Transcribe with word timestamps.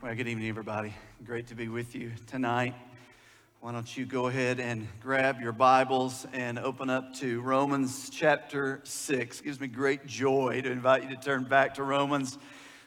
Well, 0.00 0.14
good 0.14 0.28
evening, 0.28 0.48
everybody. 0.48 0.94
Great 1.26 1.48
to 1.48 1.56
be 1.56 1.66
with 1.66 1.96
you 1.96 2.12
tonight. 2.28 2.72
Why 3.58 3.72
don't 3.72 3.96
you 3.96 4.06
go 4.06 4.28
ahead 4.28 4.60
and 4.60 4.86
grab 5.00 5.40
your 5.40 5.50
Bibles 5.50 6.24
and 6.32 6.56
open 6.56 6.88
up 6.88 7.14
to 7.14 7.40
Romans 7.40 8.08
chapter 8.08 8.80
6. 8.84 9.40
It 9.40 9.44
gives 9.44 9.60
me 9.60 9.66
great 9.66 10.06
joy 10.06 10.60
to 10.62 10.70
invite 10.70 11.02
you 11.02 11.08
to 11.08 11.16
turn 11.16 11.42
back 11.42 11.74
to 11.74 11.82
Romans. 11.82 12.38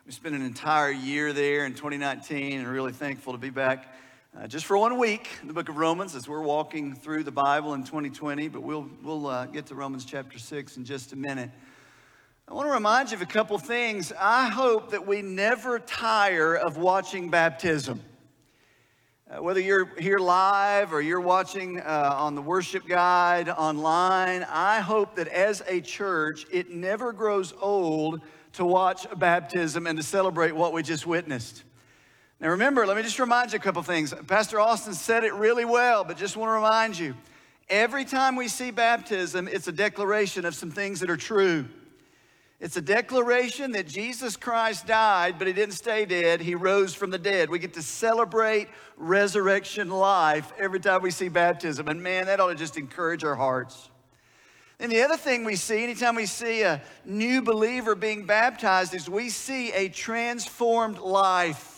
We 0.06 0.14
spent 0.14 0.36
an 0.36 0.42
entire 0.42 0.90
year 0.90 1.34
there 1.34 1.66
in 1.66 1.74
2019 1.74 2.62
and 2.62 2.66
really 2.70 2.94
thankful 2.94 3.34
to 3.34 3.40
be 3.40 3.50
back 3.50 3.94
uh, 4.40 4.48
just 4.48 4.66
for 4.66 4.78
one 4.78 4.98
week 4.98 5.28
in 5.42 5.50
the 5.50 5.54
book 5.54 5.68
of 5.68 5.76
Romans 5.76 6.16
as 6.16 6.30
we're 6.30 6.42
walking 6.42 6.96
through 6.96 7.24
the 7.24 7.32
Bible 7.32 7.74
in 7.74 7.84
2020. 7.84 8.48
But 8.48 8.64
we'll, 8.64 8.90
we'll 9.04 9.28
uh, 9.28 9.48
get 9.48 9.66
to 9.66 9.76
Romans 9.76 10.06
chapter 10.06 10.40
6 10.40 10.78
in 10.78 10.86
just 10.86 11.12
a 11.12 11.18
minute. 11.18 11.50
I 12.52 12.54
want 12.54 12.68
to 12.68 12.74
remind 12.74 13.12
you 13.12 13.16
of 13.16 13.22
a 13.22 13.26
couple 13.26 13.58
things. 13.58 14.12
I 14.20 14.50
hope 14.50 14.92
that 14.92 15.08
we 15.08 15.22
never 15.22 15.80
tire 15.80 16.54
of 16.54 16.76
watching 16.76 17.30
baptism. 17.30 18.02
Uh, 19.30 19.42
whether 19.42 19.62
you're 19.62 19.98
here 19.98 20.20
live 20.20 20.92
or 20.92 21.02
you're 21.02 21.22
watching 21.22 21.80
uh, 21.80 22.14
on 22.18 22.36
the 22.36 22.42
worship 22.42 22.86
guide 22.86 23.48
online, 23.48 24.46
I 24.50 24.82
hope 24.82 25.16
that 25.16 25.30
as 25.30 25.64
a 25.66 25.80
church, 25.80 26.46
it 26.52 26.70
never 26.70 27.14
grows 27.14 27.54
old 27.62 28.20
to 28.52 28.66
watch 28.66 29.08
baptism 29.16 29.88
and 29.88 29.98
to 29.98 30.04
celebrate 30.04 30.52
what 30.52 30.74
we 30.74 30.84
just 30.84 31.08
witnessed. 31.08 31.64
Now, 32.42 32.50
remember, 32.50 32.86
let 32.86 32.98
me 32.98 33.04
just 33.04 33.18
remind 33.18 33.54
you 33.54 33.60
a 33.60 33.62
couple 33.62 33.82
things. 33.82 34.14
Pastor 34.28 34.60
Austin 34.60 34.94
said 34.94 35.24
it 35.24 35.34
really 35.36 35.64
well, 35.64 36.04
but 36.04 36.18
just 36.18 36.36
want 36.36 36.50
to 36.50 36.54
remind 36.56 37.00
you 37.00 37.16
every 37.70 38.04
time 38.04 38.36
we 38.36 38.50
see 38.50 38.72
baptism, 38.72 39.48
it's 39.48 39.70
a 39.70 39.72
declaration 39.72 40.44
of 40.44 40.54
some 40.54 40.70
things 40.70 41.00
that 41.00 41.10
are 41.10 41.16
true. 41.16 41.66
It's 42.62 42.78
a 42.78 42.82
declaration 42.82 43.72
that 43.72 43.88
Jesus 43.88 44.38
Christ 44.38 44.86
died, 44.86 45.40
but 45.40 45.48
he 45.48 45.54
didn't 45.54 45.74
stay 45.74 46.06
dead. 46.06 46.42
He 46.42 46.54
rose 46.54 46.94
from 46.94 47.10
the 47.10 47.18
dead. 47.18 47.50
We 47.50 47.58
get 47.58 47.74
to 47.74 47.82
celebrate 47.82 48.68
resurrection 48.98 49.90
life 49.90 50.54
every 50.60 50.80
time 50.80 51.02
we 51.02 51.10
see 51.10 51.28
baptism. 51.28 51.88
And 51.88 52.04
man, 52.04 52.28
that 52.28 52.40
ought 52.40 52.50
to 52.50 52.56
just 52.56 52.78
encourage 52.78 53.24
our 53.24 53.34
hearts. 53.34 53.90
And 54.80 54.92
the 54.92 55.02
other 55.02 55.18
thing 55.18 55.44
we 55.44 55.56
see 55.56 55.84
anytime 55.84 56.14
we 56.14 56.28
see 56.28 56.62
a 56.62 56.84
new 57.04 57.42
believer 57.42 57.96
being 57.96 58.28
baptized 58.28 58.94
is 58.94 59.10
we 59.10 59.30
see 59.30 59.72
a 59.72 59.90
transformed 59.90 61.00
life. 61.00 61.71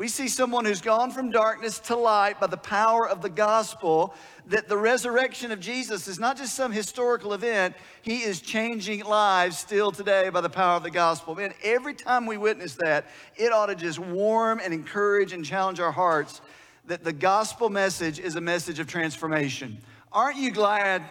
We 0.00 0.08
see 0.08 0.28
someone 0.28 0.64
who's 0.64 0.80
gone 0.80 1.10
from 1.10 1.30
darkness 1.30 1.78
to 1.80 1.94
light 1.94 2.40
by 2.40 2.46
the 2.46 2.56
power 2.56 3.06
of 3.06 3.20
the 3.20 3.28
gospel, 3.28 4.14
that 4.46 4.66
the 4.66 4.78
resurrection 4.78 5.52
of 5.52 5.60
Jesus 5.60 6.08
is 6.08 6.18
not 6.18 6.38
just 6.38 6.54
some 6.54 6.72
historical 6.72 7.34
event, 7.34 7.74
he 8.00 8.22
is 8.22 8.40
changing 8.40 9.04
lives 9.04 9.58
still 9.58 9.92
today 9.92 10.30
by 10.30 10.40
the 10.40 10.48
power 10.48 10.76
of 10.76 10.84
the 10.84 10.90
gospel. 10.90 11.34
Man, 11.34 11.52
every 11.62 11.92
time 11.92 12.24
we 12.24 12.38
witness 12.38 12.76
that, 12.76 13.08
it 13.36 13.52
ought 13.52 13.66
to 13.66 13.74
just 13.74 13.98
warm 13.98 14.58
and 14.64 14.72
encourage 14.72 15.34
and 15.34 15.44
challenge 15.44 15.80
our 15.80 15.92
hearts 15.92 16.40
that 16.86 17.04
the 17.04 17.12
gospel 17.12 17.68
message 17.68 18.18
is 18.18 18.36
a 18.36 18.40
message 18.40 18.78
of 18.78 18.86
transformation. 18.86 19.76
Aren't 20.12 20.38
you 20.38 20.50
glad? 20.50 21.02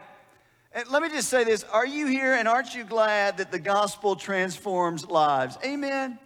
And 0.73 0.89
let 0.89 1.03
me 1.03 1.09
just 1.09 1.29
say 1.29 1.43
this 1.43 1.63
Are 1.65 1.85
you 1.85 2.07
here 2.07 2.33
and 2.33 2.47
aren't 2.47 2.73
you 2.73 2.85
glad 2.85 3.37
that 3.37 3.51
the 3.51 3.59
gospel 3.59 4.15
transforms 4.15 5.05
lives? 5.05 5.59
Amen. 5.63 6.17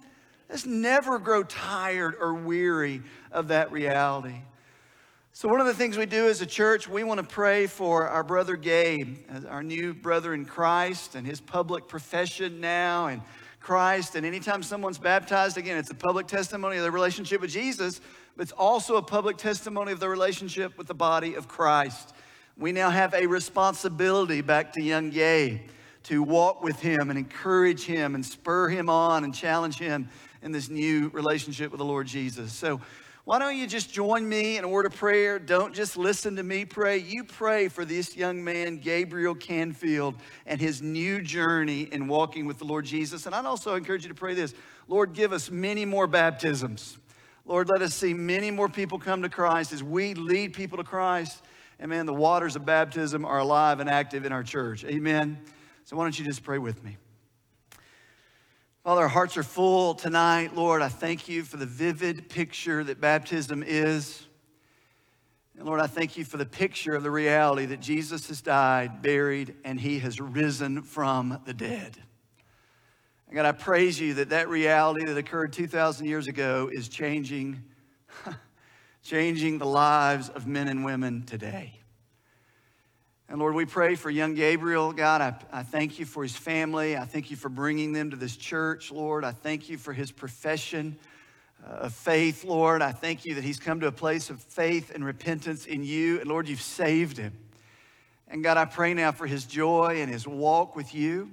Let's 0.54 0.68
never 0.68 1.18
grow 1.18 1.42
tired 1.42 2.14
or 2.20 2.36
weary 2.36 3.02
of 3.32 3.48
that 3.48 3.72
reality. 3.72 4.36
So, 5.32 5.50
one 5.50 5.60
of 5.60 5.66
the 5.66 5.74
things 5.74 5.98
we 5.98 6.06
do 6.06 6.28
as 6.28 6.42
a 6.42 6.46
church, 6.46 6.88
we 6.88 7.04
want 7.04 7.20
to 7.20 7.26
pray 7.26 7.66
for 7.66 8.08
our 8.08 8.24
brother 8.24 8.56
Gabe, 8.56 9.18
our 9.50 9.64
new 9.64 9.96
brother 9.96 10.32
in 10.32 10.46
Christ, 10.46 11.16
and 11.16 11.26
his 11.26 11.42
public 11.42 11.88
profession 11.88 12.62
now 12.62 13.08
in 13.08 13.24
Christ. 13.62 14.14
And 14.16 14.28
anytime 14.28 14.62
someone's 14.62 15.00
baptized, 15.00 15.58
again, 15.58 15.76
it's 15.76 15.90
a 15.90 15.96
public 15.96 16.28
testimony 16.28 16.76
of 16.76 16.84
their 16.84 16.92
relationship 16.92 17.42
with 17.42 17.50
Jesus, 17.50 18.00
but 18.38 18.44
it's 18.44 18.52
also 18.52 18.98
a 18.98 19.02
public 19.02 19.38
testimony 19.38 19.92
of 19.92 20.00
their 20.00 20.12
relationship 20.12 20.78
with 20.78 20.86
the 20.86 20.94
body 20.94 21.34
of 21.34 21.48
Christ. 21.48 22.14
We 22.60 22.74
now 22.74 22.92
have 22.92 23.16
a 23.16 23.26
responsibility 23.26 24.42
back 24.42 24.74
to 24.74 24.84
young 24.84 25.10
Gabe 25.10 25.62
to 26.04 26.22
walk 26.22 26.62
with 26.62 26.80
him 26.80 27.10
and 27.10 27.18
encourage 27.18 27.86
him 27.86 28.14
and 28.14 28.24
spur 28.24 28.70
him 28.70 28.90
on 28.90 29.24
and 29.24 29.34
challenge 29.34 29.80
him 29.80 30.10
in 30.44 30.52
this 30.52 30.70
new 30.70 31.10
relationship 31.10 31.72
with 31.72 31.80
the 31.80 31.86
Lord 31.86 32.06
Jesus. 32.06 32.54
So, 32.54 32.82
why 33.26 33.40
don't 33.40 33.56
you 33.56 33.68
just 33.68 33.94
join 33.94 34.28
me 34.28 34.58
in 34.58 34.66
a 34.66 34.68
word 34.68 34.86
of 34.86 34.94
prayer? 34.94 35.40
Don't 35.40 35.74
just 35.74 35.96
listen 35.96 36.36
to 36.36 36.44
me 36.44 36.66
pray. 36.66 36.98
You 36.98 37.24
pray 37.24 37.70
for 37.70 37.86
this 37.86 38.18
young 38.18 38.44
man, 38.44 38.80
Gabriel 38.80 39.34
Canfield, 39.34 40.16
and 40.46 40.60
his 40.60 40.82
new 40.82 41.22
journey 41.22 41.84
in 41.84 42.10
walking 42.10 42.46
with 42.46 42.60
the 42.60 42.66
Lord 42.66 42.84
Jesus. 42.84 43.26
And 43.26 43.34
I'd 43.34 43.46
also 43.46 43.76
encourage 43.76 44.04
you 44.04 44.10
to 44.10 44.16
pray 44.16 44.34
this 44.34 44.54
Lord, 44.90 45.14
give 45.14 45.32
us 45.32 45.50
many 45.50 45.86
more 45.86 46.06
baptisms. 46.06 46.98
Lord, 47.46 47.70
let 47.70 47.82
us 47.82 47.94
see 47.94 48.14
many 48.14 48.52
more 48.52 48.68
people 48.68 49.00
come 49.00 49.22
to 49.22 49.30
Christ 49.30 49.72
as 49.72 49.82
we 49.82 50.14
lead 50.14 50.54
people 50.54 50.78
to 50.78 50.84
Christ. 50.84 51.42
And 51.80 51.90
man, 51.90 52.06
the 52.06 52.14
waters 52.14 52.58
of 52.58 52.66
baptism 52.66 53.24
are 53.24 53.40
alive 53.40 53.80
and 53.80 53.90
active 53.90 54.26
in 54.26 54.34
our 54.34 54.44
church. 54.44 54.84
Amen. 54.84 55.40
So 55.86 55.96
why 55.96 56.04
don't 56.04 56.18
you 56.18 56.26
just 56.26 56.44
pray 56.44 56.58
with 56.58 56.84
me? 56.84 56.98
Father, 58.84 59.04
our 59.04 59.08
hearts 59.08 59.38
are 59.38 59.44
full 59.44 59.94
tonight. 59.94 60.58
Lord, 60.58 60.82
I 60.82 60.90
thank 60.90 61.30
you 61.30 61.44
for 61.44 61.56
the 61.56 61.66
vivid 61.66 62.28
picture 62.28 62.84
that 62.84 63.00
baptism 63.00 63.64
is. 63.66 64.26
And 65.58 65.66
Lord, 65.66 65.80
I 65.80 65.88
thank 65.88 66.18
you 66.18 66.26
for 66.26 66.36
the 66.36 66.46
picture 66.46 66.94
of 66.94 67.02
the 67.02 67.10
reality 67.10 67.66
that 67.68 67.80
Jesus 67.80 68.28
has 68.28 68.42
died, 68.42 69.02
buried, 69.02 69.56
and 69.64 69.80
he 69.80 70.00
has 70.00 70.20
risen 70.20 70.82
from 70.82 71.40
the 71.46 71.54
dead. 71.54 71.98
And 73.28 73.38
God, 73.38 73.46
I 73.46 73.54
praise 73.54 74.02
you 74.02 74.16
that 74.16 74.32
that 74.32 74.50
reality 74.50 75.06
that 75.06 75.18
occurred 75.18 75.54
2,000 75.54 76.06
years 76.06 76.28
ago 76.28 76.70
is 76.70 76.90
changing, 76.90 77.64
changing 79.02 79.60
the 79.60 79.66
lives 79.66 80.28
of 80.28 80.46
men 80.46 80.68
and 80.68 80.84
women 80.84 81.24
today. 81.24 81.80
And 83.30 83.40
Lord, 83.40 83.56
we 83.56 83.66
pray 83.66 83.96
for 83.96 84.10
young 84.10 84.36
Gabriel. 84.36 84.92
God, 84.92 85.22
I, 85.22 85.60
I 85.60 85.64
thank 85.64 85.98
you 85.98 86.06
for 86.06 86.24
his 86.24 86.36
family. 86.36 86.98
I 86.98 87.06
thank 87.06 87.32
you 87.32 87.38
for 87.38 87.50
bringing 87.50 87.94
them 87.94 88.12
to 88.12 88.18
this 88.18 88.36
church, 88.36 88.92
Lord. 88.92 89.24
I 89.24 89.32
thank 89.32 89.70
you 89.70 89.78
for 89.78 89.94
his 89.94 90.12
profession 90.12 90.98
uh, 91.66 91.86
of 91.86 91.94
faith, 91.94 92.44
Lord. 92.44 92.82
I 92.82 92.92
thank 92.92 93.26
you 93.26 93.36
that 93.36 93.44
he's 93.44 93.60
come 93.60 93.80
to 93.80 93.88
a 93.88 93.94
place 93.94 94.30
of 94.30 94.42
faith 94.42 94.92
and 94.94 95.06
repentance 95.06 95.66
in 95.66 95.84
you. 95.84 96.20
And 96.20 96.30
Lord, 96.30 96.50
you've 96.50 96.62
saved 96.62 97.18
him. 97.18 97.34
And 98.28 98.44
God, 98.44 98.58
I 98.58 98.66
pray 98.66 98.94
now 98.94 99.14
for 99.14 99.26
his 99.26 99.46
joy 99.46 100.02
and 100.02 100.12
his 100.12 100.28
walk 100.28 100.76
with 100.76 100.94
you. 100.94 101.32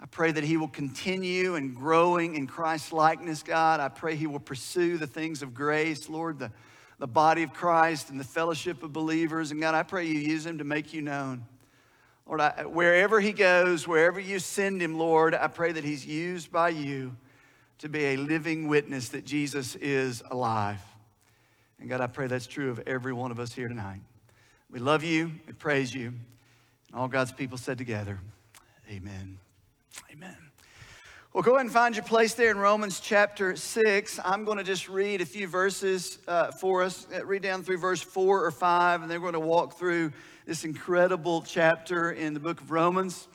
I 0.00 0.06
pray 0.06 0.32
that 0.32 0.44
he 0.44 0.56
will 0.56 0.68
continue 0.68 1.54
in 1.54 1.72
growing 1.72 2.34
in 2.34 2.46
Christ's 2.46 2.92
likeness, 2.92 3.42
God. 3.42 3.80
I 3.80 3.88
pray 3.88 4.16
he 4.16 4.26
will 4.26 4.40
pursue 4.40 4.98
the 4.98 5.06
things 5.06 5.42
of 5.42 5.54
grace, 5.54 6.08
Lord, 6.10 6.40
the 6.40 6.50
the 7.02 7.08
body 7.08 7.42
of 7.42 7.52
Christ 7.52 8.10
and 8.10 8.20
the 8.20 8.24
fellowship 8.24 8.84
of 8.84 8.92
believers. 8.92 9.50
And 9.50 9.60
God, 9.60 9.74
I 9.74 9.82
pray 9.82 10.06
you 10.06 10.20
use 10.20 10.46
him 10.46 10.58
to 10.58 10.64
make 10.64 10.94
you 10.94 11.02
known. 11.02 11.44
Lord, 12.28 12.40
I, 12.40 12.62
wherever 12.64 13.18
he 13.18 13.32
goes, 13.32 13.88
wherever 13.88 14.20
you 14.20 14.38
send 14.38 14.80
him, 14.80 14.96
Lord, 14.96 15.34
I 15.34 15.48
pray 15.48 15.72
that 15.72 15.82
he's 15.82 16.06
used 16.06 16.52
by 16.52 16.68
you 16.68 17.16
to 17.78 17.88
be 17.88 18.04
a 18.04 18.16
living 18.16 18.68
witness 18.68 19.08
that 19.08 19.24
Jesus 19.24 19.74
is 19.74 20.22
alive. 20.30 20.80
And 21.80 21.88
God, 21.88 22.00
I 22.00 22.06
pray 22.06 22.28
that's 22.28 22.46
true 22.46 22.70
of 22.70 22.78
every 22.86 23.12
one 23.12 23.32
of 23.32 23.40
us 23.40 23.52
here 23.52 23.66
tonight. 23.66 24.02
We 24.70 24.78
love 24.78 25.02
you, 25.02 25.32
we 25.48 25.54
praise 25.54 25.92
you. 25.92 26.06
And 26.06 26.94
All 26.94 27.08
God's 27.08 27.32
people 27.32 27.58
said 27.58 27.78
together, 27.78 28.20
Amen. 28.88 29.38
Amen. 30.12 30.51
Well, 31.34 31.42
go 31.42 31.52
ahead 31.52 31.64
and 31.64 31.72
find 31.72 31.96
your 31.96 32.04
place 32.04 32.34
there 32.34 32.50
in 32.50 32.58
Romans 32.58 33.00
chapter 33.00 33.56
6. 33.56 34.20
I'm 34.22 34.44
going 34.44 34.58
to 34.58 34.64
just 34.64 34.90
read 34.90 35.22
a 35.22 35.24
few 35.24 35.48
verses 35.48 36.18
uh, 36.28 36.50
for 36.50 36.82
us. 36.82 37.06
Uh, 37.10 37.24
read 37.24 37.40
down 37.40 37.62
through 37.62 37.78
verse 37.78 38.02
4 38.02 38.44
or 38.44 38.50
5, 38.50 39.00
and 39.00 39.10
then 39.10 39.22
we're 39.22 39.32
going 39.32 39.42
to 39.42 39.48
walk 39.48 39.78
through 39.78 40.12
this 40.44 40.64
incredible 40.64 41.40
chapter 41.40 42.12
in 42.12 42.34
the 42.34 42.40
book 42.40 42.60
of 42.60 42.70
Romans. 42.70 43.28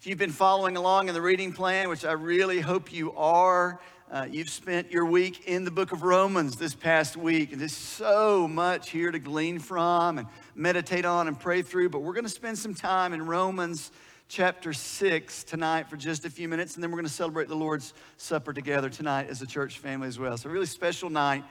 If 0.00 0.06
you've 0.06 0.16
been 0.16 0.30
following 0.30 0.78
along 0.78 1.08
in 1.08 1.14
the 1.14 1.20
reading 1.20 1.52
plan, 1.52 1.90
which 1.90 2.06
I 2.06 2.12
really 2.12 2.58
hope 2.58 2.90
you 2.90 3.12
are, 3.12 3.78
uh, 4.10 4.26
you've 4.30 4.48
spent 4.48 4.90
your 4.90 5.04
week 5.04 5.46
in 5.46 5.66
the 5.66 5.70
book 5.70 5.92
of 5.92 6.02
Romans 6.02 6.56
this 6.56 6.74
past 6.74 7.18
week, 7.18 7.52
and 7.52 7.60
there's 7.60 7.76
so 7.76 8.48
much 8.48 8.88
here 8.88 9.10
to 9.10 9.18
glean 9.18 9.58
from 9.58 10.16
and 10.16 10.26
meditate 10.54 11.04
on 11.04 11.28
and 11.28 11.38
pray 11.38 11.60
through. 11.60 11.90
But 11.90 11.98
we're 11.98 12.14
going 12.14 12.24
to 12.24 12.30
spend 12.30 12.56
some 12.56 12.72
time 12.72 13.12
in 13.12 13.26
Romans 13.26 13.92
chapter 14.28 14.72
6 14.72 15.44
tonight 15.44 15.88
for 15.88 15.96
just 15.96 16.24
a 16.24 16.30
few 16.30 16.48
minutes, 16.48 16.74
and 16.74 16.82
then 16.82 16.90
we're 16.90 16.96
going 16.96 17.06
to 17.06 17.12
celebrate 17.12 17.48
the 17.48 17.54
Lord's 17.54 17.94
Supper 18.16 18.52
together 18.52 18.88
tonight 18.88 19.28
as 19.28 19.42
a 19.42 19.46
church 19.46 19.78
family 19.78 20.08
as 20.08 20.18
well. 20.18 20.36
So, 20.36 20.48
really 20.48 20.66
special 20.66 21.10
night. 21.10 21.44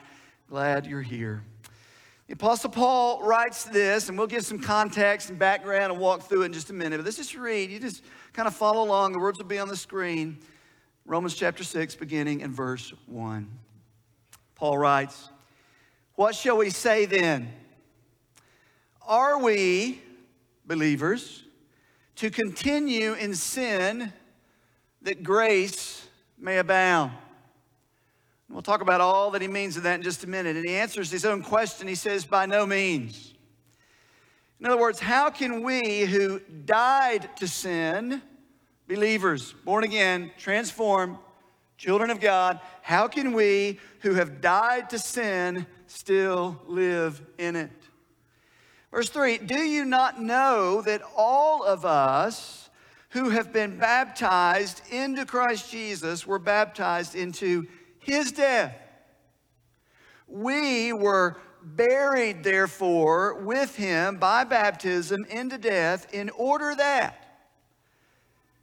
Glad 0.48 0.86
you're 0.86 1.02
here. 1.02 1.42
The 2.26 2.34
Apostle 2.34 2.70
Paul 2.70 3.22
writes 3.22 3.64
this, 3.64 4.08
and 4.08 4.16
we'll 4.16 4.26
give 4.26 4.44
some 4.44 4.58
context 4.58 5.30
and 5.30 5.38
background 5.38 5.92
and 5.92 6.00
walk 6.00 6.22
through 6.22 6.42
it 6.42 6.46
in 6.46 6.52
just 6.52 6.70
a 6.70 6.72
minute. 6.72 6.96
But 6.98 7.04
let's 7.04 7.16
just 7.16 7.34
read. 7.34 7.70
You 7.70 7.78
just 7.78 8.02
kind 8.32 8.48
of 8.48 8.54
follow 8.54 8.82
along. 8.84 9.12
The 9.12 9.18
words 9.18 9.38
will 9.38 9.46
be 9.46 9.58
on 9.58 9.68
the 9.68 9.76
screen. 9.76 10.38
Romans 11.04 11.34
chapter 11.34 11.64
6, 11.64 11.96
beginning 11.96 12.40
in 12.40 12.52
verse 12.52 12.92
1. 13.06 13.50
Paul 14.54 14.78
writes, 14.78 15.28
What 16.14 16.34
shall 16.34 16.56
we 16.56 16.70
say 16.70 17.06
then? 17.06 17.52
Are 19.06 19.38
we 19.38 20.00
believers? 20.64 21.41
To 22.22 22.30
continue 22.30 23.14
in 23.14 23.34
sin 23.34 24.12
that 25.02 25.24
grace 25.24 26.06
may 26.38 26.58
abound. 26.58 27.10
We'll 28.48 28.62
talk 28.62 28.80
about 28.80 29.00
all 29.00 29.32
that 29.32 29.42
he 29.42 29.48
means 29.48 29.76
in 29.76 29.82
that 29.82 29.96
in 29.96 30.02
just 30.02 30.22
a 30.22 30.28
minute. 30.28 30.54
And 30.54 30.64
he 30.64 30.76
answers 30.76 31.10
his 31.10 31.24
own 31.24 31.42
question. 31.42 31.88
He 31.88 31.96
says, 31.96 32.24
By 32.24 32.46
no 32.46 32.64
means. 32.64 33.34
In 34.60 34.66
other 34.66 34.78
words, 34.78 35.00
how 35.00 35.30
can 35.30 35.64
we 35.64 36.02
who 36.02 36.38
died 36.64 37.28
to 37.38 37.48
sin, 37.48 38.22
believers, 38.86 39.52
born 39.64 39.82
again, 39.82 40.30
transformed, 40.38 41.18
children 41.76 42.08
of 42.08 42.20
God, 42.20 42.60
how 42.82 43.08
can 43.08 43.32
we 43.32 43.80
who 43.98 44.14
have 44.14 44.40
died 44.40 44.90
to 44.90 44.98
sin 45.00 45.66
still 45.88 46.62
live 46.68 47.20
in 47.38 47.56
it? 47.56 47.81
Verse 48.92 49.08
3 49.08 49.38
Do 49.38 49.58
you 49.58 49.84
not 49.84 50.22
know 50.22 50.82
that 50.82 51.02
all 51.16 51.64
of 51.64 51.84
us 51.84 52.70
who 53.10 53.30
have 53.30 53.52
been 53.52 53.78
baptized 53.78 54.82
into 54.90 55.26
Christ 55.26 55.70
Jesus 55.70 56.26
were 56.26 56.38
baptized 56.38 57.14
into 57.14 57.66
his 57.98 58.32
death? 58.32 58.76
We 60.28 60.92
were 60.92 61.38
buried, 61.62 62.42
therefore, 62.42 63.34
with 63.34 63.76
him 63.76 64.18
by 64.18 64.44
baptism 64.44 65.24
into 65.26 65.58
death, 65.58 66.12
in 66.12 66.30
order 66.30 66.74
that, 66.74 67.18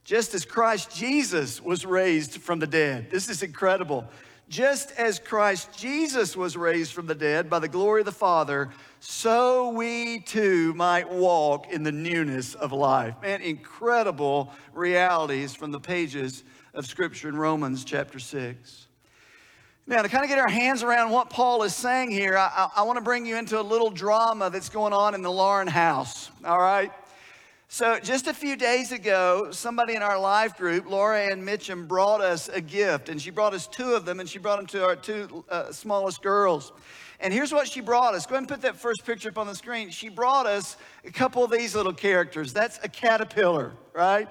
just 0.03 0.33
as 0.33 0.45
Christ 0.45 0.95
Jesus 0.95 1.61
was 1.61 1.85
raised 1.85 2.41
from 2.41 2.59
the 2.59 2.67
dead, 2.67 3.09
this 3.11 3.29
is 3.29 3.43
incredible. 3.43 4.07
Just 4.49 4.91
as 4.97 5.19
Christ 5.19 5.77
Jesus 5.77 6.35
was 6.35 6.57
raised 6.57 6.91
from 6.91 7.05
the 7.05 7.13
dead 7.13 7.51
by 7.51 7.59
the 7.59 7.67
glory 7.67 8.01
of 8.01 8.05
the 8.05 8.11
Father, 8.11 8.69
so 8.99 9.69
we 9.69 10.21
too 10.21 10.73
might 10.73 11.07
walk 11.07 11.71
in 11.71 11.83
the 11.83 11.91
newness 11.91 12.55
of 12.55 12.71
life. 12.71 13.13
Man, 13.21 13.41
incredible 13.41 14.51
realities 14.73 15.53
from 15.53 15.71
the 15.71 15.79
pages 15.79 16.43
of 16.73 16.87
Scripture 16.87 17.29
in 17.29 17.37
Romans 17.37 17.83
chapter 17.85 18.17
6. 18.17 18.87
Now, 19.85 20.01
to 20.01 20.09
kind 20.09 20.23
of 20.23 20.29
get 20.29 20.39
our 20.39 20.49
hands 20.49 20.81
around 20.81 21.11
what 21.11 21.29
Paul 21.29 21.61
is 21.61 21.75
saying 21.75 22.09
here, 22.09 22.35
I, 22.35 22.51
I, 22.75 22.81
I 22.81 22.81
want 22.83 22.97
to 22.97 23.03
bring 23.03 23.27
you 23.27 23.37
into 23.37 23.59
a 23.59 23.61
little 23.61 23.91
drama 23.91 24.49
that's 24.49 24.69
going 24.69 24.93
on 24.93 25.13
in 25.13 25.21
the 25.21 25.31
Laughrun 25.31 25.67
house, 25.67 26.31
all 26.43 26.59
right? 26.59 26.91
So, 27.71 27.99
just 27.99 28.25
a 28.25 28.33
few 28.33 28.55
days 28.55 28.91
ago, 28.91 29.49
somebody 29.51 29.93
in 29.93 30.01
our 30.01 30.19
live 30.19 30.57
group, 30.57 30.89
Laura 30.89 31.21
Ann 31.21 31.45
Mitchum, 31.45 31.87
brought 31.87 32.19
us 32.19 32.49
a 32.49 32.59
gift, 32.59 33.09
and 33.09 33.21
she 33.21 33.29
brought 33.29 33.53
us 33.53 33.67
two 33.67 33.93
of 33.93 34.05
them, 34.05 34.19
and 34.19 34.27
she 34.27 34.39
brought 34.39 34.57
them 34.57 34.65
to 34.65 34.83
our 34.83 34.95
two 34.95 35.45
uh, 35.49 35.71
smallest 35.71 36.23
girls. 36.23 36.73
And 37.19 37.31
here's 37.31 37.53
what 37.53 37.67
she 37.67 37.81
brought 37.81 38.15
us. 38.15 38.25
Go 38.25 38.33
ahead 38.33 38.39
and 38.39 38.47
put 38.47 38.63
that 38.63 38.75
first 38.75 39.05
picture 39.05 39.29
up 39.29 39.37
on 39.37 39.45
the 39.45 39.53
screen. 39.53 39.91
She 39.91 40.09
brought 40.09 40.47
us 40.47 40.77
a 41.05 41.11
couple 41.11 41.43
of 41.43 41.51
these 41.51 41.75
little 41.75 41.93
characters. 41.93 42.53
That's 42.53 42.79
a 42.81 42.89
caterpillar, 42.89 43.73
right? 43.93 44.27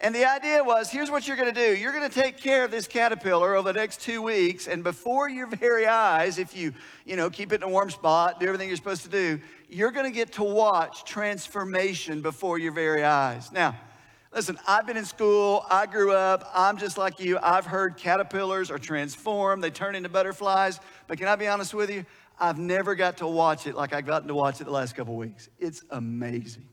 And 0.00 0.14
the 0.14 0.24
idea 0.24 0.62
was 0.62 0.90
here's 0.90 1.10
what 1.10 1.26
you're 1.26 1.38
going 1.38 1.52
to 1.52 1.60
do 1.60 1.74
you're 1.74 1.92
going 1.92 2.08
to 2.08 2.20
take 2.20 2.38
care 2.38 2.64
of 2.64 2.70
this 2.70 2.86
caterpillar 2.86 3.54
over 3.54 3.72
the 3.72 3.78
next 3.78 4.00
two 4.00 4.20
weeks, 4.22 4.66
and 4.66 4.82
before 4.82 5.28
your 5.28 5.46
very 5.46 5.86
eyes, 5.86 6.38
if 6.38 6.56
you, 6.56 6.72
you 7.04 7.16
know, 7.16 7.30
keep 7.30 7.52
it 7.52 7.56
in 7.56 7.62
a 7.62 7.68
warm 7.68 7.90
spot, 7.90 8.40
do 8.40 8.46
everything 8.46 8.68
you're 8.68 8.76
supposed 8.76 9.02
to 9.04 9.10
do, 9.10 9.40
you're 9.68 9.90
going 9.90 10.06
to 10.06 10.14
get 10.14 10.32
to 10.34 10.44
watch 10.44 11.04
transformation 11.04 12.22
before 12.22 12.58
your 12.58 12.72
very 12.72 13.04
eyes. 13.04 13.50
Now, 13.52 13.76
Listen, 14.36 14.58
I've 14.68 14.86
been 14.86 14.98
in 14.98 15.06
school, 15.06 15.64
I 15.70 15.86
grew 15.86 16.12
up, 16.12 16.50
I'm 16.54 16.76
just 16.76 16.98
like 16.98 17.20
you. 17.20 17.38
I've 17.42 17.64
heard 17.64 17.96
caterpillars 17.96 18.70
are 18.70 18.78
transformed, 18.78 19.64
they 19.64 19.70
turn 19.70 19.94
into 19.94 20.10
butterflies. 20.10 20.78
But 21.06 21.16
can 21.16 21.26
I 21.26 21.36
be 21.36 21.46
honest 21.46 21.72
with 21.72 21.90
you? 21.90 22.04
I've 22.38 22.58
never 22.58 22.94
got 22.94 23.16
to 23.18 23.26
watch 23.26 23.66
it 23.66 23.74
like 23.74 23.94
I've 23.94 24.04
gotten 24.04 24.28
to 24.28 24.34
watch 24.34 24.60
it 24.60 24.64
the 24.64 24.72
last 24.72 24.94
couple 24.94 25.16
weeks. 25.16 25.48
It's 25.58 25.82
amazing. 25.88 26.68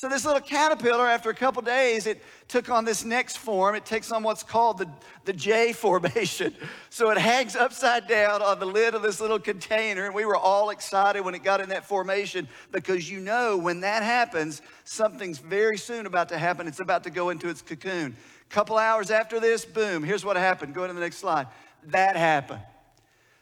So 0.00 0.08
this 0.08 0.24
little 0.24 0.40
caterpillar, 0.40 1.06
after 1.06 1.28
a 1.28 1.34
couple 1.34 1.60
days, 1.60 2.06
it 2.06 2.22
took 2.48 2.70
on 2.70 2.86
this 2.86 3.04
next 3.04 3.36
form. 3.36 3.74
It 3.74 3.84
takes 3.84 4.10
on 4.10 4.22
what's 4.22 4.42
called 4.42 4.78
the, 4.78 4.88
the 5.26 5.34
J 5.34 5.74
formation. 5.74 6.54
So 6.88 7.10
it 7.10 7.18
hangs 7.18 7.54
upside 7.54 8.08
down 8.08 8.40
on 8.40 8.58
the 8.58 8.66
lid 8.66 8.94
of 8.94 9.02
this 9.02 9.20
little 9.20 9.38
container. 9.38 10.06
And 10.06 10.14
we 10.14 10.24
were 10.24 10.36
all 10.36 10.70
excited 10.70 11.20
when 11.20 11.34
it 11.34 11.44
got 11.44 11.60
in 11.60 11.68
that 11.68 11.84
formation 11.84 12.48
because 12.72 13.10
you 13.10 13.20
know 13.20 13.58
when 13.58 13.80
that 13.80 14.02
happens, 14.02 14.62
something's 14.84 15.38
very 15.38 15.76
soon 15.76 16.06
about 16.06 16.30
to 16.30 16.38
happen. 16.38 16.66
It's 16.66 16.80
about 16.80 17.04
to 17.04 17.10
go 17.10 17.28
into 17.28 17.48
its 17.48 17.60
cocoon. 17.60 18.16
A 18.16 18.54
couple 18.54 18.78
hours 18.78 19.10
after 19.10 19.38
this, 19.38 19.66
boom, 19.66 20.02
here's 20.02 20.24
what 20.24 20.36
happened. 20.36 20.74
Go 20.74 20.86
to 20.86 20.92
the 20.92 21.00
next 21.00 21.18
slide. 21.18 21.46
That 21.84 22.16
happened. 22.16 22.62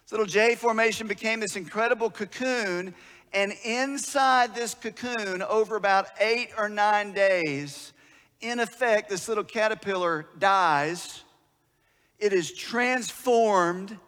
This 0.08 0.12
little 0.12 0.26
J 0.26 0.54
formation 0.54 1.06
became 1.06 1.38
this 1.38 1.54
incredible 1.54 2.08
cocoon, 2.08 2.94
and 3.32 3.52
inside 3.64 4.54
this 4.54 4.74
cocoon, 4.74 5.42
over 5.42 5.76
about 5.76 6.06
eight 6.20 6.50
or 6.56 6.68
nine 6.68 7.12
days, 7.12 7.92
in 8.40 8.60
effect, 8.60 9.10
this 9.10 9.28
little 9.28 9.44
caterpillar 9.44 10.26
dies. 10.38 11.24
It 12.18 12.32
is 12.32 12.52
transformed. 12.52 13.98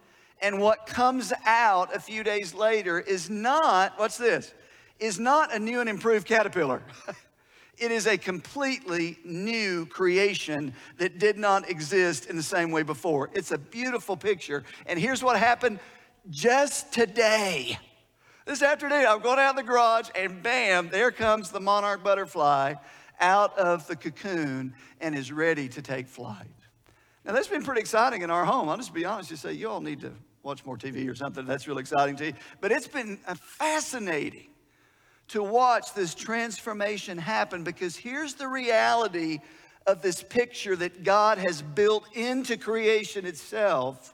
And 0.41 0.59
what 0.59 0.87
comes 0.87 1.31
out 1.45 1.95
a 1.95 1.99
few 1.99 2.23
days 2.23 2.53
later 2.53 2.99
is 2.99 3.29
not, 3.29 3.93
what's 3.97 4.17
this? 4.17 4.53
Is 4.99 5.19
not 5.19 5.53
a 5.53 5.59
new 5.59 5.81
and 5.81 5.89
improved 5.89 6.27
caterpillar. 6.27 6.81
it 7.77 7.91
is 7.91 8.07
a 8.07 8.17
completely 8.17 9.19
new 9.23 9.85
creation 9.85 10.73
that 10.97 11.19
did 11.19 11.37
not 11.37 11.69
exist 11.69 12.25
in 12.27 12.37
the 12.37 12.43
same 12.43 12.71
way 12.71 12.83
before. 12.83 13.29
It's 13.33 13.51
a 13.51 13.57
beautiful 13.57 14.17
picture. 14.17 14.63
And 14.87 14.97
here's 14.97 15.23
what 15.23 15.37
happened 15.37 15.79
just 16.29 16.91
today. 16.91 17.77
This 18.51 18.63
afternoon, 18.63 19.05
I'm 19.07 19.21
going 19.21 19.39
out 19.39 19.51
in 19.51 19.55
the 19.55 19.63
garage, 19.63 20.09
and 20.13 20.43
bam, 20.43 20.89
there 20.89 21.09
comes 21.09 21.51
the 21.51 21.61
monarch 21.61 22.03
butterfly 22.03 22.73
out 23.21 23.57
of 23.57 23.87
the 23.87 23.95
cocoon 23.95 24.73
and 24.99 25.15
is 25.15 25.31
ready 25.31 25.69
to 25.69 25.81
take 25.81 26.05
flight. 26.05 26.49
Now, 27.23 27.31
that's 27.31 27.47
been 27.47 27.63
pretty 27.63 27.79
exciting 27.79 28.23
in 28.23 28.29
our 28.29 28.43
home. 28.43 28.67
I'll 28.67 28.75
just 28.75 28.93
be 28.93 29.05
honest, 29.05 29.31
you 29.31 29.37
say, 29.37 29.53
you 29.53 29.69
all 29.69 29.79
need 29.79 30.01
to 30.01 30.11
watch 30.43 30.65
more 30.65 30.77
TV 30.77 31.09
or 31.09 31.15
something. 31.15 31.45
That's 31.45 31.65
really 31.65 31.79
exciting 31.79 32.17
to 32.17 32.25
you. 32.25 32.33
But 32.59 32.73
it's 32.73 32.89
been 32.89 33.19
uh, 33.25 33.35
fascinating 33.35 34.49
to 35.29 35.41
watch 35.41 35.93
this 35.93 36.13
transformation 36.13 37.17
happen 37.17 37.63
because 37.63 37.95
here's 37.95 38.33
the 38.33 38.49
reality 38.49 39.39
of 39.87 40.01
this 40.01 40.21
picture 40.21 40.75
that 40.75 41.03
God 41.03 41.37
has 41.37 41.61
built 41.61 42.03
into 42.17 42.57
creation 42.57 43.25
itself 43.25 44.13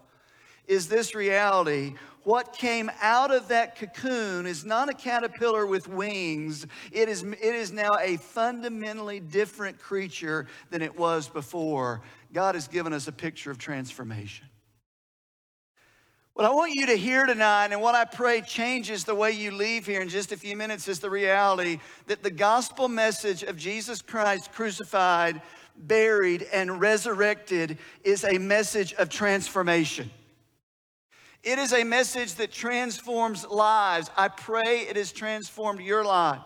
is 0.67 0.89
this 0.89 1.15
reality 1.15 1.95
what 2.27 2.51
came 2.51 2.91
out 3.01 3.33
of 3.33 3.47
that 3.47 3.77
cocoon 3.77 4.45
is 4.45 4.65
not 4.65 4.89
a 4.89 4.94
caterpillar 4.94 5.65
with 5.65 5.88
wings. 5.88 6.68
It 6.91 7.07
is, 7.07 7.24
it 7.24 7.41
is 7.41 7.71
now 7.71 7.95
a 8.01 8.18
fundamentally 8.18 9.21
different 9.21 9.79
creature 9.79 10.45
than 10.69 10.81
it 10.81 11.00
was 11.00 11.29
before. 11.29 12.01
God 12.33 12.56
has 12.56 12.68
given 12.68 12.91
us 12.91 13.07
a 13.07 13.13
picture 13.13 13.50
of 13.50 13.57
transformation. 13.57 14.45
What 16.33 16.45
I 16.45 16.50
want 16.50 16.74
you 16.75 16.88
to 16.88 16.97
hear 16.97 17.25
tonight, 17.25 17.69
and 17.71 17.79
what 17.81 17.95
I 17.95 18.03
pray 18.03 18.41
changes 18.41 19.06
the 19.06 19.16
way 19.16 19.31
you 19.31 19.51
leave 19.51 19.85
here 19.85 20.01
in 20.01 20.09
just 20.09 20.33
a 20.33 20.37
few 20.37 20.57
minutes, 20.57 20.90
is 20.90 20.99
the 20.99 21.09
reality 21.09 21.80
that 22.07 22.23
the 22.23 22.30
gospel 22.30 22.90
message 22.90 23.44
of 23.44 23.56
Jesus 23.56 24.01
Christ 24.01 24.51
crucified, 24.51 25.42
buried, 25.78 26.45
and 26.51 26.81
resurrected 26.81 27.78
is 28.04 28.25
a 28.25 28.37
message 28.37 28.94
of 28.95 29.07
transformation. 29.07 30.11
It 31.47 31.59
is 31.59 31.71
a 31.71 31.85
message 31.85 32.35
that 32.35 32.51
transforms 32.51 33.47
lives. 33.47 34.11
I 34.18 34.27
pray 34.27 34.81
it 34.81 34.97
has 34.97 35.13
transformed 35.13 35.80
your 35.80 36.04
life. 36.04 36.42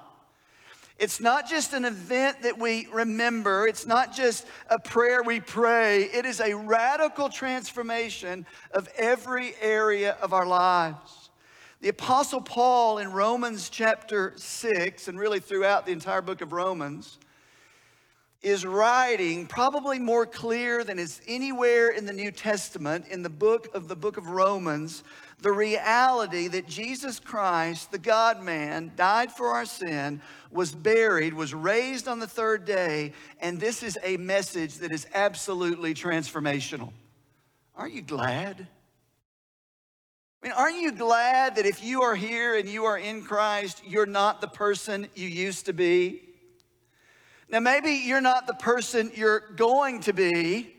It's 1.00 1.20
not 1.20 1.50
just 1.50 1.74
an 1.74 1.86
event 1.86 2.44
that 2.44 2.60
we 2.60 2.88
remember, 2.94 3.66
it's 3.66 3.88
not 3.88 4.16
just 4.16 4.46
a 4.70 4.78
prayer 4.78 5.24
we 5.24 5.40
pray. 5.40 6.04
It 6.04 6.28
is 6.28 6.40
a 6.40 6.54
radical 6.54 7.30
transformation 7.30 8.46
of 8.76 8.88
every 8.96 9.56
area 9.60 10.18
of 10.22 10.34
our 10.34 10.46
lives. 10.46 11.32
The 11.80 11.90
Apostle 11.90 12.42
Paul 12.42 13.00
in 13.00 13.12
Romans 13.12 13.70
chapter 13.70 14.34
6, 14.36 15.08
and 15.08 15.18
really 15.18 15.40
throughout 15.40 15.88
the 15.88 15.94
entire 15.94 16.22
book 16.22 16.42
of 16.42 16.54
Romans, 16.54 17.18
is 18.42 18.66
writing 18.66 19.46
probably 19.46 20.00
more 20.00 20.26
clear 20.26 20.84
than 20.84 20.98
is 20.98 21.22
anywhere 21.28 21.90
in 21.90 22.06
the 22.06 22.14
New 22.14 22.32
Testament 22.32 23.08
in 23.08 23.22
the 23.22 23.30
book 23.30 23.68
of 23.76 23.88
the 23.88 23.96
book 23.96 24.18
of 24.18 24.28
Romans 24.28 25.04
the 25.42 25.52
reality 25.52 26.48
that 26.50 26.68
Jesus 26.68 27.20
Christ, 27.20 27.92
the 27.92 27.98
God 27.98 28.44
man, 28.44 28.92
died 28.96 29.32
for 29.32 29.48
our 29.48 29.66
sin, 29.66 30.22
was 30.52 30.72
buried, 30.72 31.34
was 31.34 31.54
raised 31.54 32.08
on 32.08 32.20
the 32.20 32.28
third 32.28 32.64
day, 32.64 33.14
and 33.40 33.60
this 33.60 33.82
is 33.82 33.98
a 34.04 34.18
message 34.18 34.76
that 34.76 34.92
is 34.92 35.08
absolutely 35.14 35.96
transformational. 35.96 36.92
Aren't 37.76 37.94
you 37.94 38.04
glad? 38.04 38.68
I 40.44 40.48
mean, 40.48 40.54
aren't 40.56 40.82
you 40.82 40.92
glad 40.92 41.56
that 41.56 41.66
if 41.66 41.84
you 41.84 42.04
are 42.04 42.16
here 42.16 42.56
and 42.56 42.70
you 42.70 42.86
are 42.86 42.98
in 42.98 43.24
Christ, 43.24 43.82
you're 43.86 44.06
not 44.06 44.42
the 44.42 44.48
person 44.48 45.08
you 45.16 45.28
used 45.28 45.66
to 45.66 45.74
be? 45.74 46.22
Now, 47.52 47.60
maybe 47.60 47.92
you're 47.92 48.22
not 48.22 48.48
the 48.48 48.54
person 48.54 49.12
you're 49.14 49.42
going 49.58 50.00
to 50.02 50.14
be, 50.14 50.74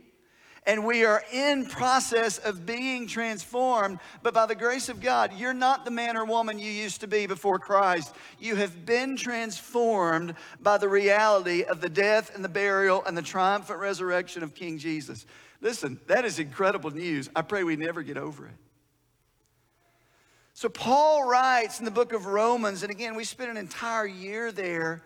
and 0.65 0.87
we 0.87 1.05
are 1.05 1.23
in 1.31 1.67
process 1.67 2.39
of 2.39 2.65
being 2.65 3.07
transformed, 3.07 3.99
but 4.23 4.33
by 4.33 4.47
the 4.47 4.55
grace 4.55 4.89
of 4.89 4.99
God, 4.99 5.33
you're 5.37 5.53
not 5.53 5.85
the 5.85 5.91
man 5.91 6.17
or 6.17 6.25
woman 6.25 6.59
you 6.59 6.71
used 6.71 7.03
to 7.03 7.07
be 7.07 7.27
before 7.27 7.59
Christ. 7.59 8.15
You 8.39 8.57
have 8.57 8.87
been 8.87 9.17
transformed 9.17 10.35
by 10.61 10.79
the 10.79 10.89
reality 10.89 11.63
of 11.63 11.83
the 11.83 11.91
death 11.91 12.35
and 12.35 12.43
the 12.43 12.49
burial 12.49 13.05
and 13.05 13.19
the 13.19 13.23
triumphant 13.23 13.79
resurrection 13.79 14.43
of 14.43 14.55
King 14.55 14.79
Jesus. 14.79 15.27
Listen, 15.61 16.01
that 16.07 16.25
is 16.25 16.39
incredible 16.39 16.91
news. 16.91 17.29
I 17.37 17.43
pray 17.43 17.65
we 17.65 17.77
never 17.77 18.03
get 18.03 18.17
over 18.17 18.47
it. 18.47 18.55
So, 20.55 20.69
Paul 20.71 21.29
writes 21.29 21.81
in 21.81 21.85
the 21.85 21.91
book 21.91 22.13
of 22.13 22.27
Romans, 22.27 22.83
and 22.83 22.91
again, 22.91 23.15
we 23.15 23.25
spent 23.25 23.51
an 23.51 23.57
entire 23.57 24.07
year 24.07 24.53
there. 24.53 25.03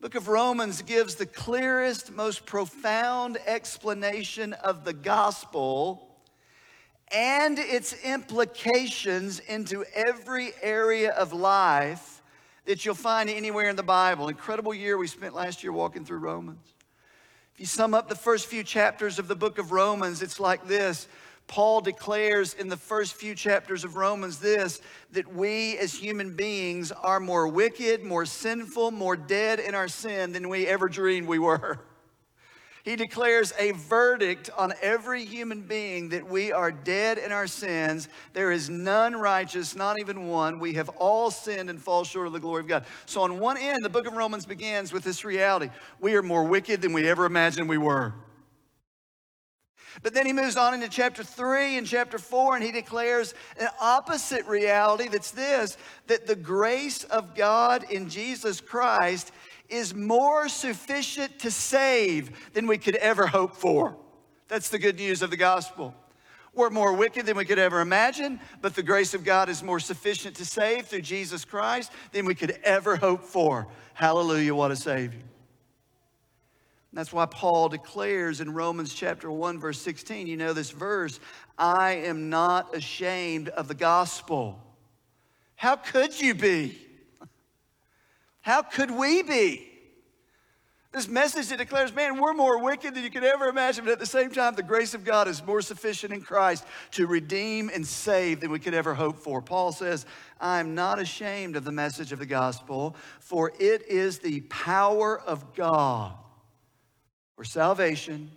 Book 0.00 0.14
of 0.14 0.28
Romans 0.28 0.80
gives 0.80 1.16
the 1.16 1.26
clearest, 1.26 2.10
most 2.10 2.46
profound 2.46 3.36
explanation 3.44 4.54
of 4.54 4.82
the 4.82 4.94
gospel 4.94 6.16
and 7.12 7.58
its 7.58 7.92
implications 8.02 9.40
into 9.40 9.84
every 9.94 10.52
area 10.62 11.10
of 11.12 11.34
life 11.34 12.22
that 12.64 12.82
you'll 12.82 12.94
find 12.94 13.28
anywhere 13.28 13.68
in 13.68 13.76
the 13.76 13.82
Bible. 13.82 14.28
Incredible 14.28 14.72
year 14.72 14.96
we 14.96 15.06
spent 15.06 15.34
last 15.34 15.62
year 15.62 15.70
walking 15.70 16.06
through 16.06 16.20
Romans. 16.20 16.66
If 17.52 17.60
you 17.60 17.66
sum 17.66 17.92
up 17.92 18.08
the 18.08 18.14
first 18.14 18.46
few 18.46 18.64
chapters 18.64 19.18
of 19.18 19.28
the 19.28 19.36
book 19.36 19.58
of 19.58 19.70
Romans, 19.70 20.22
it's 20.22 20.40
like 20.40 20.66
this. 20.66 21.08
Paul 21.50 21.80
declares 21.80 22.54
in 22.54 22.68
the 22.68 22.76
first 22.76 23.14
few 23.14 23.34
chapters 23.34 23.82
of 23.82 23.96
Romans 23.96 24.38
this 24.38 24.80
that 25.10 25.34
we 25.34 25.76
as 25.78 25.92
human 25.92 26.36
beings 26.36 26.92
are 26.92 27.18
more 27.18 27.48
wicked, 27.48 28.04
more 28.04 28.24
sinful, 28.24 28.92
more 28.92 29.16
dead 29.16 29.58
in 29.58 29.74
our 29.74 29.88
sin 29.88 30.30
than 30.30 30.48
we 30.48 30.68
ever 30.68 30.88
dreamed 30.88 31.26
we 31.26 31.40
were. 31.40 31.80
He 32.82 32.96
declares 32.96 33.52
a 33.58 33.72
verdict 33.72 34.48
on 34.56 34.72
every 34.80 35.26
human 35.26 35.60
being 35.60 36.08
that 36.08 36.26
we 36.26 36.50
are 36.50 36.72
dead 36.72 37.18
in 37.18 37.30
our 37.30 37.46
sins. 37.46 38.08
There 38.32 38.50
is 38.50 38.70
none 38.70 39.14
righteous, 39.14 39.76
not 39.76 40.00
even 40.00 40.28
one. 40.28 40.58
We 40.58 40.72
have 40.74 40.88
all 40.88 41.30
sinned 41.30 41.68
and 41.68 41.78
fall 41.78 42.04
short 42.04 42.26
of 42.28 42.32
the 42.32 42.40
glory 42.40 42.60
of 42.60 42.68
God. 42.68 42.86
So, 43.04 43.20
on 43.20 43.38
one 43.38 43.58
end, 43.58 43.84
the 43.84 43.90
book 43.90 44.06
of 44.06 44.14
Romans 44.14 44.46
begins 44.46 44.94
with 44.94 45.04
this 45.04 45.26
reality 45.26 45.68
we 46.00 46.14
are 46.14 46.22
more 46.22 46.44
wicked 46.44 46.80
than 46.80 46.94
we 46.94 47.06
ever 47.06 47.26
imagined 47.26 47.68
we 47.68 47.76
were. 47.76 48.14
But 50.02 50.14
then 50.14 50.26
he 50.26 50.32
moves 50.32 50.56
on 50.56 50.74
into 50.74 50.88
chapter 50.88 51.22
3 51.22 51.78
and 51.78 51.86
chapter 51.86 52.18
4, 52.18 52.56
and 52.56 52.64
he 52.64 52.72
declares 52.72 53.34
an 53.58 53.68
opposite 53.80 54.46
reality 54.46 55.08
that's 55.08 55.30
this 55.30 55.76
that 56.06 56.26
the 56.26 56.36
grace 56.36 57.04
of 57.04 57.34
God 57.34 57.84
in 57.90 58.08
Jesus 58.08 58.60
Christ 58.60 59.32
is 59.68 59.94
more 59.94 60.48
sufficient 60.48 61.38
to 61.40 61.50
save 61.50 62.52
than 62.52 62.66
we 62.66 62.78
could 62.78 62.96
ever 62.96 63.26
hope 63.26 63.54
for. 63.54 63.96
That's 64.48 64.68
the 64.68 64.78
good 64.78 64.96
news 64.96 65.22
of 65.22 65.30
the 65.30 65.36
gospel. 65.36 65.94
We're 66.52 66.70
more 66.70 66.92
wicked 66.92 67.26
than 67.26 67.36
we 67.36 67.44
could 67.44 67.60
ever 67.60 67.80
imagine, 67.80 68.40
but 68.60 68.74
the 68.74 68.82
grace 68.82 69.14
of 69.14 69.22
God 69.22 69.48
is 69.48 69.62
more 69.62 69.78
sufficient 69.78 70.34
to 70.36 70.44
save 70.44 70.86
through 70.86 71.02
Jesus 71.02 71.44
Christ 71.44 71.92
than 72.10 72.26
we 72.26 72.34
could 72.34 72.58
ever 72.64 72.96
hope 72.96 73.22
for. 73.22 73.68
Hallelujah, 73.94 74.54
what 74.54 74.72
a 74.72 74.76
Savior. 74.76 75.22
That's 76.92 77.12
why 77.12 77.26
Paul 77.26 77.68
declares 77.68 78.40
in 78.40 78.52
Romans 78.52 78.92
chapter 78.92 79.30
1, 79.30 79.60
verse 79.60 79.80
16, 79.80 80.26
you 80.26 80.36
know 80.36 80.52
this 80.52 80.70
verse, 80.70 81.20
I 81.56 81.92
am 81.92 82.30
not 82.30 82.74
ashamed 82.74 83.48
of 83.50 83.68
the 83.68 83.74
gospel. 83.74 84.60
How 85.54 85.76
could 85.76 86.20
you 86.20 86.34
be? 86.34 86.76
How 88.40 88.62
could 88.62 88.90
we 88.90 89.22
be? 89.22 89.66
This 90.92 91.06
message 91.06 91.46
that 91.48 91.58
declares, 91.58 91.94
man, 91.94 92.20
we're 92.20 92.32
more 92.32 92.60
wicked 92.60 92.96
than 92.96 93.04
you 93.04 93.10
could 93.10 93.22
ever 93.22 93.46
imagine, 93.46 93.84
but 93.84 93.92
at 93.92 94.00
the 94.00 94.06
same 94.06 94.32
time, 94.32 94.56
the 94.56 94.62
grace 94.64 94.92
of 94.92 95.04
God 95.04 95.28
is 95.28 95.46
more 95.46 95.62
sufficient 95.62 96.12
in 96.12 96.20
Christ 96.20 96.64
to 96.92 97.06
redeem 97.06 97.70
and 97.72 97.86
save 97.86 98.40
than 98.40 98.50
we 98.50 98.58
could 98.58 98.74
ever 98.74 98.94
hope 98.94 99.16
for. 99.20 99.40
Paul 99.40 99.70
says, 99.70 100.06
I 100.40 100.58
am 100.58 100.74
not 100.74 100.98
ashamed 100.98 101.54
of 101.54 101.62
the 101.62 101.70
message 101.70 102.10
of 102.10 102.18
the 102.18 102.26
gospel, 102.26 102.96
for 103.20 103.52
it 103.60 103.86
is 103.86 104.18
the 104.18 104.40
power 104.40 105.20
of 105.20 105.54
God 105.54 106.14
for 107.40 107.44
salvation, 107.44 108.30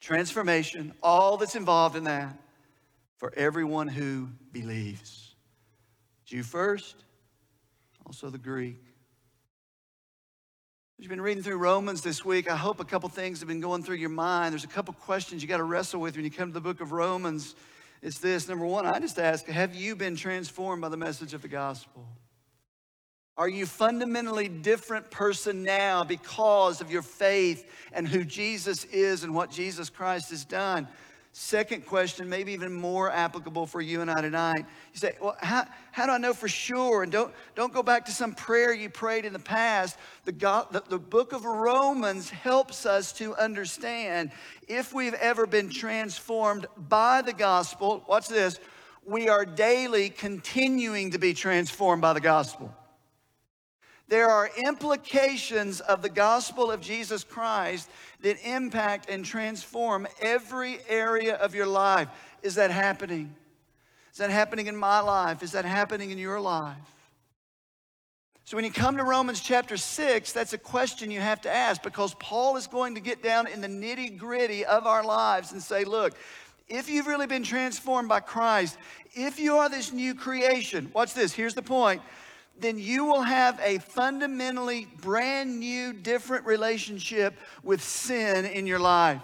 transformation, 0.00 0.94
all 1.02 1.36
that's 1.36 1.54
involved 1.54 1.96
in 1.96 2.04
that 2.04 2.34
for 3.18 3.30
everyone 3.36 3.86
who 3.86 4.26
believes. 4.52 5.34
Jew 6.24 6.42
first, 6.42 7.04
also 8.06 8.30
the 8.30 8.38
Greek. 8.38 8.80
As 10.98 11.02
you've 11.02 11.10
been 11.10 11.20
reading 11.20 11.42
through 11.42 11.58
Romans 11.58 12.00
this 12.00 12.24
week, 12.24 12.50
I 12.50 12.56
hope 12.56 12.80
a 12.80 12.86
couple 12.86 13.10
things 13.10 13.40
have 13.40 13.48
been 13.48 13.60
going 13.60 13.82
through 13.82 13.96
your 13.96 14.08
mind. 14.08 14.54
There's 14.54 14.64
a 14.64 14.66
couple 14.66 14.94
questions 14.94 15.42
you 15.42 15.48
got 15.48 15.58
to 15.58 15.64
wrestle 15.64 16.00
with 16.00 16.16
when 16.16 16.24
you 16.24 16.30
come 16.30 16.48
to 16.48 16.54
the 16.54 16.62
book 16.62 16.80
of 16.80 16.92
Romans. 16.92 17.54
It's 18.00 18.18
this 18.18 18.48
number 18.48 18.64
one, 18.64 18.86
I 18.86 18.98
just 18.98 19.18
ask, 19.18 19.44
have 19.44 19.74
you 19.74 19.94
been 19.94 20.16
transformed 20.16 20.80
by 20.80 20.88
the 20.88 20.96
message 20.96 21.34
of 21.34 21.42
the 21.42 21.48
gospel? 21.48 22.08
Are 23.38 23.48
you 23.48 23.66
fundamentally 23.66 24.48
different 24.48 25.12
person 25.12 25.62
now 25.62 26.02
because 26.02 26.80
of 26.80 26.90
your 26.90 27.02
faith 27.02 27.70
and 27.92 28.06
who 28.06 28.24
Jesus 28.24 28.84
is 28.86 29.22
and 29.22 29.32
what 29.32 29.52
Jesus 29.52 29.88
Christ 29.88 30.30
has 30.30 30.44
done? 30.44 30.88
Second 31.32 31.86
question, 31.86 32.28
maybe 32.28 32.52
even 32.52 32.72
more 32.72 33.12
applicable 33.12 33.66
for 33.66 33.80
you 33.80 34.00
and 34.00 34.10
I 34.10 34.22
tonight. 34.22 34.66
You 34.92 34.98
say, 34.98 35.14
well, 35.20 35.36
how, 35.40 35.66
how 35.92 36.06
do 36.06 36.12
I 36.12 36.18
know 36.18 36.34
for 36.34 36.48
sure? 36.48 37.04
And 37.04 37.12
don't, 37.12 37.32
don't 37.54 37.72
go 37.72 37.80
back 37.80 38.06
to 38.06 38.10
some 38.10 38.34
prayer 38.34 38.74
you 38.74 38.90
prayed 38.90 39.24
in 39.24 39.32
the 39.32 39.38
past. 39.38 39.98
The, 40.24 40.32
God, 40.32 40.72
the, 40.72 40.82
the 40.88 40.98
book 40.98 41.32
of 41.32 41.44
Romans 41.44 42.28
helps 42.28 42.86
us 42.86 43.12
to 43.14 43.36
understand 43.36 44.32
if 44.66 44.92
we've 44.92 45.14
ever 45.14 45.46
been 45.46 45.70
transformed 45.70 46.66
by 46.76 47.22
the 47.22 47.34
gospel. 47.34 48.02
Watch 48.08 48.26
this. 48.26 48.58
We 49.06 49.28
are 49.28 49.44
daily 49.44 50.10
continuing 50.10 51.12
to 51.12 51.18
be 51.18 51.34
transformed 51.34 52.02
by 52.02 52.14
the 52.14 52.20
gospel. 52.20 52.74
There 54.08 54.30
are 54.30 54.50
implications 54.56 55.80
of 55.80 56.00
the 56.00 56.08
gospel 56.08 56.70
of 56.70 56.80
Jesus 56.80 57.24
Christ 57.24 57.90
that 58.22 58.38
impact 58.42 59.10
and 59.10 59.24
transform 59.24 60.08
every 60.20 60.78
area 60.88 61.34
of 61.34 61.54
your 61.54 61.66
life. 61.66 62.08
Is 62.42 62.54
that 62.54 62.70
happening? 62.70 63.34
Is 64.12 64.18
that 64.18 64.30
happening 64.30 64.66
in 64.66 64.76
my 64.76 65.00
life? 65.00 65.42
Is 65.42 65.52
that 65.52 65.66
happening 65.66 66.10
in 66.10 66.18
your 66.18 66.40
life? 66.40 66.76
So, 68.44 68.56
when 68.56 68.64
you 68.64 68.72
come 68.72 68.96
to 68.96 69.04
Romans 69.04 69.40
chapter 69.40 69.76
6, 69.76 70.32
that's 70.32 70.54
a 70.54 70.58
question 70.58 71.10
you 71.10 71.20
have 71.20 71.42
to 71.42 71.54
ask 71.54 71.82
because 71.82 72.14
Paul 72.14 72.56
is 72.56 72.66
going 72.66 72.94
to 72.94 73.00
get 73.02 73.22
down 73.22 73.46
in 73.46 73.60
the 73.60 73.68
nitty 73.68 74.16
gritty 74.16 74.64
of 74.64 74.86
our 74.86 75.04
lives 75.04 75.52
and 75.52 75.62
say, 75.62 75.84
look, 75.84 76.14
if 76.66 76.88
you've 76.88 77.06
really 77.06 77.26
been 77.26 77.42
transformed 77.42 78.08
by 78.08 78.20
Christ, 78.20 78.78
if 79.12 79.38
you 79.38 79.58
are 79.58 79.68
this 79.68 79.92
new 79.92 80.14
creation, 80.14 80.90
watch 80.94 81.12
this, 81.12 81.34
here's 81.34 81.54
the 81.54 81.60
point 81.60 82.00
then 82.60 82.78
you 82.78 83.04
will 83.04 83.22
have 83.22 83.60
a 83.62 83.78
fundamentally 83.78 84.86
brand 85.00 85.60
new, 85.60 85.92
different 85.92 86.46
relationship 86.46 87.34
with 87.62 87.82
sin 87.82 88.44
in 88.44 88.66
your 88.66 88.78
life. 88.78 89.22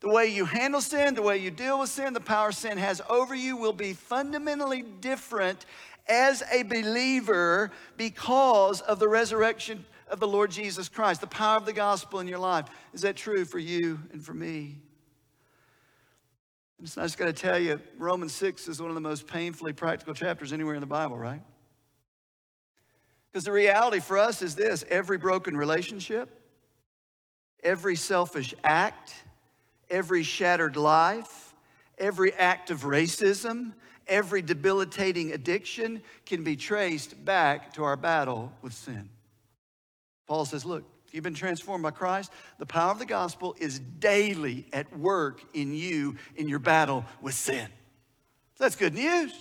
The 0.00 0.08
way 0.08 0.26
you 0.26 0.44
handle 0.44 0.80
sin, 0.80 1.14
the 1.14 1.22
way 1.22 1.38
you 1.38 1.50
deal 1.50 1.80
with 1.80 1.90
sin, 1.90 2.12
the 2.12 2.20
power 2.20 2.52
sin 2.52 2.78
has 2.78 3.02
over 3.08 3.34
you 3.34 3.56
will 3.56 3.72
be 3.72 3.94
fundamentally 3.94 4.82
different 4.82 5.66
as 6.06 6.42
a 6.52 6.62
believer 6.62 7.70
because 7.96 8.80
of 8.82 8.98
the 8.98 9.08
resurrection 9.08 9.84
of 10.08 10.20
the 10.20 10.28
Lord 10.28 10.50
Jesus 10.50 10.88
Christ, 10.88 11.20
the 11.20 11.26
power 11.26 11.56
of 11.56 11.66
the 11.66 11.72
gospel 11.72 12.20
in 12.20 12.28
your 12.28 12.38
life. 12.38 12.66
Is 12.94 13.02
that 13.02 13.16
true 13.16 13.44
for 13.44 13.58
you 13.58 13.98
and 14.12 14.24
for 14.24 14.32
me? 14.32 14.76
I 16.80 16.84
just 16.84 17.18
got 17.18 17.26
to 17.26 17.32
tell 17.32 17.58
you, 17.58 17.80
Romans 17.98 18.32
6 18.34 18.68
is 18.68 18.80
one 18.80 18.90
of 18.90 18.94
the 18.94 19.00
most 19.00 19.26
painfully 19.26 19.72
practical 19.72 20.14
chapters 20.14 20.52
anywhere 20.52 20.74
in 20.74 20.80
the 20.80 20.86
Bible, 20.86 21.18
right? 21.18 21.42
Because 23.32 23.44
the 23.44 23.52
reality 23.52 24.00
for 24.00 24.18
us 24.18 24.42
is 24.42 24.54
this 24.54 24.84
every 24.88 25.18
broken 25.18 25.56
relationship, 25.56 26.28
every 27.62 27.96
selfish 27.96 28.54
act, 28.64 29.14
every 29.90 30.22
shattered 30.22 30.76
life, 30.76 31.54
every 31.98 32.32
act 32.34 32.70
of 32.70 32.82
racism, 32.82 33.72
every 34.06 34.42
debilitating 34.42 35.32
addiction 35.32 36.02
can 36.24 36.42
be 36.42 36.56
traced 36.56 37.22
back 37.24 37.74
to 37.74 37.84
our 37.84 37.96
battle 37.96 38.52
with 38.62 38.72
sin. 38.72 39.08
Paul 40.26 40.44
says, 40.44 40.64
Look, 40.64 40.84
if 41.06 41.14
you've 41.14 41.24
been 41.24 41.34
transformed 41.34 41.82
by 41.82 41.90
Christ, 41.90 42.32
the 42.58 42.66
power 42.66 42.90
of 42.90 42.98
the 42.98 43.06
gospel 43.06 43.56
is 43.58 43.78
daily 43.78 44.66
at 44.72 44.96
work 44.96 45.42
in 45.54 45.74
you 45.74 46.16
in 46.36 46.48
your 46.48 46.58
battle 46.58 47.04
with 47.22 47.34
sin. 47.34 47.66
That's 48.58 48.76
good 48.76 48.94
news. 48.94 49.32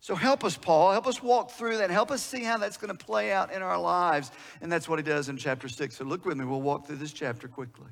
So 0.00 0.14
help 0.14 0.44
us, 0.44 0.56
Paul. 0.56 0.92
Help 0.92 1.06
us 1.06 1.22
walk 1.22 1.50
through 1.50 1.78
that. 1.78 1.90
Help 1.90 2.10
us 2.10 2.22
see 2.22 2.44
how 2.44 2.56
that's 2.56 2.76
going 2.76 2.96
to 2.96 3.04
play 3.04 3.32
out 3.32 3.52
in 3.52 3.62
our 3.62 3.78
lives. 3.78 4.30
And 4.60 4.70
that's 4.70 4.88
what 4.88 4.98
he 4.98 5.02
does 5.02 5.28
in 5.28 5.36
chapter 5.36 5.68
6. 5.68 5.96
So 5.96 6.04
look 6.04 6.24
with 6.24 6.36
me. 6.36 6.44
We'll 6.44 6.62
walk 6.62 6.86
through 6.86 6.96
this 6.96 7.12
chapter 7.12 7.48
quickly. 7.48 7.88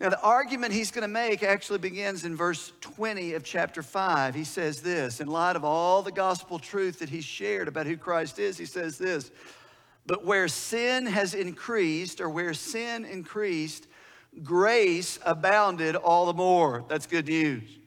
Now, 0.00 0.10
the 0.10 0.20
argument 0.22 0.72
he's 0.72 0.92
going 0.92 1.02
to 1.02 1.08
make 1.08 1.42
actually 1.42 1.80
begins 1.80 2.24
in 2.24 2.36
verse 2.36 2.72
20 2.82 3.34
of 3.34 3.42
chapter 3.42 3.82
5. 3.82 4.32
He 4.32 4.44
says 4.44 4.80
this 4.80 5.20
in 5.20 5.26
light 5.26 5.56
of 5.56 5.64
all 5.64 6.02
the 6.02 6.12
gospel 6.12 6.60
truth 6.60 7.00
that 7.00 7.08
he's 7.08 7.24
shared 7.24 7.66
about 7.66 7.86
who 7.86 7.96
Christ 7.96 8.38
is, 8.38 8.56
he 8.56 8.64
says 8.64 8.96
this 8.96 9.32
But 10.06 10.24
where 10.24 10.46
sin 10.46 11.06
has 11.06 11.34
increased, 11.34 12.20
or 12.20 12.30
where 12.30 12.54
sin 12.54 13.04
increased, 13.04 13.88
grace 14.44 15.18
abounded 15.26 15.96
all 15.96 16.26
the 16.26 16.32
more. 16.32 16.84
That's 16.88 17.06
good 17.06 17.26
news. 17.26 17.77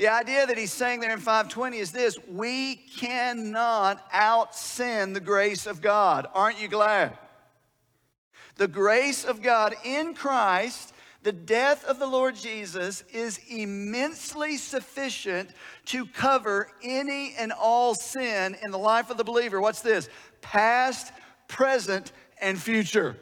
The 0.00 0.08
idea 0.08 0.46
that 0.46 0.56
he's 0.56 0.72
saying 0.72 1.00
there 1.00 1.12
in 1.12 1.18
520 1.18 1.76
is 1.76 1.92
this 1.92 2.18
we 2.26 2.76
cannot 2.76 4.02
out 4.10 4.54
sin 4.54 5.12
the 5.12 5.20
grace 5.20 5.66
of 5.66 5.82
God. 5.82 6.26
Aren't 6.32 6.58
you 6.58 6.68
glad? 6.68 7.18
The 8.56 8.66
grace 8.66 9.26
of 9.26 9.42
God 9.42 9.74
in 9.84 10.14
Christ 10.14 10.94
The 11.22 11.32
death 11.32 11.84
of 11.84 11.98
the 11.98 12.06
Lord 12.06 12.34
Jesus 12.34 13.04
is 13.12 13.40
immensely 13.50 14.56
sufficient 14.56 15.50
to 15.84 16.06
cover 16.06 16.68
any 16.82 17.34
and 17.38 17.52
all 17.52 17.94
sin 17.94 18.56
in 18.62 18.70
the 18.70 18.78
life 18.78 19.10
of 19.10 19.18
the 19.18 19.24
believer. 19.24 19.60
What's 19.60 19.82
this? 19.82 20.08
Past, 20.40 21.12
present, 21.46 22.12
and 22.40 22.58
future. 22.58 23.18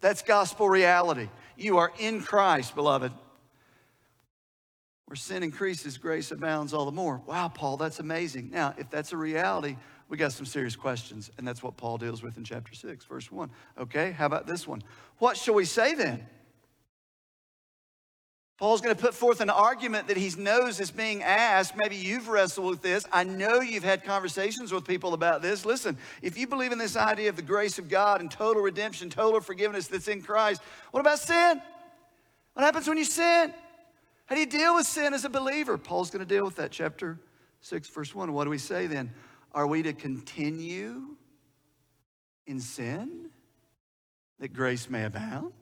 That's 0.00 0.22
gospel 0.22 0.68
reality. 0.68 1.28
You 1.56 1.78
are 1.78 1.90
in 1.98 2.20
Christ, 2.20 2.76
beloved. 2.76 3.12
Where 5.10 5.16
sin 5.16 5.42
increases, 5.42 5.98
grace 5.98 6.30
abounds 6.30 6.72
all 6.72 6.84
the 6.84 6.92
more. 6.92 7.20
Wow, 7.26 7.48
Paul, 7.48 7.76
that's 7.76 7.98
amazing. 7.98 8.50
Now, 8.52 8.74
if 8.78 8.90
that's 8.90 9.10
a 9.10 9.16
reality, 9.16 9.76
we 10.08 10.16
got 10.16 10.30
some 10.30 10.46
serious 10.46 10.76
questions, 10.76 11.32
and 11.36 11.48
that's 11.48 11.64
what 11.64 11.76
Paul 11.76 11.98
deals 11.98 12.22
with 12.22 12.36
in 12.36 12.44
chapter 12.44 12.76
6, 12.76 13.06
verse 13.06 13.32
1. 13.32 13.50
Okay, 13.76 14.12
how 14.12 14.26
about 14.26 14.46
this 14.46 14.68
one? 14.68 14.84
What 15.18 15.36
shall 15.36 15.54
we 15.54 15.64
say 15.64 15.96
then? 15.96 16.24
Paul's 18.56 18.80
going 18.80 18.94
to 18.94 19.02
put 19.02 19.12
forth 19.12 19.40
an 19.40 19.50
argument 19.50 20.06
that 20.06 20.16
he 20.16 20.30
knows 20.38 20.78
is 20.78 20.92
being 20.92 21.24
asked. 21.24 21.74
Maybe 21.76 21.96
you've 21.96 22.28
wrestled 22.28 22.70
with 22.70 22.82
this. 22.82 23.04
I 23.10 23.24
know 23.24 23.60
you've 23.60 23.82
had 23.82 24.04
conversations 24.04 24.70
with 24.70 24.86
people 24.86 25.12
about 25.12 25.42
this. 25.42 25.66
Listen, 25.66 25.98
if 26.22 26.38
you 26.38 26.46
believe 26.46 26.70
in 26.70 26.78
this 26.78 26.94
idea 26.94 27.30
of 27.30 27.34
the 27.34 27.42
grace 27.42 27.80
of 27.80 27.88
God 27.88 28.20
and 28.20 28.30
total 28.30 28.62
redemption, 28.62 29.10
total 29.10 29.40
forgiveness 29.40 29.88
that's 29.88 30.06
in 30.06 30.22
Christ, 30.22 30.62
what 30.92 31.00
about 31.00 31.18
sin? 31.18 31.60
What 32.54 32.64
happens 32.64 32.86
when 32.86 32.96
you 32.96 33.04
sin? 33.04 33.52
How 34.30 34.36
do 34.36 34.40
you 34.40 34.46
deal 34.46 34.76
with 34.76 34.86
sin 34.86 35.12
as 35.12 35.24
a 35.24 35.28
believer? 35.28 35.76
Paul's 35.76 36.08
going 36.08 36.24
to 36.24 36.34
deal 36.34 36.44
with 36.44 36.54
that. 36.54 36.70
Chapter 36.70 37.18
6, 37.62 37.88
verse 37.88 38.14
1. 38.14 38.32
What 38.32 38.44
do 38.44 38.50
we 38.50 38.58
say 38.58 38.86
then? 38.86 39.12
Are 39.52 39.66
we 39.66 39.82
to 39.82 39.92
continue 39.92 41.16
in 42.46 42.60
sin 42.60 43.30
that 44.38 44.52
grace 44.52 44.88
may 44.88 45.02
abound? 45.02 45.52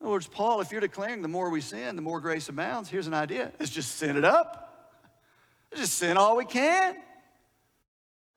In 0.00 0.06
other 0.06 0.12
words, 0.12 0.28
Paul, 0.28 0.60
if 0.60 0.70
you're 0.70 0.80
declaring 0.80 1.22
the 1.22 1.28
more 1.28 1.50
we 1.50 1.60
sin, 1.60 1.96
the 1.96 2.02
more 2.02 2.20
grace 2.20 2.48
abounds, 2.48 2.88
here's 2.88 3.08
an 3.08 3.14
idea. 3.14 3.50
Let's 3.58 3.72
just 3.72 3.96
sin 3.96 4.16
it 4.16 4.24
up. 4.24 5.00
Let's 5.72 5.82
just 5.82 5.98
sin 5.98 6.16
all 6.16 6.36
we 6.36 6.44
can. 6.44 6.94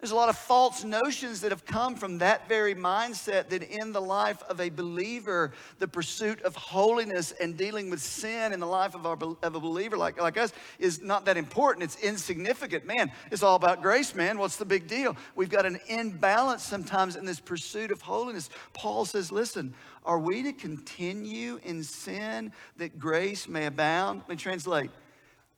There's 0.04 0.12
a 0.12 0.16
lot 0.16 0.28
of 0.28 0.38
false 0.38 0.84
notions 0.84 1.40
that 1.40 1.54
have 1.54 1.66
come 1.66 1.96
from 1.96 2.18
that 2.18 2.50
very 2.50 2.76
mindset 2.76 3.48
that 3.48 3.64
in 3.64 3.94
the 3.94 4.02
life 4.02 4.44
of 4.50 4.60
a 4.60 4.68
believer, 4.68 5.54
the 5.80 5.88
pursuit 5.88 6.42
of 6.42 6.58
holiness 6.58 7.32
and 7.40 7.56
dealing 7.56 7.90
with 7.90 8.02
sin 8.02 8.52
in 8.52 8.60
the 8.60 8.68
life 8.68 8.96
of, 8.96 9.06
our, 9.06 9.18
of 9.42 9.56
a 9.56 9.62
believer 9.62 9.96
like, 9.96 10.22
like 10.22 10.38
us 10.38 10.52
is 10.78 11.02
not 11.02 11.24
that 11.24 11.38
important. 11.38 11.86
It's 11.86 11.96
insignificant. 12.04 12.86
Man, 12.86 13.14
it's 13.32 13.44
all 13.44 13.56
about 13.56 13.82
grace, 13.82 14.14
man. 14.14 14.38
What's 14.40 14.58
the 14.58 14.66
big 14.66 14.88
deal? 14.88 15.16
We've 15.38 15.50
got 15.50 15.66
an 15.66 15.80
imbalance 15.88 16.64
sometimes 16.64 17.16
in 17.16 17.24
this 17.24 17.40
pursuit 17.40 17.90
of 17.90 18.02
holiness. 18.02 18.50
Paul 18.74 19.06
says, 19.06 19.32
listen, 19.32 19.74
are 20.04 20.20
we 20.20 20.44
to 20.44 20.52
continue 20.52 21.62
in 21.64 21.82
sin 21.82 22.52
that 22.76 23.00
grace 23.00 23.48
may 23.48 23.68
abound? 23.68 24.20
Let 24.24 24.30
me 24.32 24.36
translate. 24.36 24.92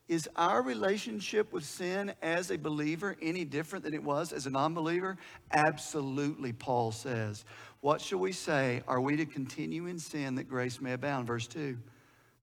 Is 0.08 0.28
our 0.36 0.62
relationship 0.62 1.52
with 1.52 1.64
sin 1.64 2.12
as 2.22 2.50
a 2.50 2.58
believer 2.58 3.16
any 3.20 3.44
different 3.44 3.84
than 3.84 3.92
it 3.92 4.02
was 4.02 4.32
as 4.32 4.46
a 4.46 4.50
non 4.50 4.72
believer? 4.72 5.16
Absolutely, 5.50 6.52
Paul 6.52 6.92
says. 6.92 7.44
What 7.80 8.00
shall 8.00 8.20
we 8.20 8.32
say? 8.32 8.82
Are 8.86 9.00
we 9.00 9.16
to 9.16 9.26
continue 9.26 9.86
in 9.86 9.98
sin 9.98 10.36
that 10.36 10.48
grace 10.48 10.80
may 10.80 10.92
abound? 10.92 11.26
Verse 11.26 11.48
2 11.48 11.76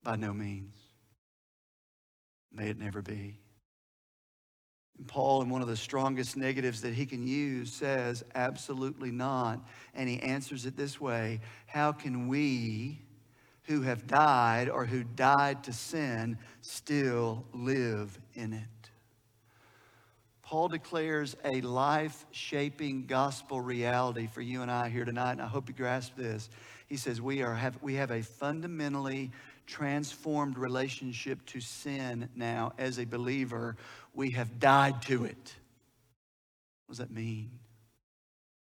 By 0.04 0.18
no 0.18 0.34
means. 0.34 0.76
May 2.52 2.70
it 2.70 2.78
never 2.78 3.02
be. 3.02 3.40
And 4.98 5.08
Paul, 5.08 5.42
in 5.42 5.50
one 5.50 5.62
of 5.62 5.68
the 5.68 5.78
strongest 5.78 6.38
negatives 6.38 6.82
that 6.82 6.94
he 6.94 7.06
can 7.06 7.26
use, 7.26 7.72
says, 7.72 8.24
Absolutely 8.36 9.12
not. 9.12 9.66
And 9.96 10.10
he 10.10 10.20
answers 10.20 10.66
it 10.66 10.76
this 10.76 11.00
way 11.00 11.40
How 11.66 11.94
can 11.94 12.28
we? 12.28 13.00
Who 13.64 13.82
have 13.82 14.08
died 14.08 14.70
or 14.70 14.86
who 14.86 15.04
died 15.04 15.64
to 15.64 15.74
sin 15.74 16.38
still 16.62 17.46
live 17.54 18.18
in 18.34 18.54
it. 18.54 18.62
Paul 20.42 20.68
declares 20.68 21.36
a 21.46 21.62
life 21.62 22.26
shaping 22.32 23.06
gospel 23.06 23.62
reality 23.62 24.28
for 24.28 24.42
you 24.42 24.62
and 24.62 24.70
I 24.70 24.90
here 24.90 25.06
tonight, 25.06 25.32
and 25.32 25.42
I 25.42 25.48
hope 25.48 25.70
you 25.70 25.74
grasp 25.74 26.16
this. 26.16 26.50
He 26.88 26.98
says, 26.98 27.22
We, 27.22 27.42
are, 27.42 27.56
have, 27.56 27.82
we 27.82 27.96
have 27.96 28.12
a 28.12 28.22
fundamentally 28.22 29.32
transformed 29.66 30.58
relationship 30.58 31.44
to 31.48 31.62
sin 31.62 32.30
now 32.36 32.74
as 32.78 33.00
a 33.00 33.06
believer. 33.06 33.78
We 34.14 34.32
have 34.32 34.60
died 34.60 35.02
to 35.04 35.24
it. 35.24 35.56
What 36.86 36.90
does 36.90 36.98
that 37.00 37.12
mean? 37.12 37.50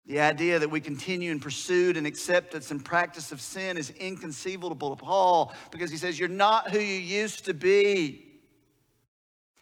The 0.07 0.21
idea 0.21 0.57
that 0.57 0.69
we 0.69 0.79
continue 0.79 1.31
in 1.31 1.39
pursuit 1.41 1.97
and 1.97 2.07
acceptance 2.07 2.71
and 2.71 2.83
practice 2.83 3.33
of 3.33 3.41
sin 3.41 3.77
is 3.77 3.89
inconceivable 3.89 4.95
to 4.95 5.03
Paul 5.03 5.53
because 5.69 5.91
he 5.91 5.97
says, 5.97 6.17
You're 6.17 6.29
not 6.29 6.71
who 6.71 6.79
you 6.79 6.99
used 6.99 7.43
to 7.45 7.53
be. 7.53 8.26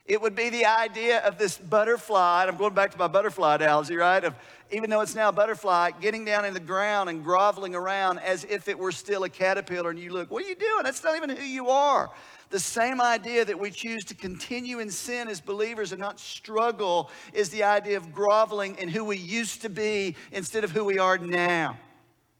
It 0.06 0.22
would 0.22 0.36
be 0.36 0.50
the 0.50 0.66
idea 0.66 1.20
of 1.26 1.40
this 1.40 1.58
butterfly, 1.58 2.46
I'm 2.48 2.58
going 2.58 2.76
back 2.76 2.92
to 2.92 2.98
my 2.98 3.08
butterfly 3.08 3.56
analogy, 3.56 3.96
right? 3.96 4.24
Of 4.24 4.36
even 4.72 4.90
though 4.90 5.02
it's 5.02 5.16
now 5.16 5.30
a 5.30 5.32
butterfly, 5.32 5.92
getting 6.00 6.26
down 6.26 6.46
in 6.46 6.54
the 6.54 6.60
ground 6.60 7.10
and 7.10 7.24
groveling 7.24 7.74
around 7.74 8.20
as 8.20 8.44
if 8.44 8.68
it 8.68 8.78
were 8.78 8.92
still 8.92 9.24
a 9.24 9.30
caterpillar, 9.30 9.90
and 9.90 10.00
you 10.00 10.12
look, 10.12 10.30
What 10.30 10.44
are 10.44 10.48
you 10.48 10.56
doing? 10.56 10.84
That's 10.84 11.04
not 11.04 11.16
even 11.16 11.30
who 11.30 11.44
you 11.44 11.70
are. 11.70 12.12
The 12.52 12.60
same 12.60 13.02
idea 13.02 13.46
that 13.46 13.60
we 13.60 13.72
choose 13.72 14.06
to 14.06 14.16
continue 14.16 14.80
in 14.80 14.92
sin 14.92 15.28
as 15.28 15.42
believers 15.42 15.92
and 15.92 16.00
not 16.00 16.20
struggle 16.20 17.10
is 17.34 17.50
the 17.50 17.64
idea 17.64 17.98
of 17.98 18.14
groveling 18.14 18.76
in 18.76 18.90
who 18.90 19.04
we 19.04 19.18
used 19.18 19.64
to 19.64 19.70
be 19.70 20.16
instead 20.32 20.64
of 20.64 20.72
who 20.72 20.86
we 20.86 21.00
are 21.00 21.18
now 21.18 21.78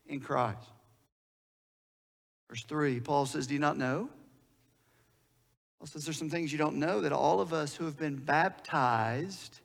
in 0.08 0.20
Christ. 0.20 0.70
Verse 2.48 2.64
3, 2.64 3.00
Paul 3.00 3.26
says, 3.26 3.48
Do 3.48 3.56
you 3.56 3.60
not 3.60 3.78
know? 3.78 4.10
Paul 5.86 5.92
says 5.92 6.06
there's 6.06 6.18
some 6.18 6.32
things 6.32 6.52
you 6.52 6.58
don't 6.58 6.78
know 6.78 7.02
that 7.02 7.12
all 7.12 7.40
of 7.42 7.54
us 7.54 7.76
who 7.76 7.86
have 7.86 7.96
been 7.96 8.16
baptized 8.16 9.60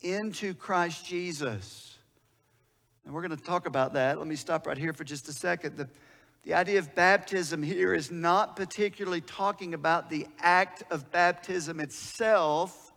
into 0.00 0.54
Christ 0.54 1.04
Jesus. 1.04 1.98
And 3.04 3.12
we're 3.12 3.20
going 3.20 3.36
to 3.36 3.44
talk 3.44 3.66
about 3.66 3.92
that. 3.92 4.16
Let 4.16 4.26
me 4.26 4.34
stop 4.34 4.66
right 4.66 4.78
here 4.78 4.94
for 4.94 5.04
just 5.04 5.28
a 5.28 5.32
second. 5.34 5.76
The, 5.76 5.90
the 6.44 6.54
idea 6.54 6.78
of 6.78 6.94
baptism 6.94 7.62
here 7.62 7.92
is 7.92 8.10
not 8.10 8.56
particularly 8.56 9.20
talking 9.20 9.74
about 9.74 10.08
the 10.08 10.26
act 10.38 10.84
of 10.90 11.10
baptism 11.12 11.80
itself, 11.80 12.90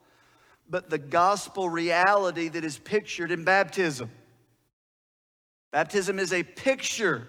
but 0.70 0.89
the 0.89 0.98
gospel 0.98 1.68
reality 1.68 2.48
that 2.48 2.63
is 2.63 2.78
pictured 2.78 3.32
in 3.32 3.44
baptism. 3.44 4.10
Baptism 5.74 6.20
is 6.20 6.32
a 6.32 6.44
picture. 6.44 7.28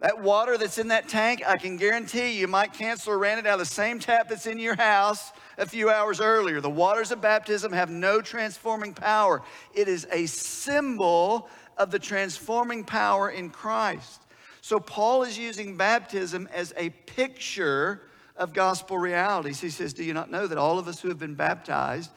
That 0.00 0.22
water 0.22 0.56
that's 0.56 0.78
in 0.78 0.88
that 0.88 1.08
tank, 1.08 1.42
I 1.44 1.56
can 1.56 1.76
guarantee 1.76 2.38
you, 2.38 2.46
Mike 2.46 2.72
Chancellor 2.72 3.18
ran 3.18 3.38
it 3.38 3.46
out 3.46 3.54
of 3.54 3.58
the 3.60 3.74
same 3.74 3.98
tap 3.98 4.28
that's 4.28 4.46
in 4.46 4.60
your 4.60 4.76
house 4.76 5.32
a 5.56 5.66
few 5.66 5.90
hours 5.90 6.20
earlier. 6.20 6.60
The 6.60 6.70
waters 6.70 7.10
of 7.10 7.20
baptism 7.20 7.72
have 7.72 7.90
no 7.90 8.20
transforming 8.20 8.94
power. 8.94 9.42
It 9.74 9.88
is 9.88 10.06
a 10.12 10.26
symbol 10.26 11.48
of 11.76 11.90
the 11.90 11.98
transforming 11.98 12.84
power 12.84 13.30
in 13.30 13.50
Christ. 13.50 14.22
So, 14.60 14.78
Paul 14.78 15.24
is 15.24 15.36
using 15.36 15.76
baptism 15.76 16.48
as 16.52 16.72
a 16.76 16.90
picture 16.90 18.02
of 18.36 18.52
gospel 18.52 18.98
realities. 18.98 19.60
He 19.60 19.70
says, 19.70 19.92
Do 19.92 20.04
you 20.04 20.14
not 20.14 20.30
know 20.30 20.46
that 20.46 20.58
all 20.58 20.78
of 20.78 20.86
us 20.86 21.00
who 21.00 21.08
have 21.08 21.18
been 21.18 21.34
baptized 21.34 22.10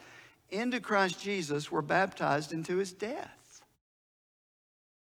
into 0.50 0.78
Christ 0.78 1.20
Jesus 1.20 1.72
were 1.72 1.82
baptized 1.82 2.52
into 2.52 2.76
his 2.76 2.92
death? 2.92 3.41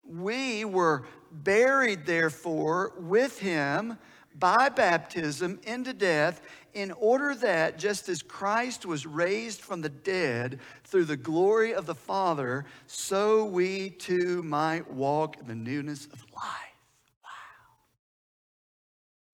We 0.08 0.66
were 0.66 1.06
buried, 1.32 2.06
therefore, 2.06 2.94
with 2.98 3.40
him 3.40 3.98
by 4.34 4.70
baptism 4.70 5.60
into 5.64 5.94
death, 5.94 6.42
in 6.74 6.92
order 6.92 7.34
that 7.34 7.80
just 7.80 8.08
as 8.08 8.22
Christ 8.22 8.86
was 8.86 9.06
raised 9.06 9.62
from 9.62 9.82
the 9.82 9.90
dead 9.90 10.60
through 10.84 11.06
the 11.06 11.18
glory 11.18 11.74
of 11.74 11.88
the 11.88 11.96
Father, 11.96 12.66
so 12.86 13.46
we 13.46 13.90
too 13.90 14.44
might 14.44 14.92
walk 14.92 15.40
in 15.40 15.48
the 15.48 15.56
newness 15.56 16.06
of 16.06 16.24
life. 16.36 16.78
Wow. 17.24 17.30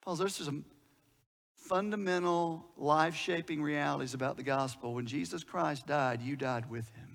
Paul, 0.04 0.16
there's 0.16 0.36
some 0.36 0.64
fundamental 1.58 2.66
life 2.78 3.16
shaping 3.16 3.62
realities 3.62 4.14
about 4.14 4.38
the 4.38 4.44
gospel. 4.44 4.94
When 4.94 5.06
Jesus 5.06 5.44
Christ 5.44 5.86
died, 5.86 6.22
you 6.22 6.38
died 6.38 6.70
with 6.70 6.90
him. 6.96 7.13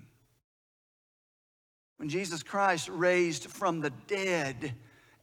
When 1.99 2.07
Jesus 2.07 2.43
Christ 2.43 2.87
raised 2.87 3.47
from 3.49 3.81
the 3.81 3.89
dead 4.07 4.73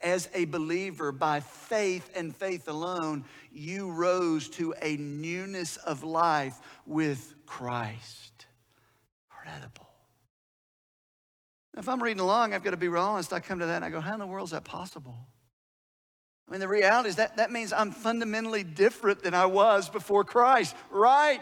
as 0.02 0.28
a 0.34 0.44
believer 0.44 1.10
by 1.10 1.40
faith 1.40 2.10
and 2.14 2.36
faith 2.36 2.68
alone, 2.68 3.24
you 3.50 3.90
rose 3.90 4.50
to 4.50 4.74
a 4.82 4.98
newness 4.98 5.78
of 5.78 6.04
life 6.04 6.60
with 6.84 7.32
Christ. 7.46 8.44
Incredible. 9.30 9.88
If 11.78 11.88
I'm 11.88 12.02
reading 12.02 12.20
along, 12.20 12.52
I've 12.52 12.62
got 12.62 12.72
to 12.72 12.76
be 12.76 12.88
real 12.88 13.04
honest. 13.04 13.32
I 13.32 13.40
come 13.40 13.60
to 13.60 13.66
that 13.66 13.76
and 13.76 13.84
I 13.84 13.88
go, 13.88 14.00
how 14.00 14.12
in 14.12 14.20
the 14.20 14.26
world 14.26 14.48
is 14.48 14.52
that 14.52 14.64
possible? 14.64 15.16
I 16.46 16.50
mean, 16.52 16.60
the 16.60 16.68
reality 16.68 17.08
is 17.08 17.16
that 17.16 17.38
that 17.38 17.50
means 17.50 17.72
I'm 17.72 17.90
fundamentally 17.90 18.64
different 18.64 19.22
than 19.22 19.32
I 19.32 19.46
was 19.46 19.88
before 19.88 20.24
Christ, 20.24 20.76
right? 20.90 21.40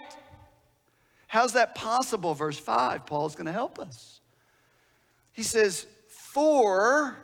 How's 1.27 1.55
that 1.55 1.75
possible? 1.75 2.35
Verse 2.35 2.59
5, 2.59 3.05
Paul's 3.05 3.35
going 3.35 3.47
to 3.47 3.53
help 3.53 3.81
us. 3.81 4.21
He 5.35 5.43
says, 5.43 5.87
For 6.09 7.17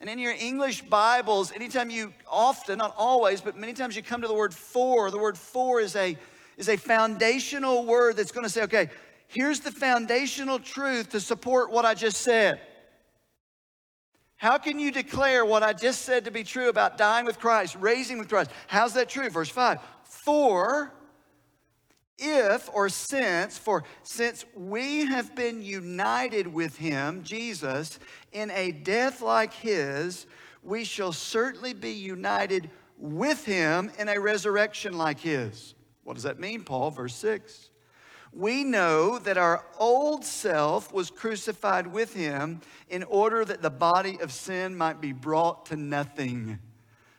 And 0.00 0.10
in 0.10 0.18
your 0.18 0.32
English 0.32 0.82
Bibles, 0.82 1.52
anytime 1.52 1.88
you 1.90 2.12
often, 2.28 2.78
not 2.78 2.94
always, 2.98 3.40
but 3.40 3.56
many 3.56 3.72
times 3.72 3.94
you 3.94 4.02
come 4.02 4.22
to 4.22 4.28
the 4.28 4.34
word 4.34 4.52
for, 4.52 5.10
the 5.10 5.18
word 5.18 5.38
for 5.38 5.80
is 5.80 5.94
a, 5.94 6.18
is 6.56 6.68
a 6.68 6.76
foundational 6.76 7.86
word 7.86 8.16
that's 8.16 8.32
going 8.32 8.44
to 8.44 8.50
say, 8.50 8.62
okay, 8.64 8.90
here's 9.28 9.60
the 9.60 9.70
foundational 9.70 10.58
truth 10.58 11.10
to 11.10 11.20
support 11.20 11.70
what 11.70 11.84
I 11.84 11.94
just 11.94 12.22
said. 12.22 12.60
How 14.36 14.58
can 14.58 14.78
you 14.78 14.90
declare 14.90 15.44
what 15.44 15.62
I 15.62 15.72
just 15.72 16.02
said 16.02 16.26
to 16.26 16.30
be 16.30 16.44
true 16.44 16.68
about 16.68 16.98
dying 16.98 17.24
with 17.24 17.38
Christ, 17.38 17.76
raising 17.80 18.18
with 18.18 18.28
Christ? 18.28 18.50
How's 18.66 18.92
that 18.94 19.08
true? 19.08 19.30
Verse 19.30 19.48
5 19.48 19.78
For 20.04 20.92
if 22.18 22.70
or 22.72 22.88
since, 22.88 23.58
for 23.58 23.84
since 24.02 24.44
we 24.54 25.06
have 25.06 25.34
been 25.34 25.62
united 25.62 26.46
with 26.46 26.76
him, 26.76 27.22
Jesus, 27.22 27.98
in 28.32 28.50
a 28.52 28.72
death 28.72 29.20
like 29.20 29.52
his, 29.52 30.26
we 30.62 30.84
shall 30.84 31.12
certainly 31.12 31.74
be 31.74 31.92
united 31.92 32.70
with 32.98 33.44
him 33.44 33.90
in 33.98 34.08
a 34.08 34.18
resurrection 34.18 34.96
like 34.96 35.20
his. 35.20 35.74
What 36.04 36.14
does 36.14 36.22
that 36.22 36.40
mean, 36.40 36.64
Paul? 36.64 36.90
Verse 36.90 37.14
6. 37.16 37.70
We 38.32 38.64
know 38.64 39.18
that 39.20 39.38
our 39.38 39.64
old 39.78 40.24
self 40.24 40.92
was 40.92 41.10
crucified 41.10 41.86
with 41.86 42.14
him 42.14 42.60
in 42.88 43.02
order 43.04 43.44
that 43.44 43.62
the 43.62 43.70
body 43.70 44.18
of 44.20 44.32
sin 44.32 44.76
might 44.76 45.00
be 45.00 45.12
brought 45.12 45.66
to 45.66 45.76
nothing, 45.76 46.58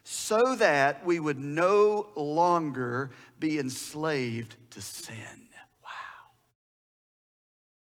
so 0.03 0.55
that 0.55 1.05
we 1.05 1.19
would 1.19 1.39
no 1.39 2.09
longer 2.15 3.09
be 3.39 3.59
enslaved 3.59 4.55
to 4.77 4.81
sin. 4.83 5.49
Wow. 5.83 5.89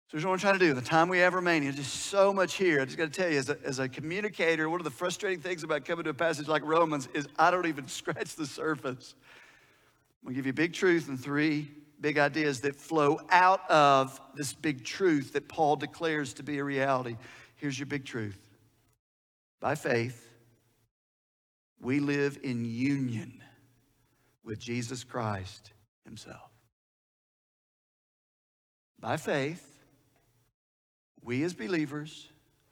So 0.07 0.11
here's 0.11 0.25
what 0.25 0.33
I'm 0.33 0.37
trying 0.37 0.59
to 0.59 0.59
do. 0.59 0.73
The 0.73 0.81
time 0.81 1.09
we 1.09 1.17
have 1.19 1.33
remaining, 1.33 1.63
there's 1.63 1.77
just 1.77 2.05
so 2.05 2.31
much 2.31 2.53
here. 2.53 2.79
I 2.81 2.85
just 2.85 2.97
got 2.97 3.11
to 3.11 3.21
tell 3.21 3.31
you, 3.31 3.39
as 3.39 3.49
a, 3.49 3.57
as 3.65 3.79
a 3.79 3.89
communicator, 3.89 4.69
one 4.69 4.79
of 4.79 4.83
the 4.83 4.91
frustrating 4.91 5.39
things 5.39 5.63
about 5.63 5.85
coming 5.85 6.03
to 6.03 6.11
a 6.11 6.13
passage 6.13 6.47
like 6.47 6.63
Romans 6.63 7.09
is 7.15 7.27
I 7.37 7.49
don't 7.49 7.65
even 7.65 7.87
scratch 7.87 8.35
the 8.35 8.45
surface. 8.45 9.15
I'm 10.21 10.27
going 10.27 10.35
to 10.35 10.37
give 10.37 10.45
you 10.45 10.51
a 10.51 10.53
big 10.53 10.73
truth 10.73 11.09
and 11.09 11.19
three 11.19 11.71
big 11.99 12.19
ideas 12.19 12.61
that 12.61 12.75
flow 12.75 13.19
out 13.29 13.67
of 13.71 14.21
this 14.35 14.53
big 14.53 14.83
truth 14.83 15.33
that 15.33 15.47
Paul 15.47 15.77
declares 15.77 16.33
to 16.35 16.43
be 16.43 16.59
a 16.59 16.63
reality. 16.63 17.17
Here's 17.55 17.79
your 17.79 17.87
big 17.87 18.05
truth. 18.05 18.37
By 19.59 19.75
faith, 19.75 20.27
we 21.81 21.99
live 21.99 22.37
in 22.43 22.65
union 22.65 23.41
with 24.43 24.59
Jesus 24.59 25.03
Christ 25.03 25.71
Himself. 26.03 26.52
By 29.03 29.17
faith, 29.17 29.83
we 31.21 31.43
as 31.43 31.53
believers, 31.53 32.29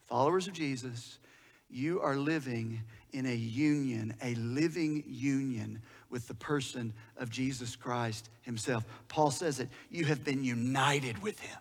followers 0.08 0.48
of 0.48 0.54
Jesus, 0.54 1.20
you 1.70 2.00
are 2.00 2.16
living 2.16 2.84
in 3.12 3.26
a 3.26 3.36
union, 3.36 4.16
a 4.24 4.34
living 4.36 5.04
union 5.06 5.82
with 6.10 6.30
the 6.30 6.34
person 6.34 6.94
of 7.18 7.30
Jesus 7.30 7.76
Christ 7.76 8.30
Himself. 8.44 8.86
Paul 9.10 9.30
says 9.30 9.60
it 9.60 9.68
you 9.90 10.06
have 10.06 10.24
been 10.24 10.42
united 10.42 11.22
with 11.22 11.38
Him. 11.42 11.60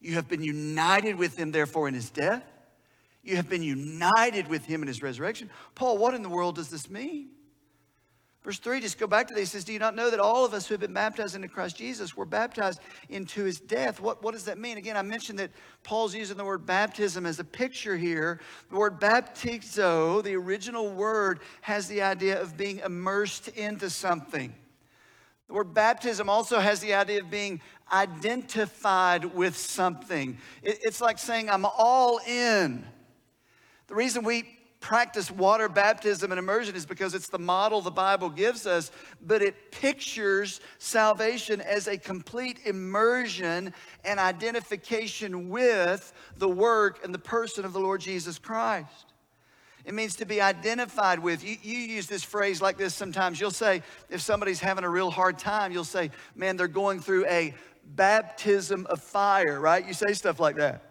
You 0.00 0.14
have 0.14 0.26
been 0.26 0.42
united 0.42 1.16
with 1.16 1.36
Him, 1.36 1.52
therefore, 1.52 1.86
in 1.86 1.92
His 1.92 2.08
death. 2.08 2.42
You 3.22 3.36
have 3.36 3.50
been 3.50 3.62
united 3.62 4.48
with 4.48 4.64
Him 4.64 4.80
in 4.80 4.88
His 4.88 5.02
resurrection. 5.02 5.50
Paul, 5.74 5.98
what 5.98 6.14
in 6.14 6.22
the 6.22 6.30
world 6.30 6.54
does 6.54 6.70
this 6.70 6.88
mean? 6.88 7.28
Verse 8.42 8.58
3, 8.58 8.80
just 8.80 8.98
go 8.98 9.06
back 9.06 9.28
to 9.28 9.34
this. 9.34 9.50
Says, 9.50 9.64
Do 9.64 9.72
you 9.72 9.78
not 9.78 9.94
know 9.94 10.10
that 10.10 10.18
all 10.18 10.46
of 10.46 10.54
us 10.54 10.66
who 10.66 10.72
have 10.72 10.80
been 10.80 10.94
baptized 10.94 11.34
into 11.34 11.48
Christ 11.48 11.76
Jesus 11.76 12.16
were 12.16 12.24
baptized 12.24 12.80
into 13.10 13.44
his 13.44 13.60
death? 13.60 14.00
What, 14.00 14.22
what 14.22 14.32
does 14.32 14.46
that 14.46 14.56
mean? 14.56 14.78
Again, 14.78 14.96
I 14.96 15.02
mentioned 15.02 15.38
that 15.40 15.50
Paul's 15.82 16.14
using 16.14 16.38
the 16.38 16.44
word 16.44 16.64
baptism 16.64 17.26
as 17.26 17.38
a 17.38 17.44
picture 17.44 17.98
here. 17.98 18.40
The 18.70 18.76
word 18.76 18.98
baptizo, 18.98 20.22
the 20.24 20.36
original 20.36 20.88
word, 20.90 21.40
has 21.60 21.86
the 21.86 22.00
idea 22.00 22.40
of 22.40 22.56
being 22.56 22.78
immersed 22.78 23.48
into 23.48 23.90
something. 23.90 24.54
The 25.48 25.54
word 25.54 25.74
baptism 25.74 26.30
also 26.30 26.60
has 26.60 26.80
the 26.80 26.94
idea 26.94 27.20
of 27.20 27.30
being 27.30 27.60
identified 27.92 29.24
with 29.26 29.54
something. 29.54 30.38
It, 30.62 30.78
it's 30.80 31.02
like 31.02 31.18
saying, 31.18 31.50
I'm 31.50 31.66
all 31.66 32.20
in. 32.26 32.86
The 33.88 33.94
reason 33.96 34.24
we 34.24 34.44
practice 34.80 35.30
water 35.30 35.68
baptism 35.68 36.32
and 36.32 36.38
immersion 36.38 36.74
is 36.74 36.86
because 36.86 37.14
it's 37.14 37.28
the 37.28 37.38
model 37.38 37.82
the 37.82 37.90
Bible 37.90 38.30
gives 38.30 38.66
us, 38.66 38.90
but 39.20 39.42
it 39.42 39.70
pictures 39.70 40.60
salvation 40.78 41.60
as 41.60 41.86
a 41.86 41.98
complete 41.98 42.60
immersion 42.64 43.74
and 44.04 44.18
identification 44.18 45.50
with 45.50 46.12
the 46.38 46.48
work 46.48 47.04
and 47.04 47.14
the 47.14 47.18
person 47.18 47.64
of 47.64 47.72
the 47.74 47.80
Lord 47.80 48.00
Jesus 48.00 48.38
Christ. 48.38 49.12
It 49.84 49.94
means 49.94 50.16
to 50.16 50.24
be 50.24 50.40
identified 50.40 51.18
with. 51.18 51.44
You, 51.44 51.56
you 51.62 51.78
use 51.78 52.06
this 52.06 52.22
phrase 52.22 52.60
like 52.60 52.76
this 52.76 52.94
sometimes. 52.94 53.40
You'll 53.40 53.50
say, 53.50 53.82
if 54.08 54.20
somebody's 54.20 54.60
having 54.60 54.84
a 54.84 54.90
real 54.90 55.10
hard 55.10 55.38
time, 55.38 55.72
you'll 55.72 55.84
say, 55.84 56.10
man, 56.34 56.56
they're 56.56 56.68
going 56.68 57.00
through 57.00 57.26
a 57.26 57.54
baptism 57.84 58.86
of 58.88 59.02
fire, 59.02 59.58
right? 59.58 59.86
You 59.86 59.94
say 59.94 60.12
stuff 60.12 60.38
like 60.38 60.56
that. 60.56 60.82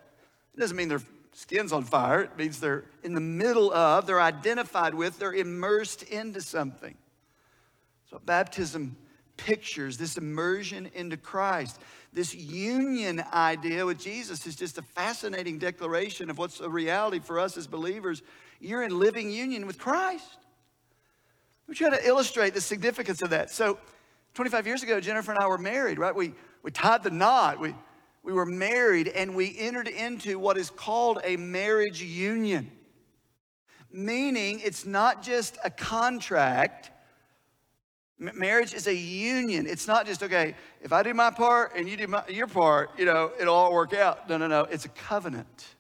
It 0.56 0.60
doesn't 0.60 0.75
mean 0.75 0.89
they're 0.89 1.02
skin's 1.39 1.71
on 1.71 1.86
fire. 1.86 2.23
It 2.23 2.38
means 2.38 2.60
they're 2.60 2.84
in 3.02 3.13
the 3.13 3.21
middle 3.21 3.71
of, 3.71 4.06
they're 4.06 4.19
identified 4.19 4.93
with, 4.93 5.19
they're 5.19 5.34
immersed 5.34 6.04
into 6.04 6.41
something. 6.41 6.95
So 8.10 8.19
baptism 8.25 8.97
pictures 9.38 9.97
this 9.97 10.17
immersion 10.17 10.91
into 10.93 11.15
Christ. 11.15 11.80
This 12.12 12.36
union 12.36 13.23
idea 13.34 13.86
with 13.86 13.99
Jesus 13.99 14.45
is 14.45 14.58
just 14.58 14.78
a 14.78 14.82
fascinating 14.82 15.60
declaration 15.60 16.30
of 16.30 16.38
what's 16.38 16.60
a 16.60 16.67
reality 16.67 17.19
for 17.19 17.39
us 17.39 17.56
as 17.56 17.67
believers. 17.67 18.21
You're 18.60 18.84
in 18.84 18.99
living 18.99 19.32
union 19.32 19.65
with 19.65 19.80
Christ. 19.80 20.39
We 21.67 21.75
try 21.75 21.89
to 21.89 22.06
illustrate 22.06 22.54
the 22.54 22.62
significance 22.62 23.21
of 23.21 23.30
that. 23.30 23.49
So, 23.49 23.78
25 24.34 24.67
years 24.67 24.84
ago, 24.84 24.99
Jennifer 24.99 25.32
and 25.32 25.39
I 25.41 25.47
were 25.47 25.58
married, 25.58 25.99
right? 25.99 26.13
We, 26.13 26.34
we 26.63 26.71
tied 26.71 27.04
the 27.04 27.10
knot. 27.10 27.60
We, 27.60 27.73
we 28.23 28.34
were 28.34 28.45
married 28.45 29.08
and 29.08 29.36
we 29.36 29.58
entered 29.58 29.88
into 29.88 30.39
what 30.39 30.58
is 30.58 30.69
called 30.69 31.19
a 31.23 31.38
marriage 31.38 32.01
union, 32.01 32.69
meaning 33.91 34.60
it's 34.63 34.86
not 34.86 35.23
just 35.23 35.58
a 35.63 35.69
contract. 35.69 36.91
marriage 38.17 38.73
is 38.73 38.88
a 38.88 38.95
union. 38.95 39.65
It's 39.65 39.88
not 39.88 40.05
just, 40.05 40.21
okay, 40.23 40.55
if 40.82 40.91
I 40.91 41.03
do 41.03 41.13
my 41.13 41.32
part 41.32 41.73
and 41.75 41.88
you 41.88 41.97
do 41.97 42.08
my, 42.08 42.27
your 42.27 42.47
part, 42.47 42.91
you 42.97 43.05
know, 43.05 43.32
it'll 43.39 43.55
all 43.55 43.73
work 43.73 43.93
out. 43.93 44.29
No, 44.29 44.38
no, 44.38 44.47
no. 44.47 44.62
It's 44.63 44.86
a 44.86 44.89
covenant. 44.89 45.75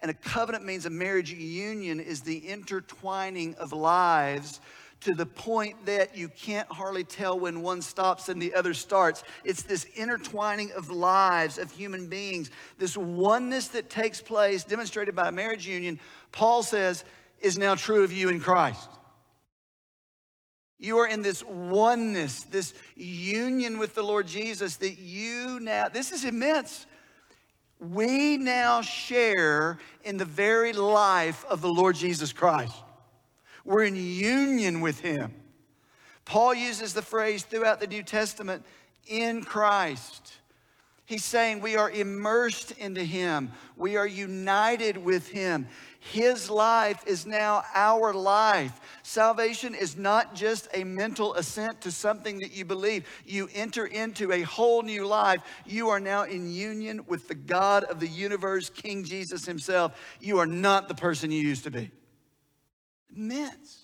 And 0.00 0.10
a 0.10 0.14
covenant 0.14 0.64
means 0.64 0.84
a 0.84 0.90
marriage 0.90 1.32
union 1.32 2.00
is 2.00 2.22
the 2.22 2.38
intertwining 2.38 3.54
of 3.54 3.72
lives 3.72 4.60
to 5.04 5.14
the 5.14 5.26
point 5.26 5.84
that 5.86 6.16
you 6.16 6.28
can't 6.28 6.70
hardly 6.70 7.04
tell 7.04 7.38
when 7.38 7.62
one 7.62 7.82
stops 7.82 8.28
and 8.28 8.40
the 8.40 8.54
other 8.54 8.72
starts. 8.74 9.24
It's 9.44 9.62
this 9.62 9.84
intertwining 9.96 10.70
of 10.72 10.90
lives 10.90 11.58
of 11.58 11.70
human 11.72 12.08
beings, 12.08 12.50
this 12.78 12.96
oneness 12.96 13.68
that 13.68 13.90
takes 13.90 14.20
place, 14.20 14.64
demonstrated 14.64 15.14
by 15.14 15.28
a 15.28 15.32
marriage 15.32 15.66
union, 15.66 15.98
Paul 16.30 16.62
says 16.62 17.04
is 17.40 17.58
now 17.58 17.74
true 17.74 18.04
of 18.04 18.12
you 18.12 18.28
in 18.28 18.40
Christ. 18.40 18.88
You 20.78 20.98
are 20.98 21.06
in 21.06 21.22
this 21.22 21.44
oneness, 21.44 22.44
this 22.44 22.74
union 22.96 23.78
with 23.78 23.94
the 23.94 24.02
Lord 24.02 24.26
Jesus 24.26 24.76
that 24.76 24.98
you 24.98 25.60
now, 25.60 25.88
this 25.88 26.12
is 26.12 26.24
immense. 26.24 26.86
We 27.78 28.36
now 28.36 28.82
share 28.82 29.78
in 30.04 30.16
the 30.16 30.24
very 30.24 30.72
life 30.72 31.44
of 31.48 31.60
the 31.60 31.68
Lord 31.68 31.96
Jesus 31.96 32.32
Christ. 32.32 32.74
We're 33.64 33.84
in 33.84 33.96
union 33.96 34.80
with 34.80 35.00
Him. 35.00 35.34
Paul 36.24 36.54
uses 36.54 36.94
the 36.94 37.02
phrase 37.02 37.42
throughout 37.42 37.80
the 37.80 37.86
New 37.86 38.02
Testament 38.02 38.64
in 39.06 39.42
Christ. 39.42 40.34
He's 41.04 41.24
saying 41.24 41.60
we 41.60 41.76
are 41.76 41.90
immersed 41.90 42.72
into 42.72 43.04
Him, 43.04 43.52
we 43.76 43.96
are 43.96 44.06
united 44.06 44.96
with 44.96 45.28
Him. 45.28 45.66
His 45.98 46.50
life 46.50 47.06
is 47.06 47.26
now 47.26 47.62
our 47.74 48.12
life. 48.12 48.80
Salvation 49.04 49.72
is 49.72 49.96
not 49.96 50.34
just 50.34 50.66
a 50.74 50.82
mental 50.82 51.34
assent 51.34 51.80
to 51.82 51.92
something 51.92 52.40
that 52.40 52.52
you 52.52 52.64
believe. 52.64 53.06
You 53.24 53.48
enter 53.54 53.86
into 53.86 54.32
a 54.32 54.42
whole 54.42 54.82
new 54.82 55.06
life. 55.06 55.42
You 55.64 55.90
are 55.90 56.00
now 56.00 56.24
in 56.24 56.50
union 56.50 57.02
with 57.06 57.28
the 57.28 57.36
God 57.36 57.84
of 57.84 58.00
the 58.00 58.08
universe, 58.08 58.68
King 58.68 59.04
Jesus 59.04 59.46
Himself. 59.46 59.96
You 60.20 60.38
are 60.38 60.46
not 60.46 60.88
the 60.88 60.94
person 60.94 61.30
you 61.30 61.40
used 61.40 61.62
to 61.64 61.70
be. 61.70 61.92
Immense. 63.14 63.82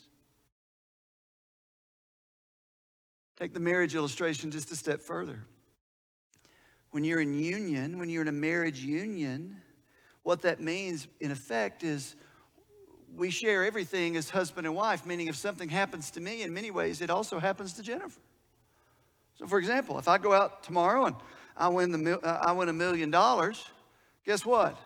Take 3.38 3.54
the 3.54 3.60
marriage 3.60 3.94
illustration 3.94 4.50
just 4.50 4.72
a 4.72 4.76
step 4.76 5.00
further. 5.00 5.44
When 6.90 7.04
you're 7.04 7.20
in 7.20 7.38
union, 7.38 7.98
when 7.98 8.08
you're 8.08 8.22
in 8.22 8.28
a 8.28 8.32
marriage 8.32 8.80
union, 8.80 9.60
what 10.22 10.42
that 10.42 10.60
means 10.60 11.06
in 11.20 11.30
effect 11.30 11.84
is 11.84 12.16
we 13.14 13.30
share 13.30 13.64
everything 13.64 14.16
as 14.16 14.30
husband 14.30 14.66
and 14.66 14.74
wife, 14.74 15.06
meaning 15.06 15.28
if 15.28 15.36
something 15.36 15.68
happens 15.68 16.10
to 16.12 16.20
me, 16.20 16.42
in 16.42 16.52
many 16.52 16.70
ways, 16.70 17.00
it 17.00 17.10
also 17.10 17.38
happens 17.38 17.74
to 17.74 17.82
Jennifer. 17.82 18.20
So, 19.38 19.46
for 19.46 19.58
example, 19.58 19.98
if 19.98 20.08
I 20.08 20.18
go 20.18 20.32
out 20.32 20.62
tomorrow 20.62 21.06
and 21.06 21.16
I 21.56 21.68
win, 21.68 21.92
the, 21.92 22.20
uh, 22.20 22.38
I 22.42 22.52
win 22.52 22.68
a 22.68 22.72
million 22.72 23.10
dollars, 23.10 23.64
guess 24.24 24.44
what? 24.44 24.76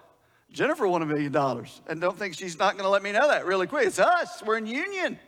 Jennifer 0.53 0.87
won 0.87 1.03
a 1.03 1.07
million 1.07 1.33
dollars. 1.33 1.81
And 1.87 2.01
don't 2.01 2.19
think 2.19 2.35
she's 2.35 2.59
not 2.59 2.75
going 2.75 2.85
to 2.85 2.91
let 2.91 3.03
me 3.03 3.13
know 3.13 3.27
that 3.29 3.47
really 3.47 3.67
quick. 3.67 3.87
It's 3.87 3.99
us, 3.99 4.43
we're 4.45 4.59
in 4.59 4.67
union. 4.67 5.19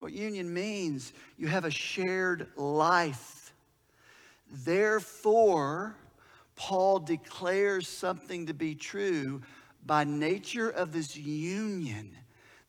What 0.00 0.12
union 0.12 0.52
means, 0.52 1.12
you 1.38 1.48
have 1.48 1.64
a 1.64 1.70
shared 1.70 2.48
life. 2.56 3.54
Therefore, 4.50 5.96
Paul 6.54 7.00
declares 7.00 7.88
something 7.88 8.46
to 8.46 8.54
be 8.54 8.74
true 8.74 9.42
by 9.84 10.04
nature 10.04 10.68
of 10.68 10.92
this 10.92 11.16
union 11.16 12.10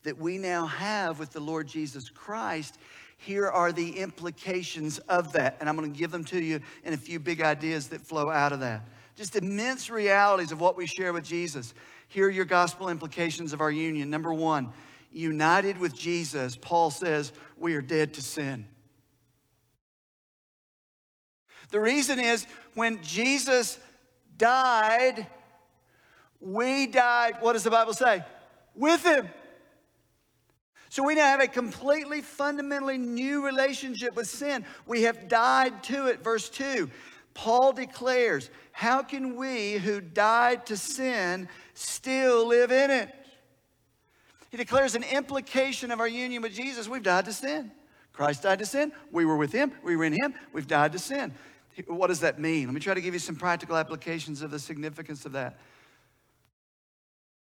that 0.04 0.18
we 0.18 0.38
now 0.38 0.66
have 0.66 1.18
with 1.18 1.32
the 1.32 1.40
Lord 1.40 1.66
Jesus 1.66 2.08
Christ. 2.08 2.78
Here 3.18 3.48
are 3.48 3.72
the 3.72 3.98
implications 3.98 4.98
of 5.00 5.32
that. 5.32 5.56
And 5.60 5.68
I'm 5.68 5.76
going 5.76 5.92
to 5.92 5.98
give 5.98 6.10
them 6.10 6.24
to 6.26 6.42
you 6.42 6.60
in 6.84 6.94
a 6.94 6.96
few 6.96 7.18
big 7.18 7.42
ideas 7.42 7.88
that 7.88 8.00
flow 8.00 8.30
out 8.30 8.52
of 8.52 8.60
that. 8.60 8.88
Just 9.18 9.34
immense 9.34 9.90
realities 9.90 10.52
of 10.52 10.60
what 10.60 10.76
we 10.76 10.86
share 10.86 11.12
with 11.12 11.24
Jesus. 11.24 11.74
Here 12.06 12.28
are 12.28 12.30
your 12.30 12.44
gospel 12.44 12.88
implications 12.88 13.52
of 13.52 13.60
our 13.60 13.70
union. 13.70 14.10
Number 14.10 14.32
one, 14.32 14.72
united 15.10 15.76
with 15.76 15.92
Jesus, 15.92 16.54
Paul 16.54 16.92
says 16.92 17.32
we 17.56 17.74
are 17.74 17.82
dead 17.82 18.14
to 18.14 18.22
sin. 18.22 18.64
The 21.72 21.80
reason 21.80 22.20
is 22.20 22.46
when 22.74 23.02
Jesus 23.02 23.80
died, 24.36 25.26
we 26.40 26.86
died, 26.86 27.38
what 27.40 27.54
does 27.54 27.64
the 27.64 27.70
Bible 27.70 27.94
say? 27.94 28.22
With 28.76 29.04
him. 29.04 29.28
So 30.90 31.02
we 31.02 31.16
now 31.16 31.26
have 31.26 31.40
a 31.40 31.48
completely 31.48 32.20
fundamentally 32.20 32.98
new 32.98 33.44
relationship 33.44 34.14
with 34.14 34.28
sin. 34.28 34.64
We 34.86 35.02
have 35.02 35.26
died 35.26 35.82
to 35.84 36.06
it. 36.06 36.22
Verse 36.22 36.48
2 36.48 36.88
Paul 37.38 37.72
declares, 37.72 38.50
How 38.72 39.00
can 39.04 39.36
we 39.36 39.74
who 39.74 40.00
died 40.00 40.66
to 40.66 40.76
sin 40.76 41.48
still 41.72 42.48
live 42.48 42.72
in 42.72 42.90
it? 42.90 43.14
He 44.50 44.56
declares 44.56 44.96
an 44.96 45.04
implication 45.04 45.92
of 45.92 46.00
our 46.00 46.08
union 46.08 46.42
with 46.42 46.52
Jesus. 46.52 46.88
We've 46.88 47.00
died 47.00 47.26
to 47.26 47.32
sin. 47.32 47.70
Christ 48.12 48.42
died 48.42 48.58
to 48.58 48.66
sin. 48.66 48.90
We 49.12 49.24
were 49.24 49.36
with 49.36 49.52
him. 49.52 49.70
We 49.84 49.94
were 49.94 50.02
in 50.02 50.14
him. 50.20 50.34
We've 50.52 50.66
died 50.66 50.90
to 50.92 50.98
sin. 50.98 51.32
What 51.86 52.08
does 52.08 52.18
that 52.20 52.40
mean? 52.40 52.66
Let 52.66 52.74
me 52.74 52.80
try 52.80 52.94
to 52.94 53.00
give 53.00 53.14
you 53.14 53.20
some 53.20 53.36
practical 53.36 53.76
applications 53.76 54.42
of 54.42 54.50
the 54.50 54.58
significance 54.58 55.24
of 55.24 55.30
that. 55.32 55.60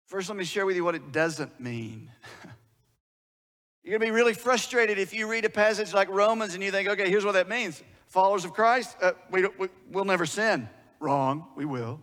First, 0.07 0.31
let 0.31 0.39
me 0.39 0.45
share 0.45 0.65
with 0.65 0.75
you 0.75 0.85
what 0.85 0.95
it 0.95 1.13
doesn't 1.13 1.61
mean. 1.61 2.11
You're 3.85 3.99
going 3.99 4.01
to 4.01 4.07
be 4.07 4.11
really 4.11 4.33
frustrated 4.33 4.99
if 4.99 5.13
you 5.13 5.29
read 5.31 5.45
a 5.45 5.51
passage 5.51 5.93
like 5.93 6.09
Romans 6.09 6.55
and 6.55 6.63
you 6.63 6.71
think, 6.71 6.89
okay, 6.89 7.11
here's 7.11 7.27
what 7.27 7.33
that 7.33 7.51
means. 7.51 7.83
Followers 8.13 8.45
of 8.45 8.53
Christ, 8.53 8.95
uh, 9.01 9.13
we, 9.31 9.47
we, 9.59 9.69
we'll 9.91 10.05
never 10.05 10.27
sin. 10.27 10.69
Wrong, 11.01 11.47
we 11.57 11.65
will. 11.65 11.99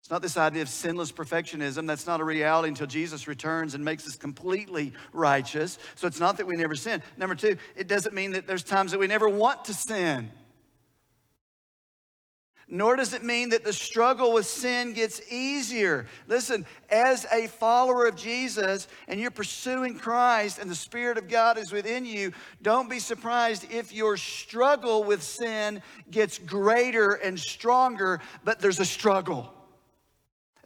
It's 0.00 0.08
not 0.08 0.22
this 0.22 0.36
idea 0.36 0.62
of 0.62 0.68
sinless 0.68 1.10
perfectionism. 1.10 1.84
That's 1.88 2.06
not 2.06 2.20
a 2.20 2.24
reality 2.24 2.68
until 2.68 2.86
Jesus 2.86 3.26
returns 3.26 3.74
and 3.74 3.84
makes 3.84 4.06
us 4.06 4.14
completely 4.14 4.92
righteous. 5.12 5.80
So 5.96 6.06
it's 6.06 6.20
not 6.20 6.36
that 6.36 6.46
we 6.46 6.54
never 6.54 6.76
sin. 6.76 7.02
Number 7.16 7.34
two, 7.34 7.56
it 7.74 7.88
doesn't 7.88 8.14
mean 8.14 8.30
that 8.32 8.46
there's 8.46 8.62
times 8.62 8.92
that 8.92 8.98
we 8.98 9.08
never 9.08 9.28
want 9.28 9.64
to 9.64 9.74
sin 9.74 10.30
nor 12.72 12.96
does 12.96 13.12
it 13.12 13.22
mean 13.22 13.50
that 13.50 13.64
the 13.64 13.72
struggle 13.72 14.32
with 14.32 14.46
sin 14.46 14.94
gets 14.94 15.20
easier. 15.30 16.06
Listen, 16.26 16.64
as 16.88 17.26
a 17.30 17.46
follower 17.46 18.06
of 18.06 18.16
Jesus 18.16 18.88
and 19.08 19.20
you're 19.20 19.30
pursuing 19.30 19.98
Christ 19.98 20.58
and 20.58 20.70
the 20.70 20.74
Spirit 20.74 21.18
of 21.18 21.28
God 21.28 21.58
is 21.58 21.70
within 21.70 22.06
you, 22.06 22.32
don't 22.62 22.88
be 22.88 22.98
surprised 22.98 23.70
if 23.70 23.92
your 23.92 24.16
struggle 24.16 25.04
with 25.04 25.22
sin 25.22 25.82
gets 26.10 26.38
greater 26.38 27.12
and 27.12 27.38
stronger, 27.38 28.22
but 28.42 28.58
there's 28.58 28.80
a 28.80 28.86
struggle. 28.86 29.52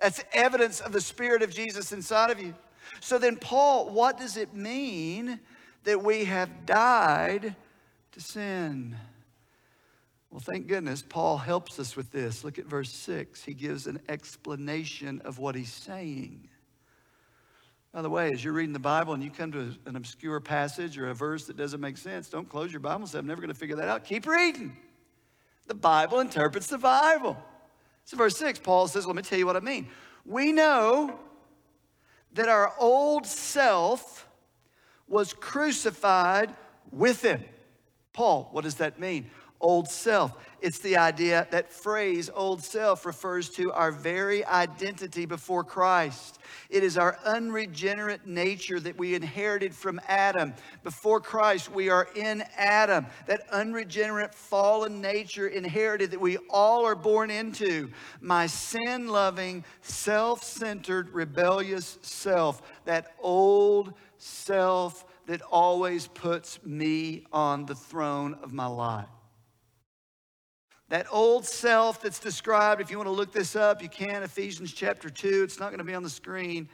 That's 0.01 0.23
evidence 0.33 0.81
of 0.81 0.92
the 0.92 1.01
Spirit 1.01 1.42
of 1.42 1.51
Jesus 1.51 1.90
inside 1.90 2.31
of 2.31 2.38
you. 2.38 2.55
So 3.01 3.19
then, 3.19 3.35
Paul, 3.35 3.90
what 3.90 4.16
does 4.16 4.37
it 4.37 4.55
mean 4.55 5.40
that 5.83 6.05
we 6.05 6.27
have 6.27 6.66
died 6.66 7.57
to 8.12 8.21
sin? 8.21 8.97
Well, 10.37 10.42
thank 10.42 10.66
goodness 10.66 11.01
Paul 11.01 11.38
helps 11.38 11.79
us 11.79 11.96
with 11.96 12.12
this. 12.12 12.44
Look 12.44 12.59
at 12.59 12.66
verse 12.66 12.90
6. 12.90 13.42
He 13.42 13.55
gives 13.55 13.87
an 13.87 14.01
explanation 14.07 15.22
of 15.25 15.38
what 15.38 15.55
he's 15.55 15.72
saying. 15.72 16.51
By 17.90 18.03
the 18.03 18.11
way, 18.11 18.35
as 18.35 18.44
you're 18.44 18.53
reading 18.53 18.75
the 18.75 18.79
Bible 18.79 19.14
and 19.14 19.25
you 19.25 19.31
come 19.31 19.51
to 19.53 19.75
an 19.87 19.96
obscure 19.96 20.38
passage 20.40 20.99
or 20.99 21.09
a 21.09 21.14
verse 21.14 21.46
that 21.46 21.57
doesn't 21.57 21.81
make 21.81 21.96
sense, 21.96 22.29
don't 22.29 22.51
close 22.51 22.70
your 22.70 22.81
Bible 22.81 23.01
and 23.01 23.09
say, 23.09 23.18
I'm 23.18 23.27
never 23.27 23.40
going 23.40 23.49
to 23.49 23.59
figure 23.59 23.77
that 23.77 23.88
out. 23.88 24.05
Keep 24.05 24.27
reading. 24.27 24.77
The 25.68 25.75
Bible 25.75 26.20
interprets 26.20 26.66
the 26.66 26.77
Bible. 26.77 27.42
So, 28.05 28.18
verse 28.18 28.37
6, 28.37 28.59
Paul 28.59 28.88
says, 28.88 29.07
Let 29.07 29.16
me 29.16 29.22
tell 29.22 29.38
you 29.38 29.46
what 29.46 29.57
I 29.57 29.61
mean. 29.61 29.88
We 30.27 30.53
know 30.53 31.18
that 32.35 32.51
our 32.51 32.75
old 32.79 33.25
self 33.25 34.29
was 35.09 35.33
crucified 35.33 36.55
with 36.90 37.22
him. 37.22 37.42
Paul, 38.12 38.51
what 38.53 38.64
does 38.64 38.77
that 38.77 39.01
mean? 39.01 39.31
Old 39.61 39.88
self. 39.88 40.37
It's 40.61 40.79
the 40.79 40.97
idea, 40.97 41.47
that 41.51 41.71
phrase, 41.71 42.31
old 42.33 42.62
self, 42.62 43.05
refers 43.05 43.51
to 43.51 43.73
our 43.73 43.92
very 43.92 44.45
identity 44.45 45.27
before 45.27 45.62
Christ. 45.62 46.38
It 46.71 46.83
is 46.83 46.97
our 46.97 47.19
unregenerate 47.25 48.27
nature 48.27 48.81
that 48.81 48.97
we 48.97 49.14
inherited 49.14 49.75
from 49.75 50.01
Adam. 50.09 50.55
Before 50.83 51.21
Christ, 51.21 51.71
we 51.71 51.90
are 51.90 52.09
in 52.16 52.42
Adam. 52.57 53.07
That 53.27 53.42
unregenerate, 53.53 54.35
fallen 54.35 55.01
nature 55.01 55.47
inherited 55.47 56.11
that 56.12 56.21
we 56.21 56.38
all 56.51 56.87
are 56.87 56.97
born 56.97 57.31
into. 57.31 57.90
My 58.21 58.47
sin 58.47 59.09
loving, 59.09 59.62
self 59.83 60.42
centered, 60.42 61.11
rebellious 61.11 61.99
self. 62.03 62.62
That 62.87 63.14
old 63.21 63.92
self 64.19 65.05
that 65.27 65.42
always 65.42 66.07
puts 66.07 66.59
me 66.64 67.25
on 67.33 67.66
the 67.66 67.75
throne 67.75 68.35
of 68.42 68.53
my 68.53 68.66
life. 68.66 69.07
That 70.88 71.07
old 71.11 71.44
self 71.44 72.01
that's 72.01 72.20
described, 72.20 72.81
if 72.81 72.90
you 72.90 72.96
want 72.96 73.09
to 73.09 73.12
look 73.12 73.33
this 73.33 73.57
up, 73.57 73.83
you 73.83 73.88
can. 73.88 74.22
Ephesians 74.22 74.72
chapter 74.72 75.11
2. 75.11 75.42
It's 75.42 75.59
not 75.59 75.70
going 75.70 75.79
to 75.79 75.85
be 75.85 75.94
on 75.94 76.05
the 76.05 76.11
screen. 76.11 76.68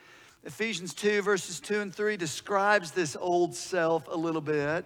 Ephesians 0.44 0.92
2, 0.92 1.22
verses 1.22 1.60
2 1.60 1.80
and 1.80 1.94
3 1.94 2.16
describes 2.16 2.90
this 2.90 3.16
old 3.18 3.54
self 3.54 4.06
a 4.08 4.16
little 4.16 4.40
bit 4.40 4.84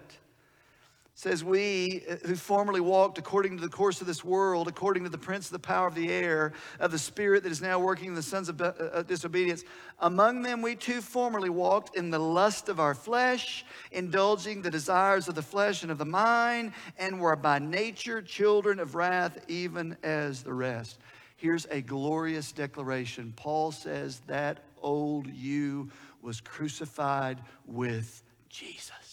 says, 1.17 1.43
We 1.43 2.03
uh, 2.07 2.15
who 2.27 2.35
formerly 2.35 2.79
walked 2.79 3.17
according 3.17 3.57
to 3.57 3.63
the 3.63 3.69
course 3.69 4.01
of 4.01 4.07
this 4.07 4.23
world, 4.23 4.67
according 4.67 5.03
to 5.03 5.09
the 5.09 5.17
prince 5.17 5.47
of 5.47 5.51
the 5.51 5.59
power 5.59 5.87
of 5.87 5.95
the 5.95 6.11
air, 6.11 6.53
of 6.79 6.91
the 6.91 6.99
spirit 6.99 7.41
that 7.41 7.51
is 7.51 7.59
now 7.59 7.79
working 7.79 8.09
in 8.09 8.13
the 8.13 8.21
sons 8.21 8.49
of 8.49 8.61
uh, 8.61 9.01
disobedience, 9.01 9.63
among 9.99 10.43
them 10.43 10.61
we 10.61 10.75
too 10.75 11.01
formerly 11.01 11.49
walked 11.49 11.97
in 11.97 12.11
the 12.11 12.19
lust 12.19 12.69
of 12.69 12.79
our 12.79 12.93
flesh, 12.93 13.65
indulging 13.91 14.61
the 14.61 14.69
desires 14.69 15.27
of 15.27 15.33
the 15.33 15.41
flesh 15.41 15.81
and 15.81 15.91
of 15.91 15.97
the 15.97 16.05
mind, 16.05 16.71
and 16.99 17.19
were 17.19 17.35
by 17.35 17.57
nature 17.57 18.21
children 18.21 18.79
of 18.79 18.93
wrath, 18.93 19.39
even 19.47 19.97
as 20.03 20.43
the 20.43 20.53
rest. 20.53 20.99
Here's 21.35 21.65
a 21.71 21.81
glorious 21.81 22.51
declaration. 22.51 23.33
Paul 23.35 23.71
says 23.71 24.21
that 24.27 24.59
old 24.83 25.25
you 25.25 25.89
was 26.21 26.41
crucified 26.41 27.41
with 27.65 28.21
Jesus. 28.49 29.06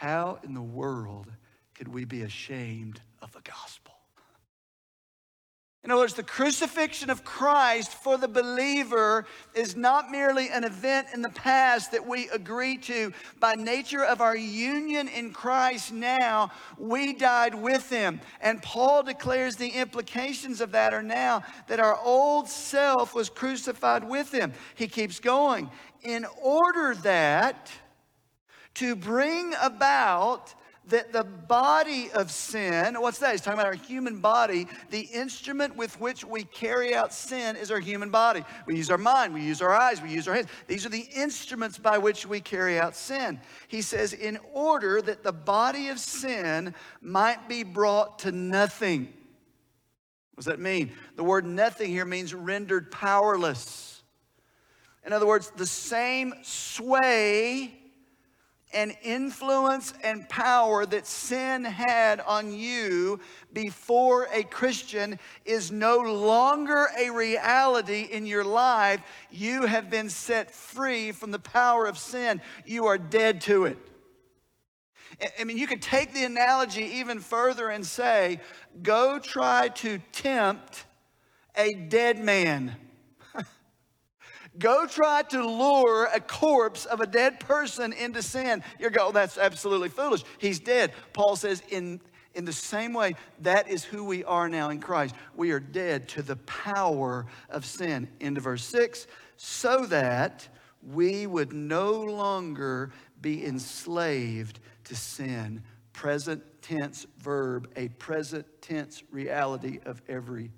How 0.00 0.38
in 0.42 0.54
the 0.54 0.62
world 0.62 1.26
could 1.74 1.86
we 1.86 2.06
be 2.06 2.22
ashamed 2.22 3.02
of 3.20 3.32
the 3.32 3.42
gospel? 3.42 3.92
In 5.84 5.90
other 5.90 6.00
words, 6.00 6.14
the 6.14 6.22
crucifixion 6.22 7.10
of 7.10 7.22
Christ 7.22 7.92
for 7.92 8.16
the 8.16 8.26
believer 8.26 9.26
is 9.54 9.76
not 9.76 10.10
merely 10.10 10.48
an 10.48 10.64
event 10.64 11.08
in 11.12 11.20
the 11.20 11.28
past 11.28 11.92
that 11.92 12.06
we 12.06 12.30
agree 12.30 12.78
to. 12.78 13.12
By 13.40 13.56
nature 13.56 14.02
of 14.02 14.22
our 14.22 14.34
union 14.34 15.06
in 15.06 15.34
Christ 15.34 15.92
now, 15.92 16.50
we 16.78 17.12
died 17.12 17.54
with 17.54 17.90
him. 17.90 18.22
And 18.40 18.62
Paul 18.62 19.02
declares 19.02 19.56
the 19.56 19.68
implications 19.68 20.62
of 20.62 20.72
that 20.72 20.94
are 20.94 21.02
now 21.02 21.42
that 21.68 21.78
our 21.78 21.98
old 22.02 22.48
self 22.48 23.14
was 23.14 23.28
crucified 23.28 24.08
with 24.08 24.32
him. 24.32 24.54
He 24.76 24.88
keeps 24.88 25.20
going. 25.20 25.70
In 26.02 26.24
order 26.40 26.94
that 27.02 27.70
to 28.74 28.96
bring 28.96 29.54
about 29.60 30.54
that 30.90 31.12
the 31.12 31.24
body 31.24 32.10
of 32.12 32.30
sin, 32.30 33.00
what's 33.00 33.18
that? 33.18 33.32
He's 33.32 33.40
talking 33.40 33.58
about 33.58 33.66
our 33.66 33.74
human 33.74 34.20
body. 34.20 34.66
The 34.90 35.00
instrument 35.00 35.76
with 35.76 36.00
which 36.00 36.24
we 36.24 36.44
carry 36.44 36.94
out 36.94 37.12
sin 37.12 37.56
is 37.56 37.70
our 37.70 37.80
human 37.80 38.10
body. 38.10 38.44
We 38.66 38.76
use 38.76 38.90
our 38.90 38.98
mind, 38.98 39.34
we 39.34 39.42
use 39.42 39.62
our 39.62 39.74
eyes, 39.74 40.02
we 40.02 40.10
use 40.10 40.28
our 40.28 40.34
hands. 40.34 40.48
These 40.66 40.86
are 40.86 40.90
the 40.90 41.08
instruments 41.14 41.78
by 41.78 41.98
which 41.98 42.26
we 42.26 42.40
carry 42.40 42.78
out 42.78 42.96
sin. 42.96 43.40
He 43.68 43.82
says, 43.82 44.12
in 44.12 44.38
order 44.52 45.00
that 45.02 45.22
the 45.22 45.32
body 45.32 45.88
of 45.88 45.98
sin 45.98 46.74
might 47.00 47.48
be 47.48 47.62
brought 47.62 48.20
to 48.20 48.32
nothing. 48.32 49.12
What 50.34 50.44
does 50.44 50.46
that 50.46 50.60
mean? 50.60 50.92
The 51.16 51.24
word 51.24 51.44
nothing 51.44 51.90
here 51.90 52.04
means 52.04 52.34
rendered 52.34 52.90
powerless. 52.90 54.02
In 55.04 55.12
other 55.12 55.26
words, 55.26 55.52
the 55.56 55.66
same 55.66 56.34
sway 56.42 57.79
and 58.72 58.96
influence 59.02 59.92
and 60.02 60.28
power 60.28 60.86
that 60.86 61.06
sin 61.06 61.64
had 61.64 62.20
on 62.20 62.52
you 62.52 63.18
before 63.52 64.28
a 64.32 64.42
Christian 64.44 65.18
is 65.44 65.72
no 65.72 65.98
longer 65.98 66.86
a 66.98 67.10
reality 67.10 68.08
in 68.10 68.26
your 68.26 68.44
life. 68.44 69.00
You 69.30 69.66
have 69.66 69.90
been 69.90 70.08
set 70.08 70.52
free 70.52 71.12
from 71.12 71.30
the 71.30 71.38
power 71.38 71.86
of 71.86 71.98
sin. 71.98 72.40
You 72.64 72.86
are 72.86 72.98
dead 72.98 73.40
to 73.42 73.64
it. 73.64 73.78
I 75.38 75.44
mean, 75.44 75.58
you 75.58 75.66
could 75.66 75.82
take 75.82 76.14
the 76.14 76.24
analogy 76.24 76.84
even 76.84 77.18
further 77.18 77.68
and 77.68 77.84
say, 77.84 78.40
go 78.82 79.18
try 79.18 79.68
to 79.68 79.98
tempt 80.12 80.84
a 81.56 81.74
dead 81.74 82.22
man. 82.22 82.76
Go 84.60 84.86
try 84.86 85.22
to 85.30 85.44
lure 85.44 86.08
a 86.14 86.20
corpse 86.20 86.84
of 86.84 87.00
a 87.00 87.06
dead 87.06 87.40
person 87.40 87.92
into 87.92 88.22
sin. 88.22 88.62
You 88.78 88.90
go, 88.90 89.08
oh, 89.08 89.12
that's 89.12 89.36
absolutely 89.38 89.88
foolish. 89.88 90.22
He's 90.38 90.60
dead. 90.60 90.92
Paul 91.12 91.34
says, 91.34 91.62
in, 91.70 92.00
in 92.34 92.44
the 92.44 92.52
same 92.52 92.92
way, 92.92 93.16
that 93.40 93.68
is 93.68 93.82
who 93.82 94.04
we 94.04 94.22
are 94.22 94.48
now 94.48 94.70
in 94.70 94.78
Christ. 94.78 95.16
We 95.34 95.50
are 95.50 95.60
dead 95.60 96.08
to 96.10 96.22
the 96.22 96.36
power 96.36 97.26
of 97.48 97.64
sin. 97.64 98.08
Into 98.20 98.40
verse 98.40 98.64
6 98.64 99.08
so 99.42 99.86
that 99.86 100.46
we 100.82 101.26
would 101.26 101.54
no 101.54 101.92
longer 101.92 102.92
be 103.22 103.46
enslaved 103.46 104.60
to 104.84 104.94
sin. 104.94 105.62
Present 105.94 106.42
tense 106.60 107.06
verb, 107.18 107.70
a 107.74 107.88
present 107.88 108.46
tense 108.60 109.02
reality 109.10 109.78
of 109.86 110.02
every 110.10 110.50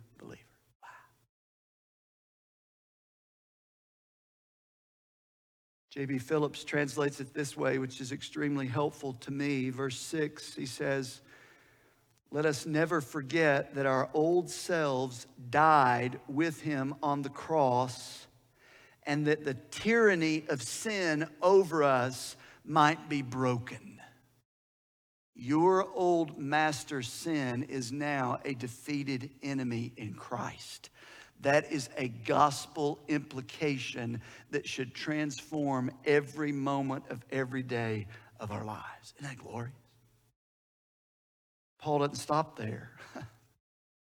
J.B. 5.93 6.21
Phillips 6.21 6.65
translates 6.65 7.21
it 7.21 7.35
this 7.35 7.55
way, 7.55 7.77
which 7.77 8.01
is 8.01 8.13
extremely 8.13 8.67
helpful 8.67 9.13
to 9.21 9.31
me. 9.31 9.69
Verse 9.69 9.99
6, 9.99 10.55
he 10.55 10.65
says, 10.65 11.21
Let 12.31 12.47
us 12.47 12.65
never 12.65 13.03
forget 13.03 13.75
that 13.75 13.85
our 13.85 14.09
old 14.15 14.49
selves 14.49 15.27
died 15.51 16.19
with 16.29 16.63
him 16.63 16.95
on 17.03 17.21
the 17.21 17.29
cross, 17.29 18.27
and 19.03 19.27
that 19.27 19.45
the 19.45 19.53
tyranny 19.71 20.45
of 20.49 20.63
sin 20.63 21.29
over 21.43 21.83
us 21.83 22.37
might 22.65 23.11
be 23.11 23.21
broken. 23.21 24.01
Your 25.35 25.87
old 25.95 26.39
master 26.39 27.03
sin 27.03 27.65
is 27.65 27.93
now 27.93 28.39
a 28.47 28.55
defeated 28.55 29.29
enemy 29.43 29.93
in 29.99 30.15
Christ. 30.15 30.89
That 31.43 31.71
is 31.73 31.89
a 31.97 32.09
gospel 32.09 33.01
implication 33.09 34.21
that 34.51 34.67
should 34.67 34.95
transform 34.95 35.91
every 36.05 36.53
moment 36.53 37.05
of 37.11 37.25
every 37.31 37.63
day 37.63 38.07
of 38.39 38.53
our 38.53 38.65
lives. 38.65 39.15
Isn't 39.19 39.29
that 39.29 39.45
glorious? 39.45 39.75
Paul 41.79 41.99
doesn't 41.99 42.15
stop 42.15 42.57
there. 42.57 42.93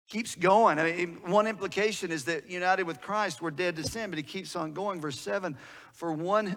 keeps 0.09 0.37
going. 0.37 0.79
I 0.79 0.93
mean, 0.93 1.19
one 1.27 1.49
implication 1.49 2.13
is 2.13 2.25
that 2.27 2.49
united 2.49 2.85
with 2.85 3.01
Christ, 3.01 3.43
we're 3.43 3.51
dead 3.51 3.75
to 3.77 3.83
sin, 3.83 4.11
but 4.11 4.17
he 4.17 4.23
keeps 4.23 4.55
on 4.55 4.73
going. 4.73 5.01
Verse 5.01 5.19
7 5.19 5.57
For 5.93 6.13
one 6.13 6.57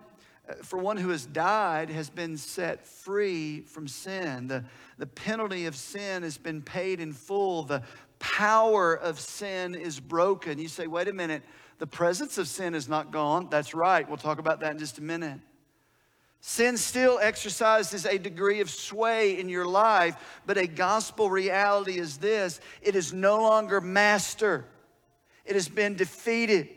for 0.63 0.79
one 0.79 0.95
who 0.95 1.09
has 1.09 1.25
died 1.25 1.89
has 1.89 2.09
been 2.09 2.37
set 2.37 2.85
free 2.85 3.61
from 3.61 3.87
sin. 3.87 4.47
The, 4.47 4.63
the 4.97 5.05
penalty 5.05 5.65
of 5.65 5.75
sin 5.75 6.23
has 6.23 6.37
been 6.37 6.61
paid 6.61 7.01
in 7.01 7.11
full. 7.11 7.63
The, 7.63 7.83
power 8.19 8.93
of 8.93 9.19
sin 9.19 9.75
is 9.75 9.99
broken. 9.99 10.59
You 10.59 10.67
say, 10.67 10.87
wait 10.87 11.07
a 11.07 11.13
minute, 11.13 11.43
the 11.79 11.87
presence 11.87 12.37
of 12.37 12.47
sin 12.47 12.73
is 12.73 12.89
not 12.89 13.11
gone. 13.11 13.47
That's 13.49 13.73
right. 13.73 14.07
We'll 14.07 14.17
talk 14.17 14.39
about 14.39 14.61
that 14.61 14.71
in 14.71 14.79
just 14.79 14.97
a 14.97 15.03
minute. 15.03 15.39
Sin 16.39 16.77
still 16.77 17.19
exercises 17.19 18.05
a 18.05 18.17
degree 18.17 18.61
of 18.61 18.69
sway 18.69 19.39
in 19.39 19.49
your 19.49 19.65
life, 19.65 20.15
but 20.45 20.57
a 20.57 20.67
gospel 20.67 21.29
reality 21.29 21.97
is 21.97 22.17
this 22.17 22.61
it 22.81 22.95
is 22.95 23.11
no 23.11 23.41
longer 23.41 23.81
master, 23.81 24.65
it 25.45 25.55
has 25.55 25.67
been 25.67 25.95
defeated. 25.95 26.69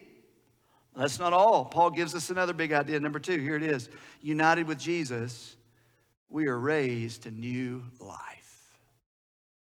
That's 0.96 1.20
not 1.20 1.32
all. 1.32 1.64
Paul 1.66 1.90
gives 1.90 2.14
us 2.14 2.30
another 2.30 2.52
big 2.52 2.72
idea. 2.72 2.98
Number 2.98 3.20
two, 3.20 3.38
here 3.38 3.54
it 3.54 3.62
is. 3.62 3.88
United 4.22 4.66
with 4.66 4.78
Jesus, 4.78 5.56
we 6.28 6.48
are 6.48 6.58
raised 6.58 7.22
to 7.22 7.30
new 7.30 7.84
life 8.00 8.39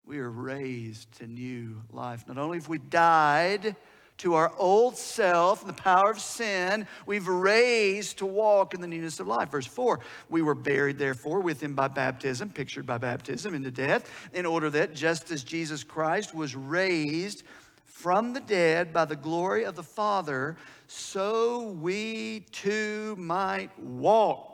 we 0.06 0.20
are 0.20 0.30
raised 0.30 1.12
to 1.14 1.28
new 1.28 1.82
life. 1.92 2.28
Not 2.28 2.38
only 2.38 2.58
have 2.58 2.68
we 2.68 2.78
died 2.78 3.76
to 4.18 4.36
our 4.36 4.54
old 4.58 4.98
self 4.98 5.62
and 5.62 5.70
the 5.70 5.82
power 5.82 6.12
of 6.12 6.20
sin, 6.20 6.88
we've 7.06 7.28
raised 7.28 8.18
to 8.18 8.26
walk 8.26 8.74
in 8.74 8.82
the 8.82 8.88
newness 8.88 9.20
of 9.20 9.28
life. 9.28 9.50
Verse 9.50 9.66
4 9.66 10.02
We 10.30 10.42
were 10.42 10.56
buried, 10.56 10.98
therefore, 10.98 11.40
with 11.40 11.62
him 11.62 11.74
by 11.74 11.88
baptism, 11.88 12.50
pictured 12.50 12.86
by 12.86 12.98
baptism 12.98 13.56
into 13.56 13.72
death, 13.72 14.10
in 14.34 14.46
order 14.46 14.70
that 14.72 14.94
just 14.94 15.32
as 15.32 15.44
Jesus 15.44 15.84
Christ 15.84 16.36
was 16.36 16.56
raised 16.56 17.44
from 17.86 18.34
the 18.34 18.42
dead 18.42 18.92
by 18.92 19.06
the 19.06 19.16
glory 19.16 19.64
of 19.64 19.76
the 19.76 19.84
Father, 19.84 20.58
so 20.88 21.70
we 21.70 22.42
too 22.52 23.16
might 23.18 23.78
walk 23.80 24.53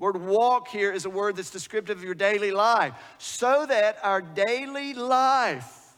word 0.00 0.16
walk 0.16 0.66
here 0.66 0.90
is 0.90 1.04
a 1.04 1.10
word 1.10 1.36
that's 1.36 1.50
descriptive 1.50 1.98
of 1.98 2.04
your 2.04 2.14
daily 2.14 2.50
life. 2.50 2.94
So 3.18 3.66
that 3.66 3.98
our 4.02 4.20
daily 4.20 4.94
life 4.94 5.94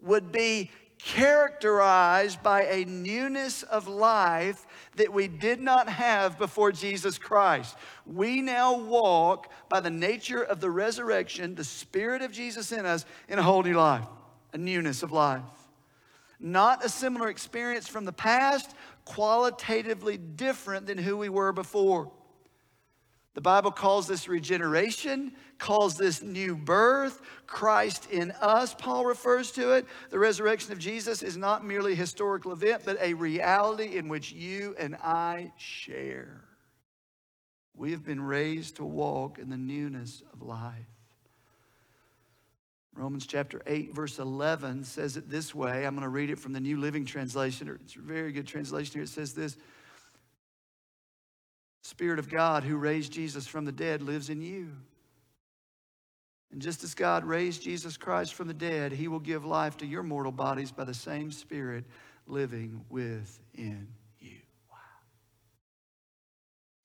would 0.00 0.32
be 0.32 0.70
characterized 0.98 2.42
by 2.42 2.64
a 2.64 2.84
newness 2.84 3.62
of 3.62 3.86
life 3.86 4.66
that 4.96 5.12
we 5.12 5.28
did 5.28 5.60
not 5.60 5.88
have 5.88 6.38
before 6.38 6.72
Jesus 6.72 7.18
Christ. 7.18 7.76
We 8.06 8.40
now 8.40 8.78
walk 8.78 9.52
by 9.68 9.80
the 9.80 9.90
nature 9.90 10.42
of 10.42 10.60
the 10.60 10.70
resurrection, 10.70 11.54
the 11.54 11.64
Spirit 11.64 12.22
of 12.22 12.32
Jesus 12.32 12.72
in 12.72 12.86
us, 12.86 13.04
in 13.28 13.38
a 13.38 13.42
whole 13.42 13.62
new 13.62 13.74
life, 13.74 14.06
a 14.52 14.58
newness 14.58 15.02
of 15.02 15.12
life. 15.12 15.42
Not 16.40 16.84
a 16.84 16.88
similar 16.88 17.28
experience 17.28 17.88
from 17.88 18.04
the 18.04 18.12
past, 18.12 18.74
qualitatively 19.04 20.16
different 20.16 20.86
than 20.86 20.98
who 20.98 21.16
we 21.16 21.28
were 21.28 21.52
before. 21.52 22.10
The 23.36 23.42
Bible 23.42 23.70
calls 23.70 24.08
this 24.08 24.28
regeneration, 24.28 25.32
calls 25.58 25.98
this 25.98 26.22
new 26.22 26.56
birth. 26.56 27.20
Christ 27.46 28.10
in 28.10 28.30
us, 28.40 28.72
Paul 28.72 29.04
refers 29.04 29.50
to 29.52 29.72
it. 29.72 29.84
The 30.08 30.18
resurrection 30.18 30.72
of 30.72 30.78
Jesus 30.78 31.22
is 31.22 31.36
not 31.36 31.62
merely 31.62 31.92
a 31.92 31.96
historical 31.96 32.52
event, 32.52 32.84
but 32.86 32.96
a 32.98 33.12
reality 33.12 33.98
in 33.98 34.08
which 34.08 34.32
you 34.32 34.74
and 34.78 34.96
I 34.96 35.52
share. 35.58 36.44
We 37.74 37.90
have 37.90 38.06
been 38.06 38.22
raised 38.22 38.76
to 38.76 38.84
walk 38.84 39.38
in 39.38 39.50
the 39.50 39.58
newness 39.58 40.22
of 40.32 40.40
life. 40.40 40.88
Romans 42.94 43.26
chapter 43.26 43.60
8, 43.66 43.94
verse 43.94 44.18
11 44.18 44.84
says 44.84 45.18
it 45.18 45.28
this 45.28 45.54
way. 45.54 45.84
I'm 45.84 45.94
going 45.94 46.04
to 46.04 46.08
read 46.08 46.30
it 46.30 46.38
from 46.38 46.54
the 46.54 46.60
New 46.60 46.78
Living 46.78 47.04
Translation. 47.04 47.68
It's 47.84 47.96
a 47.96 48.00
very 48.00 48.32
good 48.32 48.46
translation 48.46 48.94
here. 48.94 49.02
It 49.02 49.10
says 49.10 49.34
this 49.34 49.58
Spirit 51.86 52.18
of 52.18 52.28
God 52.28 52.64
who 52.64 52.76
raised 52.76 53.12
Jesus 53.12 53.46
from 53.46 53.64
the 53.64 53.72
dead 53.72 54.02
lives 54.02 54.28
in 54.28 54.42
you. 54.42 54.72
And 56.50 56.60
just 56.60 56.82
as 56.82 56.94
God 56.94 57.24
raised 57.24 57.62
Jesus 57.62 57.96
Christ 57.96 58.34
from 58.34 58.48
the 58.48 58.54
dead, 58.54 58.92
he 58.92 59.08
will 59.08 59.20
give 59.20 59.44
life 59.44 59.76
to 59.78 59.86
your 59.86 60.02
mortal 60.02 60.32
bodies 60.32 60.72
by 60.72 60.84
the 60.84 60.94
same 60.94 61.30
Spirit 61.30 61.84
living 62.26 62.84
within 62.88 63.88
you. 64.18 64.38
Wow. 64.70 64.78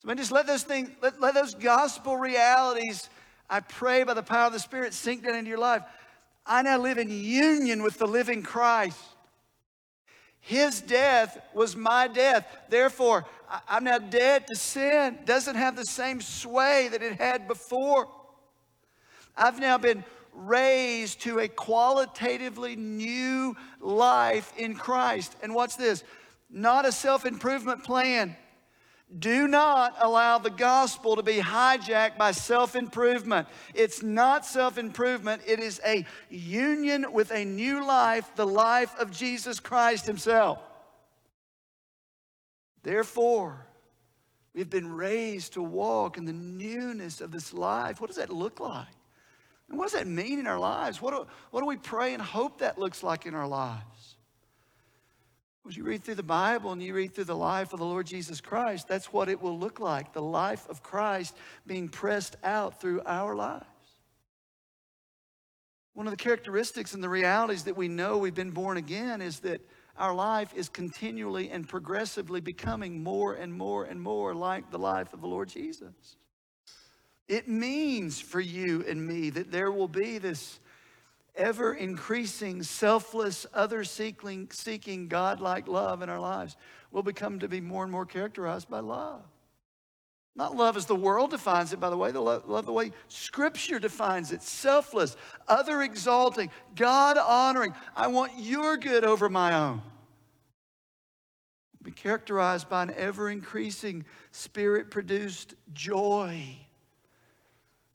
So, 0.01 0.07
man, 0.07 0.17
just 0.17 0.31
let 0.31 0.45
those 0.45 0.63
things, 0.63 0.89
let, 1.01 1.19
let 1.19 1.33
those 1.33 1.55
gospel 1.55 2.17
realities, 2.17 3.09
I 3.49 3.61
pray 3.61 4.03
by 4.03 4.13
the 4.13 4.23
power 4.23 4.47
of 4.47 4.53
the 4.53 4.59
Spirit, 4.59 4.93
sink 4.93 5.23
down 5.23 5.35
into 5.35 5.49
your 5.49 5.59
life. 5.59 5.81
I 6.45 6.61
now 6.61 6.77
live 6.77 6.97
in 6.97 7.09
union 7.09 7.81
with 7.81 7.97
the 7.97 8.07
living 8.07 8.43
Christ. 8.43 8.99
His 10.41 10.81
death 10.81 11.39
was 11.53 11.75
my 11.75 12.07
death. 12.07 12.47
Therefore, 12.69 13.25
I'm 13.67 13.83
now 13.83 13.97
dead 13.97 14.47
to 14.47 14.55
sin. 14.55 15.19
Doesn't 15.25 15.55
have 15.55 15.75
the 15.75 15.85
same 15.85 16.21
sway 16.21 16.87
that 16.91 17.01
it 17.01 17.19
had 17.19 17.47
before. 17.47 18.07
I've 19.35 19.59
now 19.59 19.77
been 19.77 20.03
raised 20.33 21.21
to 21.21 21.39
a 21.39 21.47
qualitatively 21.47 22.75
new 22.75 23.55
life 23.79 24.53
in 24.57 24.75
Christ. 24.75 25.35
And 25.43 25.53
what's 25.53 25.75
this? 25.75 26.03
Not 26.49 26.85
a 26.85 26.91
self 26.91 27.25
improvement 27.25 27.83
plan. 27.83 28.35
Do 29.17 29.49
not 29.49 29.95
allow 29.99 30.37
the 30.37 30.49
gospel 30.49 31.17
to 31.17 31.23
be 31.23 31.37
hijacked 31.37 32.17
by 32.17 32.31
self 32.31 32.75
improvement. 32.77 33.47
It's 33.73 34.01
not 34.01 34.45
self 34.45 34.77
improvement, 34.77 35.41
it 35.45 35.59
is 35.59 35.81
a 35.85 36.05
union 36.29 37.11
with 37.11 37.31
a 37.31 37.43
new 37.43 37.85
life, 37.85 38.31
the 38.35 38.47
life 38.47 38.97
of 38.97 39.11
Jesus 39.11 39.59
Christ 39.59 40.05
Himself. 40.05 40.59
Therefore, 42.83 43.65
we've 44.53 44.69
been 44.69 44.91
raised 44.91 45.53
to 45.53 45.61
walk 45.61 46.17
in 46.17 46.25
the 46.25 46.33
newness 46.33 47.21
of 47.21 47.31
this 47.31 47.53
life. 47.53 48.01
What 48.01 48.07
does 48.07 48.17
that 48.17 48.29
look 48.29 48.59
like? 48.59 48.87
And 49.69 49.77
what 49.77 49.85
does 49.85 49.93
that 49.93 50.07
mean 50.07 50.39
in 50.39 50.47
our 50.47 50.59
lives? 50.59 51.01
What 51.01 51.11
do, 51.11 51.25
what 51.51 51.61
do 51.61 51.65
we 51.65 51.77
pray 51.77 52.13
and 52.13 52.21
hope 52.21 52.59
that 52.59 52.77
looks 52.77 53.03
like 53.03 53.25
in 53.25 53.33
our 53.33 53.47
lives? 53.47 54.15
As 55.67 55.77
you 55.77 55.83
read 55.83 56.03
through 56.03 56.15
the 56.15 56.23
Bible 56.23 56.71
and 56.71 56.81
you 56.81 56.93
read 56.93 57.13
through 57.13 57.25
the 57.25 57.35
life 57.35 57.71
of 57.71 57.79
the 57.79 57.85
Lord 57.85 58.07
Jesus 58.07 58.41
Christ, 58.41 58.87
that's 58.87 59.13
what 59.13 59.29
it 59.29 59.41
will 59.41 59.57
look 59.57 59.79
like 59.79 60.11
the 60.11 60.21
life 60.21 60.67
of 60.69 60.81
Christ 60.81 61.37
being 61.67 61.87
pressed 61.87 62.35
out 62.43 62.81
through 62.81 63.01
our 63.05 63.35
lives. 63.35 63.65
One 65.93 66.07
of 66.07 66.11
the 66.11 66.17
characteristics 66.17 66.93
and 66.93 67.03
the 67.03 67.09
realities 67.09 67.63
that 67.65 67.77
we 67.77 67.87
know 67.87 68.17
we've 68.17 68.33
been 68.33 68.51
born 68.51 68.77
again 68.77 69.21
is 69.21 69.39
that 69.41 69.61
our 70.01 70.15
life 70.15 70.51
is 70.55 70.67
continually 70.67 71.51
and 71.51 71.69
progressively 71.69 72.41
becoming 72.41 73.03
more 73.03 73.35
and 73.35 73.53
more 73.53 73.85
and 73.85 74.01
more 74.01 74.33
like 74.33 74.71
the 74.71 74.79
life 74.79 75.13
of 75.13 75.21
the 75.21 75.27
Lord 75.27 75.47
Jesus. 75.47 76.17
It 77.27 77.47
means 77.47 78.19
for 78.19 78.41
you 78.41 78.83
and 78.87 79.05
me 79.05 79.29
that 79.29 79.51
there 79.51 79.71
will 79.71 79.87
be 79.87 80.17
this 80.17 80.59
ever 81.35 81.75
increasing, 81.75 82.63
selfless, 82.63 83.45
other 83.53 83.83
seeking, 83.83 85.07
God 85.07 85.39
like 85.39 85.67
love 85.67 86.01
in 86.01 86.09
our 86.09 86.19
lives. 86.19 86.57
We'll 86.91 87.03
become 87.03 87.37
to 87.37 87.47
be 87.47 87.61
more 87.61 87.83
and 87.83 87.91
more 87.91 88.07
characterized 88.07 88.69
by 88.69 88.79
love. 88.79 89.21
Not 90.35 90.55
love 90.55 90.77
as 90.77 90.87
the 90.87 90.95
world 90.95 91.29
defines 91.29 91.73
it, 91.73 91.79
by 91.79 91.91
the 91.91 91.97
way, 91.97 92.11
the 92.11 92.21
love, 92.21 92.49
love 92.49 92.65
the 92.65 92.73
way 92.73 92.91
Scripture 93.07 93.77
defines 93.77 94.31
it 94.31 94.41
selfless, 94.41 95.15
other 95.47 95.83
exalting, 95.83 96.49
God 96.75 97.17
honoring. 97.19 97.75
I 97.95 98.07
want 98.07 98.31
your 98.37 98.77
good 98.77 99.03
over 99.03 99.29
my 99.29 99.53
own. 99.53 99.81
Be 101.83 101.91
characterized 101.91 102.69
by 102.69 102.83
an 102.83 102.93
ever 102.95 103.29
increasing 103.29 104.05
spirit 104.31 104.91
produced 104.91 105.55
joy. 105.73 106.57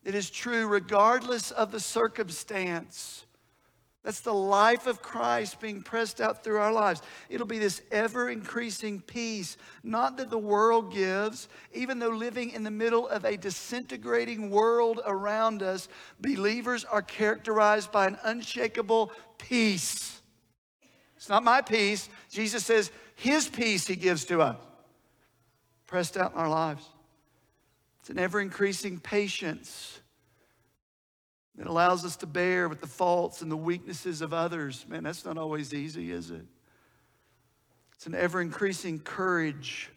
It 0.05 0.14
is 0.14 0.30
true 0.30 0.66
regardless 0.66 1.51
of 1.51 1.70
the 1.72 1.80
circumstance. 1.80 3.26
That's 4.07 4.20
the 4.20 4.32
life 4.32 4.87
of 4.87 5.03
Christ 5.03 5.59
being 5.59 5.82
pressed 5.82 6.20
out 6.20 6.45
through 6.45 6.59
our 6.59 6.72
lives. 6.72 7.03
It'll 7.28 7.45
be 7.45 7.59
this 7.59 7.82
ever 7.91 8.30
increasing 8.30 9.01
peace, 9.01 9.57
not 9.82 10.16
that 10.18 10.30
the 10.30 10.39
world 10.39 10.93
gives, 10.93 11.49
even 11.74 11.99
though 11.99 12.11
living 12.11 12.51
in 12.51 12.62
the 12.62 12.70
middle 12.70 13.09
of 13.09 13.24
a 13.24 13.37
disintegrating 13.37 14.49
world 14.49 15.01
around 15.05 15.61
us, 15.61 15.89
believers 16.20 16.84
are 16.84 17.03
characterized 17.03 17.91
by 17.91 18.07
an 18.07 18.16
unshakable 18.22 19.11
peace. 19.39 20.22
It's 21.16 21.28
not 21.28 21.43
my 21.43 21.61
peace. 21.61 22.09
Jesus 22.30 22.64
says, 22.64 22.93
His 23.17 23.49
peace 23.49 23.87
He 23.87 23.97
gives 23.97 24.25
to 24.27 24.41
us, 24.41 24.57
pressed 25.87 26.17
out 26.17 26.33
in 26.33 26.39
our 26.39 26.49
lives. 26.49 26.87
It's 28.01 28.11
an 28.11 28.19
ever 28.19 28.41
increasing 28.41 29.01
patience 29.01 29.99
that 31.57 31.67
allows 31.67 32.05
us 32.05 32.17
to 32.17 32.27
bear 32.27 32.69
with 32.69 32.81
the 32.81 32.87
faults 32.87 33.43
and 33.43 33.51
the 33.51 33.57
weaknesses 33.57 34.21
of 34.21 34.33
others. 34.33 34.85
Man, 34.89 35.03
that's 35.03 35.25
not 35.25 35.39
always 35.39 35.73
easy, 35.73 36.12
is 36.12 36.31
it? 36.31 36.45
It's 37.95 38.07
an 38.07 38.14
ever 38.14 38.43
increasing 38.43 39.01
courage 39.01 39.91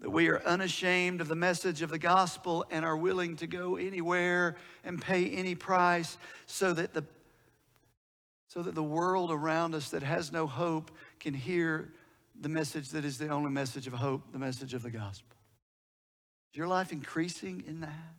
that 0.00 0.10
we 0.10 0.28
are 0.28 0.42
unashamed 0.42 1.20
of 1.20 1.28
the 1.28 1.36
message 1.36 1.80
of 1.80 1.90
the 1.90 1.98
gospel 1.98 2.64
and 2.70 2.84
are 2.84 2.96
willing 2.96 3.36
to 3.36 3.46
go 3.46 3.76
anywhere 3.76 4.56
and 4.82 5.00
pay 5.00 5.30
any 5.30 5.54
price 5.54 6.18
so 6.46 6.72
that 6.72 6.92
the 6.92 7.04
so 8.54 8.62
that 8.62 8.76
the 8.76 8.82
world 8.82 9.32
around 9.32 9.74
us 9.74 9.90
that 9.90 10.04
has 10.04 10.30
no 10.30 10.46
hope 10.46 10.92
can 11.18 11.34
hear 11.34 11.92
the 12.40 12.48
message 12.48 12.90
that 12.90 13.04
is 13.04 13.18
the 13.18 13.28
only 13.28 13.50
message 13.50 13.88
of 13.88 13.92
hope, 13.92 14.22
the 14.32 14.38
message 14.38 14.74
of 14.74 14.82
the 14.84 14.90
gospel. 14.92 15.36
Is 16.52 16.58
your 16.58 16.68
life 16.68 16.92
increasing 16.92 17.64
in 17.66 17.80
that? 17.80 18.14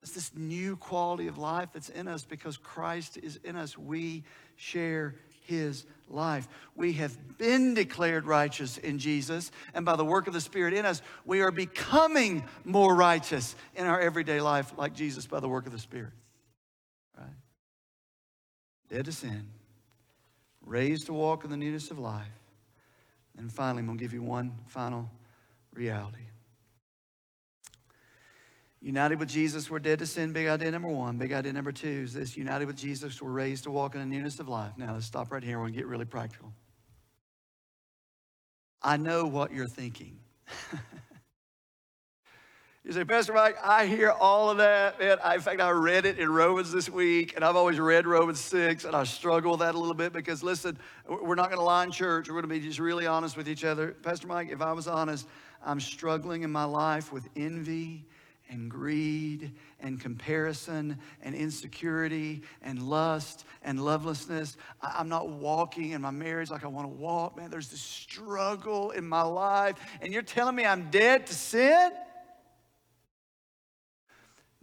It's 0.00 0.12
this 0.12 0.30
new 0.36 0.76
quality 0.76 1.26
of 1.26 1.38
life 1.38 1.70
that's 1.72 1.88
in 1.88 2.06
us 2.06 2.24
because 2.24 2.56
Christ 2.56 3.16
is 3.16 3.40
in 3.42 3.56
us. 3.56 3.76
We 3.76 4.22
share 4.54 5.16
his 5.42 5.86
life. 6.08 6.46
We 6.76 6.92
have 6.92 7.36
been 7.36 7.74
declared 7.74 8.26
righteous 8.26 8.78
in 8.78 9.00
Jesus, 9.00 9.50
and 9.74 9.84
by 9.84 9.96
the 9.96 10.04
work 10.04 10.28
of 10.28 10.34
the 10.34 10.40
Spirit 10.40 10.72
in 10.72 10.86
us, 10.86 11.02
we 11.24 11.40
are 11.40 11.50
becoming 11.50 12.44
more 12.64 12.94
righteous 12.94 13.56
in 13.74 13.86
our 13.86 13.98
everyday 13.98 14.40
life, 14.40 14.72
like 14.78 14.94
Jesus 14.94 15.26
by 15.26 15.40
the 15.40 15.48
work 15.48 15.66
of 15.66 15.72
the 15.72 15.80
Spirit. 15.80 16.12
Dead 18.88 19.04
to 19.06 19.12
sin, 19.12 19.48
raised 20.64 21.06
to 21.06 21.12
walk 21.12 21.44
in 21.44 21.50
the 21.50 21.56
newness 21.56 21.90
of 21.90 21.98
life. 21.98 22.26
And 23.38 23.52
finally, 23.52 23.80
I'm 23.80 23.86
going 23.86 23.98
to 23.98 24.04
give 24.04 24.12
you 24.12 24.22
one 24.22 24.52
final 24.68 25.10
reality. 25.72 26.18
United 28.80 29.18
with 29.18 29.30
Jesus, 29.30 29.70
we're 29.70 29.78
dead 29.78 29.98
to 30.00 30.06
sin. 30.06 30.34
Big 30.34 30.46
idea 30.46 30.70
number 30.70 30.88
one. 30.88 31.16
Big 31.16 31.32
idea 31.32 31.52
number 31.54 31.72
two 31.72 32.02
is 32.04 32.12
this 32.12 32.36
united 32.36 32.66
with 32.66 32.76
Jesus, 32.76 33.20
we're 33.20 33.30
raised 33.30 33.64
to 33.64 33.70
walk 33.70 33.94
in 33.94 34.00
the 34.00 34.06
newness 34.06 34.38
of 34.40 34.48
life. 34.48 34.72
Now, 34.76 34.92
let's 34.92 35.06
stop 35.06 35.32
right 35.32 35.42
here. 35.42 35.58
To 35.64 35.70
get 35.70 35.86
really 35.86 36.04
practical. 36.04 36.52
I 38.82 38.98
know 38.98 39.24
what 39.24 39.52
you're 39.52 39.66
thinking. 39.66 40.18
you 42.84 42.92
say, 42.92 43.02
Pastor 43.02 43.32
Mike, 43.32 43.56
I 43.64 43.86
hear 43.86 44.10
all 44.10 44.50
of 44.50 44.58
that. 44.58 45.00
Man, 45.00 45.16
I, 45.24 45.36
in 45.36 45.40
fact, 45.40 45.58
I 45.58 45.70
read 45.70 46.04
it 46.04 46.18
in 46.18 46.30
Romans 46.30 46.70
this 46.70 46.90
week, 46.90 47.34
and 47.34 47.42
I've 47.42 47.56
always 47.56 47.80
read 47.80 48.06
Romans 48.06 48.40
6, 48.40 48.84
and 48.84 48.94
I 48.94 49.04
struggle 49.04 49.52
with 49.52 49.60
that 49.60 49.74
a 49.74 49.78
little 49.78 49.94
bit 49.94 50.12
because, 50.12 50.42
listen, 50.42 50.76
we're 51.08 51.34
not 51.34 51.48
going 51.48 51.60
to 51.60 51.64
lie 51.64 51.84
in 51.84 51.90
church. 51.90 52.28
We're 52.28 52.34
going 52.34 52.42
to 52.42 52.48
be 52.48 52.60
just 52.60 52.78
really 52.78 53.06
honest 53.06 53.38
with 53.38 53.48
each 53.48 53.64
other. 53.64 53.92
Pastor 54.02 54.26
Mike, 54.26 54.50
if 54.50 54.60
I 54.60 54.72
was 54.72 54.86
honest, 54.86 55.26
I'm 55.64 55.80
struggling 55.80 56.42
in 56.42 56.52
my 56.52 56.64
life 56.64 57.10
with 57.10 57.26
envy 57.34 58.04
and 58.50 58.70
greed 58.70 59.52
and 59.80 59.98
comparison 59.98 60.98
and 61.22 61.34
insecurity 61.34 62.42
and 62.60 62.82
lust 62.82 63.46
and 63.62 63.82
lovelessness. 63.82 64.58
I'm 64.82 65.08
not 65.08 65.30
walking 65.30 65.92
in 65.92 66.02
my 66.02 66.10
marriage 66.10 66.50
like 66.50 66.64
I 66.64 66.68
want 66.68 66.86
to 66.86 66.94
walk. 66.94 67.34
Man, 67.34 67.48
there's 67.48 67.68
this 67.68 67.80
struggle 67.80 68.90
in 68.90 69.08
my 69.08 69.22
life. 69.22 69.76
And 70.02 70.12
you're 70.12 70.20
telling 70.20 70.54
me 70.54 70.66
I'm 70.66 70.90
dead 70.90 71.26
to 71.28 71.34
sin? 71.34 71.92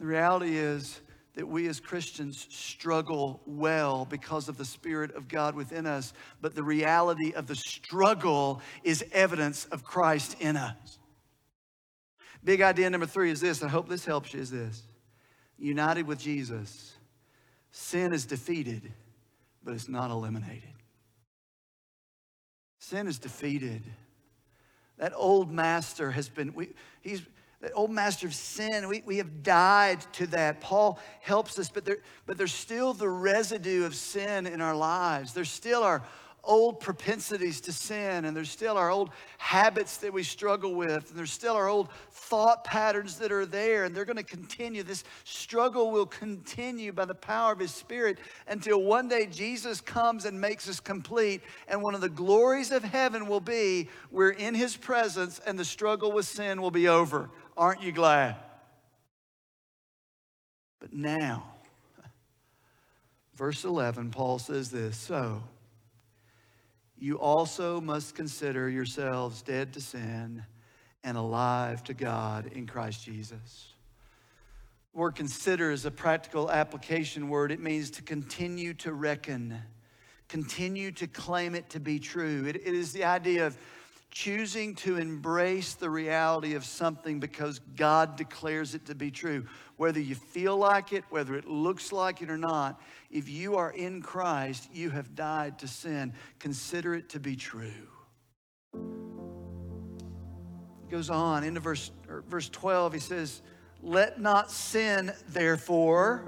The 0.02 0.08
reality 0.08 0.58
is 0.58 1.00
that 1.36 1.48
we 1.48 1.68
as 1.68 1.80
Christians 1.80 2.48
struggle 2.50 3.40
well 3.46 4.04
because 4.04 4.50
of 4.50 4.58
the 4.58 4.66
Spirit 4.66 5.14
of 5.14 5.28
God 5.28 5.54
within 5.54 5.86
us, 5.86 6.12
but 6.42 6.56
the 6.56 6.64
reality 6.64 7.34
of 7.34 7.46
the 7.46 7.54
struggle 7.54 8.62
is 8.84 9.06
evidence 9.12 9.66
of 9.66 9.84
Christ 9.84 10.38
in 10.40 10.58
us. 10.58 10.98
Big 12.44 12.62
idea 12.62 12.90
number 12.90 13.06
three 13.06 13.30
is 13.30 13.42
this, 13.42 13.62
I 13.62 13.68
hope 13.68 13.88
this 13.88 14.04
helps 14.04 14.34
you, 14.34 14.40
is 14.40 14.50
this. 14.50 14.82
United 15.60 16.08
with 16.08 16.18
Jesus, 16.18 16.96
sin 17.70 18.12
is 18.12 18.26
defeated, 18.26 18.92
but 19.64 19.76
it's 19.76 19.88
not 19.88 20.10
eliminated. 20.10 20.74
Sin 22.80 23.06
is 23.06 23.20
defeated. 23.20 23.84
That 24.98 25.14
old 25.16 25.52
master 25.52 26.10
has 26.10 26.28
been, 26.28 26.56
we, 26.56 26.70
he's, 27.02 27.22
that 27.62 27.72
old 27.76 27.92
master 27.92 28.28
of 28.28 28.34
sin, 28.34 28.88
we, 28.88 29.04
we 29.06 29.18
have 29.18 29.44
died 29.44 30.02
to 30.14 30.28
that. 30.28 30.62
Paul 30.62 31.00
helps 31.22 31.60
us, 31.60 31.70
but, 31.70 31.86
there, 31.86 32.00
but 32.26 32.38
there's 32.38 32.54
still 32.54 32.94
the 32.94 33.10
residue 33.10 33.86
of 33.86 33.96
sin 33.96 34.48
in 34.48 34.62
our 34.62 34.76
lives. 34.76 35.34
There's 35.34 35.52
still 35.52 35.84
our 35.84 36.04
old 36.44 36.80
propensities 36.80 37.62
to 37.62 37.72
sin, 37.72 38.26
and 38.26 38.36
there's 38.36 38.50
still 38.50 38.78
our 38.78 38.90
old 38.90 39.12
habits 39.38 39.98
that 39.98 40.12
we 40.12 40.24
struggle 40.24 40.74
with, 40.74 41.10
and 41.10 41.20
there's 41.20 41.32
still 41.32 41.56
our 41.56 41.68
old 41.68 41.90
thought 42.12 42.64
patterns 42.64 43.18
that 43.18 43.32
are 43.32 43.46
there, 43.46 43.84
and 43.84 43.96
they're 43.96 44.06
going 44.06 44.18
to 44.18 44.24
continue. 44.24 44.82
This 44.84 45.04
struggle 45.24 45.92
will 45.92 46.06
continue 46.06 46.92
by 46.92 47.06
the 47.06 47.16
power 47.16 47.54
of 47.54 47.60
His 47.60 47.74
Spirit 47.74 48.18
until 48.48 48.82
one 48.82 49.08
day 49.08 49.28
Jesus 49.28 49.82
comes 49.82 50.26
and 50.26 50.40
makes 50.40 50.68
us 50.68 50.80
complete. 50.80 51.42
And 51.68 51.82
one 51.82 51.94
of 51.94 52.02
the 52.02 52.10
glories 52.10 52.72
of 52.72 52.84
heaven 52.84 53.28
will 53.28 53.40
be 53.40 53.90
we're 54.10 54.32
in 54.32 54.56
His 54.56 54.76
presence, 54.76 55.40
and 55.46 55.60
the 55.60 55.66
struggle 55.66 56.12
with 56.12 56.26
sin 56.26 56.62
will 56.62 56.72
be 56.72 56.88
over. 56.88 57.30
Aren't 57.62 57.84
you 57.84 57.92
glad? 57.92 58.38
But 60.80 60.94
now, 60.94 61.44
verse 63.36 63.66
11, 63.66 64.10
Paul 64.10 64.40
says 64.40 64.72
this 64.72 64.98
So, 64.98 65.44
you 66.98 67.20
also 67.20 67.80
must 67.80 68.16
consider 68.16 68.68
yourselves 68.68 69.44
dead 69.44 69.74
to 69.74 69.80
sin 69.80 70.44
and 71.04 71.18
alive 71.18 71.84
to 71.84 71.94
God 71.94 72.48
in 72.48 72.66
Christ 72.66 73.04
Jesus. 73.04 73.74
The 74.94 75.00
word 75.00 75.14
consider 75.14 75.70
is 75.70 75.86
a 75.86 75.92
practical 75.92 76.50
application 76.50 77.30
word. 77.30 77.52
It 77.52 77.60
means 77.60 77.92
to 77.92 78.02
continue 78.02 78.74
to 78.74 78.92
reckon, 78.92 79.56
continue 80.28 80.92
to 80.94 81.06
claim 81.06 81.54
it 81.54 81.70
to 81.70 81.80
be 81.80 82.00
true. 82.00 82.44
it, 82.48 82.56
it 82.56 82.74
is 82.74 82.92
the 82.92 83.04
idea 83.04 83.46
of 83.46 83.56
choosing 84.12 84.76
to 84.76 84.98
embrace 84.98 85.74
the 85.74 85.90
reality 85.90 86.54
of 86.54 86.66
something 86.66 87.20
because 87.20 87.60
God 87.78 88.18
declares 88.18 88.76
it 88.76 88.86
to 88.88 88.96
be 88.96 89.10
true. 89.10 89.46
Whether 89.78 90.02
you 90.02 90.16
feel 90.16 90.58
like 90.58 90.92
it, 90.92 91.06
whether 91.10 91.36
it 91.36 91.48
looks 91.48 91.94
like 91.94 92.22
it 92.22 92.30
or 92.30 92.38
not, 92.38 92.80
if 93.10 93.30
you 93.30 93.56
are 93.56 93.72
in 93.72 94.02
Christ, 94.02 94.70
you 94.74 94.90
have 94.90 95.16
died 95.16 95.60
to 95.60 95.68
sin. 95.68 96.14
Consider 96.40 96.94
it 96.94 97.10
to 97.10 97.20
be 97.20 97.38
true. 97.38 97.72
Goes 100.90 101.10
on 101.10 101.46
into 101.46 101.62
verse, 101.62 101.90
verse 102.28 102.50
12, 102.50 102.94
he 102.94 103.00
says, 103.00 103.42
Let 103.82 104.20
not 104.20 104.52
sin, 104.52 105.14
therefore, 105.30 106.26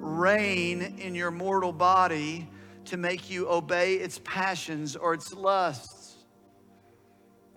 reign 0.00 0.80
in 0.98 1.14
your 1.14 1.30
mortal 1.30 1.72
body 1.72 2.48
to 2.86 2.96
make 2.96 3.28
you 3.28 3.46
obey 3.48 3.96
its 3.96 4.20
passions 4.24 4.96
or 4.96 5.12
its 5.12 5.34
lusts. 5.34 5.99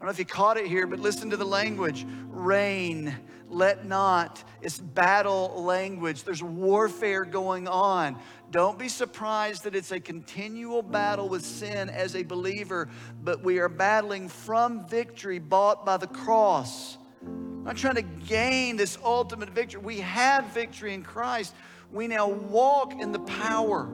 I 0.03 0.05
don't 0.05 0.09
know 0.09 0.15
if 0.15 0.19
you 0.19 0.25
caught 0.25 0.57
it 0.57 0.67
here, 0.67 0.85
but 0.85 0.99
listen 0.99 1.29
to 1.29 1.37
the 1.37 1.45
language 1.45 2.05
reign, 2.27 3.15
let 3.49 3.85
not. 3.85 4.43
It's 4.61 4.77
battle 4.77 5.63
language. 5.63 6.25
There's 6.25 6.43
warfare 6.43 7.23
going 7.23 7.69
on. 7.69 8.19
Don't 8.51 8.77
be 8.77 8.89
surprised 8.89 9.63
that 9.63 9.75
it's 9.75 9.93
a 9.93 10.01
continual 10.01 10.81
battle 10.81 11.29
with 11.29 11.45
sin 11.45 11.89
as 11.89 12.17
a 12.17 12.23
believer, 12.23 12.89
but 13.23 13.45
we 13.45 13.59
are 13.59 13.69
battling 13.69 14.27
from 14.27 14.85
victory 14.89 15.39
bought 15.39 15.85
by 15.85 15.95
the 15.95 16.07
cross. 16.07 16.97
I'm 17.25 17.63
not 17.63 17.77
trying 17.77 17.95
to 17.95 18.01
gain 18.01 18.75
this 18.75 18.97
ultimate 19.05 19.51
victory. 19.51 19.79
We 19.79 20.01
have 20.01 20.47
victory 20.47 20.93
in 20.93 21.03
Christ. 21.03 21.55
We 21.93 22.09
now 22.09 22.27
walk 22.27 22.99
in 22.99 23.13
the 23.13 23.19
power. 23.19 23.87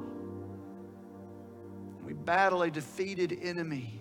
We 2.04 2.14
battle 2.14 2.64
a 2.64 2.72
defeated 2.72 3.38
enemy. 3.44 3.99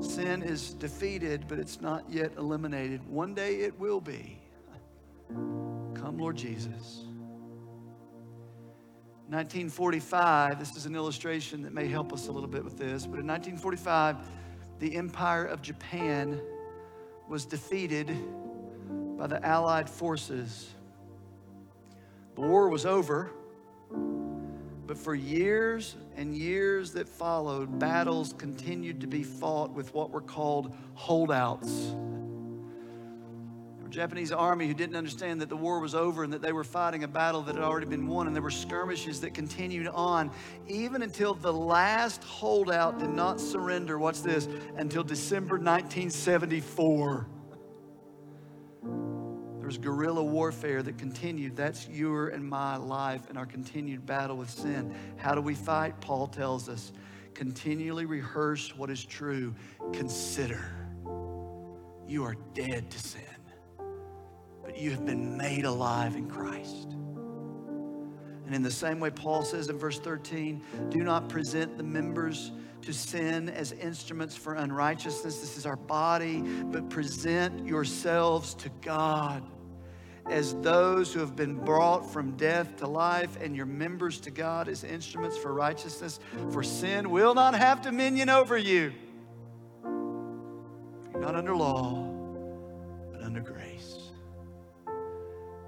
Sin 0.00 0.42
is 0.42 0.74
defeated, 0.74 1.46
but 1.48 1.58
it's 1.58 1.80
not 1.80 2.04
yet 2.08 2.32
eliminated. 2.36 3.06
One 3.08 3.34
day 3.34 3.56
it 3.60 3.78
will 3.78 4.00
be. 4.00 4.38
Come, 5.28 6.18
Lord 6.18 6.36
Jesus. 6.36 7.04
1945, 9.28 10.58
this 10.58 10.76
is 10.76 10.84
an 10.84 10.94
illustration 10.94 11.62
that 11.62 11.72
may 11.72 11.88
help 11.88 12.12
us 12.12 12.28
a 12.28 12.32
little 12.32 12.48
bit 12.48 12.62
with 12.62 12.76
this, 12.76 13.06
but 13.06 13.18
in 13.18 13.26
1945, 13.26 14.16
the 14.78 14.94
Empire 14.94 15.46
of 15.46 15.62
Japan 15.62 16.38
was 17.28 17.46
defeated 17.46 18.14
by 19.16 19.26
the 19.26 19.42
Allied 19.42 19.88
forces. 19.88 20.74
The 22.34 22.42
war 22.42 22.68
was 22.68 22.84
over, 22.84 23.30
but 24.86 24.98
for 24.98 25.14
years 25.14 25.96
and 26.16 26.34
years 26.34 26.92
that 26.92 27.08
followed, 27.08 27.78
battles 27.78 28.34
continued 28.36 29.00
to 29.00 29.06
be 29.06 29.22
fought 29.22 29.70
with 29.72 29.94
what 29.94 30.10
were 30.10 30.20
called 30.20 30.74
holdouts. 30.94 31.94
The 33.82 33.88
Japanese 33.88 34.32
army 34.32 34.66
who 34.66 34.74
didn't 34.74 34.96
understand 34.96 35.40
that 35.40 35.48
the 35.48 35.56
war 35.56 35.78
was 35.78 35.94
over 35.94 36.24
and 36.24 36.32
that 36.32 36.42
they 36.42 36.52
were 36.52 36.64
fighting 36.64 37.04
a 37.04 37.08
battle 37.08 37.42
that 37.42 37.54
had 37.54 37.64
already 37.64 37.86
been 37.86 38.06
won, 38.06 38.26
and 38.26 38.34
there 38.34 38.42
were 38.42 38.50
skirmishes 38.50 39.20
that 39.20 39.34
continued 39.34 39.88
on 39.88 40.30
even 40.66 41.02
until 41.02 41.34
the 41.34 41.52
last 41.52 42.24
holdout 42.24 42.98
did 42.98 43.10
not 43.10 43.40
surrender. 43.40 43.98
Watch 43.98 44.22
this 44.22 44.48
until 44.76 45.04
December 45.04 45.56
1974. 45.56 47.26
There 49.62 49.68
was 49.68 49.78
guerrilla 49.78 50.24
warfare 50.24 50.82
that 50.82 50.98
continued. 50.98 51.54
That's 51.54 51.88
your 51.88 52.30
and 52.30 52.44
my 52.44 52.74
life 52.76 53.28
and 53.28 53.38
our 53.38 53.46
continued 53.46 54.04
battle 54.04 54.36
with 54.36 54.50
sin. 54.50 54.92
How 55.18 55.36
do 55.36 55.40
we 55.40 55.54
fight? 55.54 56.00
Paul 56.00 56.26
tells 56.26 56.68
us 56.68 56.90
continually 57.32 58.04
rehearse 58.04 58.76
what 58.76 58.90
is 58.90 59.04
true, 59.04 59.54
consider 59.92 60.64
you 62.08 62.24
are 62.24 62.34
dead 62.54 62.90
to 62.90 62.98
sin 62.98 63.22
but 64.64 64.76
you 64.76 64.90
have 64.90 65.06
been 65.06 65.36
made 65.36 65.64
alive 65.64 66.16
in 66.16 66.28
Christ. 66.28 66.88
And 68.46 68.52
in 68.52 68.62
the 68.62 68.70
same 68.70 68.98
way, 68.98 69.10
Paul 69.10 69.44
says 69.44 69.68
in 69.68 69.78
verse 69.78 70.00
13, 70.00 70.60
do 70.88 71.04
not 71.04 71.28
present 71.28 71.76
the 71.76 71.84
members 71.84 72.50
to 72.82 72.92
sin 72.92 73.48
as 73.48 73.72
instruments 73.72 74.36
for 74.36 74.54
unrighteousness. 74.54 75.38
This 75.38 75.56
is 75.56 75.66
our 75.66 75.76
body, 75.76 76.40
but 76.40 76.90
present 76.90 77.66
yourselves 77.66 78.54
to 78.54 78.68
God 78.80 79.42
as 80.30 80.54
those 80.60 81.12
who 81.12 81.20
have 81.20 81.34
been 81.34 81.56
brought 81.56 82.12
from 82.12 82.36
death 82.36 82.76
to 82.76 82.86
life, 82.86 83.36
and 83.40 83.56
your 83.56 83.66
members 83.66 84.20
to 84.20 84.30
God 84.30 84.68
as 84.68 84.84
instruments 84.84 85.36
for 85.36 85.52
righteousness. 85.52 86.20
For 86.50 86.62
sin 86.62 87.10
will 87.10 87.34
not 87.34 87.54
have 87.54 87.82
dominion 87.82 88.28
over 88.28 88.56
you. 88.56 88.92
You're 89.82 91.20
not 91.20 91.34
under 91.34 91.56
law, 91.56 92.08
but 93.12 93.22
under 93.22 93.40
grace. 93.40 93.98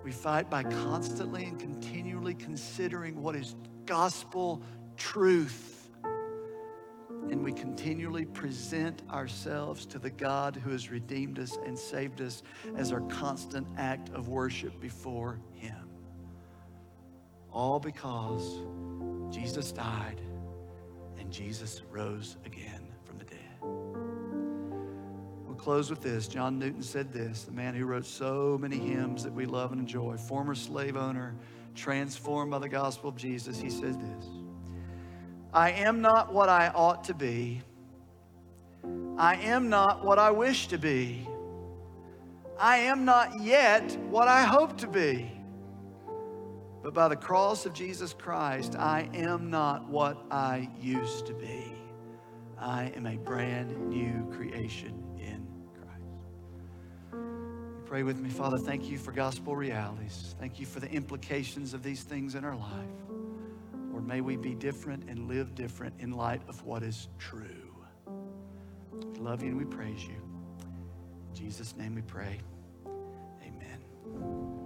We 0.05 0.13
fight 0.13 0.51
by 0.51 0.63
constantly 0.63 1.45
and 1.45 1.59
continually 1.59 2.35
considering 2.35 3.21
what 3.23 3.35
is 3.35 3.57
gospel 3.87 4.63
truth. 4.97 5.84
And 7.35 7.43
we 7.43 7.53
continually 7.53 8.27
present 8.27 9.03
ourselves 9.11 9.87
to 9.87 9.99
the 9.99 10.09
God 10.09 10.55
who 10.55 10.71
has 10.71 10.89
redeemed 10.89 11.41
us 11.41 11.59
and 11.67 11.77
saved 11.77 12.21
us 12.21 12.45
as 12.77 12.93
our 12.93 13.01
constant 13.01 13.67
act 13.77 14.09
of 14.11 14.29
worship 14.29 14.81
before 14.81 15.41
Him. 15.53 15.89
All 17.53 17.81
because 17.81 18.61
Jesus 19.35 19.73
died 19.73 20.21
and 21.19 21.29
Jesus 21.33 21.83
rose 21.91 22.37
again 22.47 22.87
from 23.03 23.19
the 23.19 23.25
dead. 23.25 23.59
We'll 25.45 25.57
close 25.57 25.91
with 25.91 26.03
this. 26.03 26.29
John 26.29 26.57
Newton 26.57 26.85
said 26.85 27.13
this, 27.13 27.43
the 27.43 27.51
man 27.51 27.75
who 27.75 27.85
wrote 27.85 28.07
so 28.07 28.57
many 28.61 28.79
hymns 28.79 29.25
that 29.25 29.33
we 29.33 29.45
love 29.45 29.73
and 29.73 29.81
enjoy, 29.81 30.17
former 30.19 30.55
slave 30.55 30.97
owner, 30.97 31.35
transformed 31.75 32.53
by 32.53 32.61
the 32.61 32.69
gospel 32.69 33.11
of 33.11 33.17
Jesus. 33.17 33.59
He 33.59 33.71
said 33.71 34.01
this 34.01 34.44
I 35.55 35.71
am 35.71 36.01
not 36.01 36.33
what 36.35 36.49
I 36.49 36.69
ought 36.75 37.05
to 37.05 37.15
be. 37.15 37.63
I 39.17 39.37
am 39.37 39.69
not 39.69 40.05
what 40.05 40.19
I 40.19 40.33
wish 40.33 40.67
to 40.69 40.79
be. 40.79 41.29
I 42.59 42.79
am 42.79 43.05
not 43.05 43.41
yet 43.41 43.97
what 44.11 44.27
I 44.27 44.43
hope 44.43 44.77
to 44.79 44.89
be. 44.89 45.31
But 46.83 46.93
by 46.93 47.07
the 47.07 47.17
cross 47.17 47.67
of 47.67 47.73
Jesus 47.73 48.13
Christ, 48.13 48.75
I 48.75 49.09
am 49.15 49.49
not 49.49 49.89
what 49.89 50.19
I 50.29 50.69
used 50.81 51.27
to 51.27 51.35
be. 51.35 51.73
I 52.59 52.93
am 52.97 53.07
a 53.07 53.17
brand 53.17 53.89
new 53.89 54.29
creation 54.37 55.03
in 55.19 55.47
Christ. 55.73 57.23
Pray 57.87 58.03
with 58.03 58.19
me, 58.19 58.29
Father. 58.29 58.59
Thank 58.59 58.91
you 58.91 58.99
for 58.99 59.13
gospel 59.13 59.55
realities. 59.55 60.35
Thank 60.41 60.59
you 60.59 60.67
for 60.67 60.81
the 60.81 60.91
implications 60.91 61.75
of 61.75 61.85
these 61.85 62.03
things 62.03 62.35
in 62.35 62.45
our 62.45 62.57
life. 62.57 63.14
Or 63.95 64.01
may 64.01 64.21
we 64.21 64.37
be 64.37 64.55
different 64.55 65.09
and 65.09 65.29
live 65.29 65.55
different 65.55 65.95
in 66.01 66.11
light 66.11 66.43
of 66.49 66.63
what 66.65 66.83
is 66.83 67.09
true. 67.19 67.73
We 68.93 69.21
love 69.21 69.43
you 69.43 69.51
and 69.51 69.59
we 69.59 69.65
praise 69.65 70.03
you. 70.03 70.21
In 71.29 71.35
Jesus' 71.35 71.77
name 71.77 71.95
we 71.95 72.03
pray. 72.03 72.41
Amen. 73.47 74.64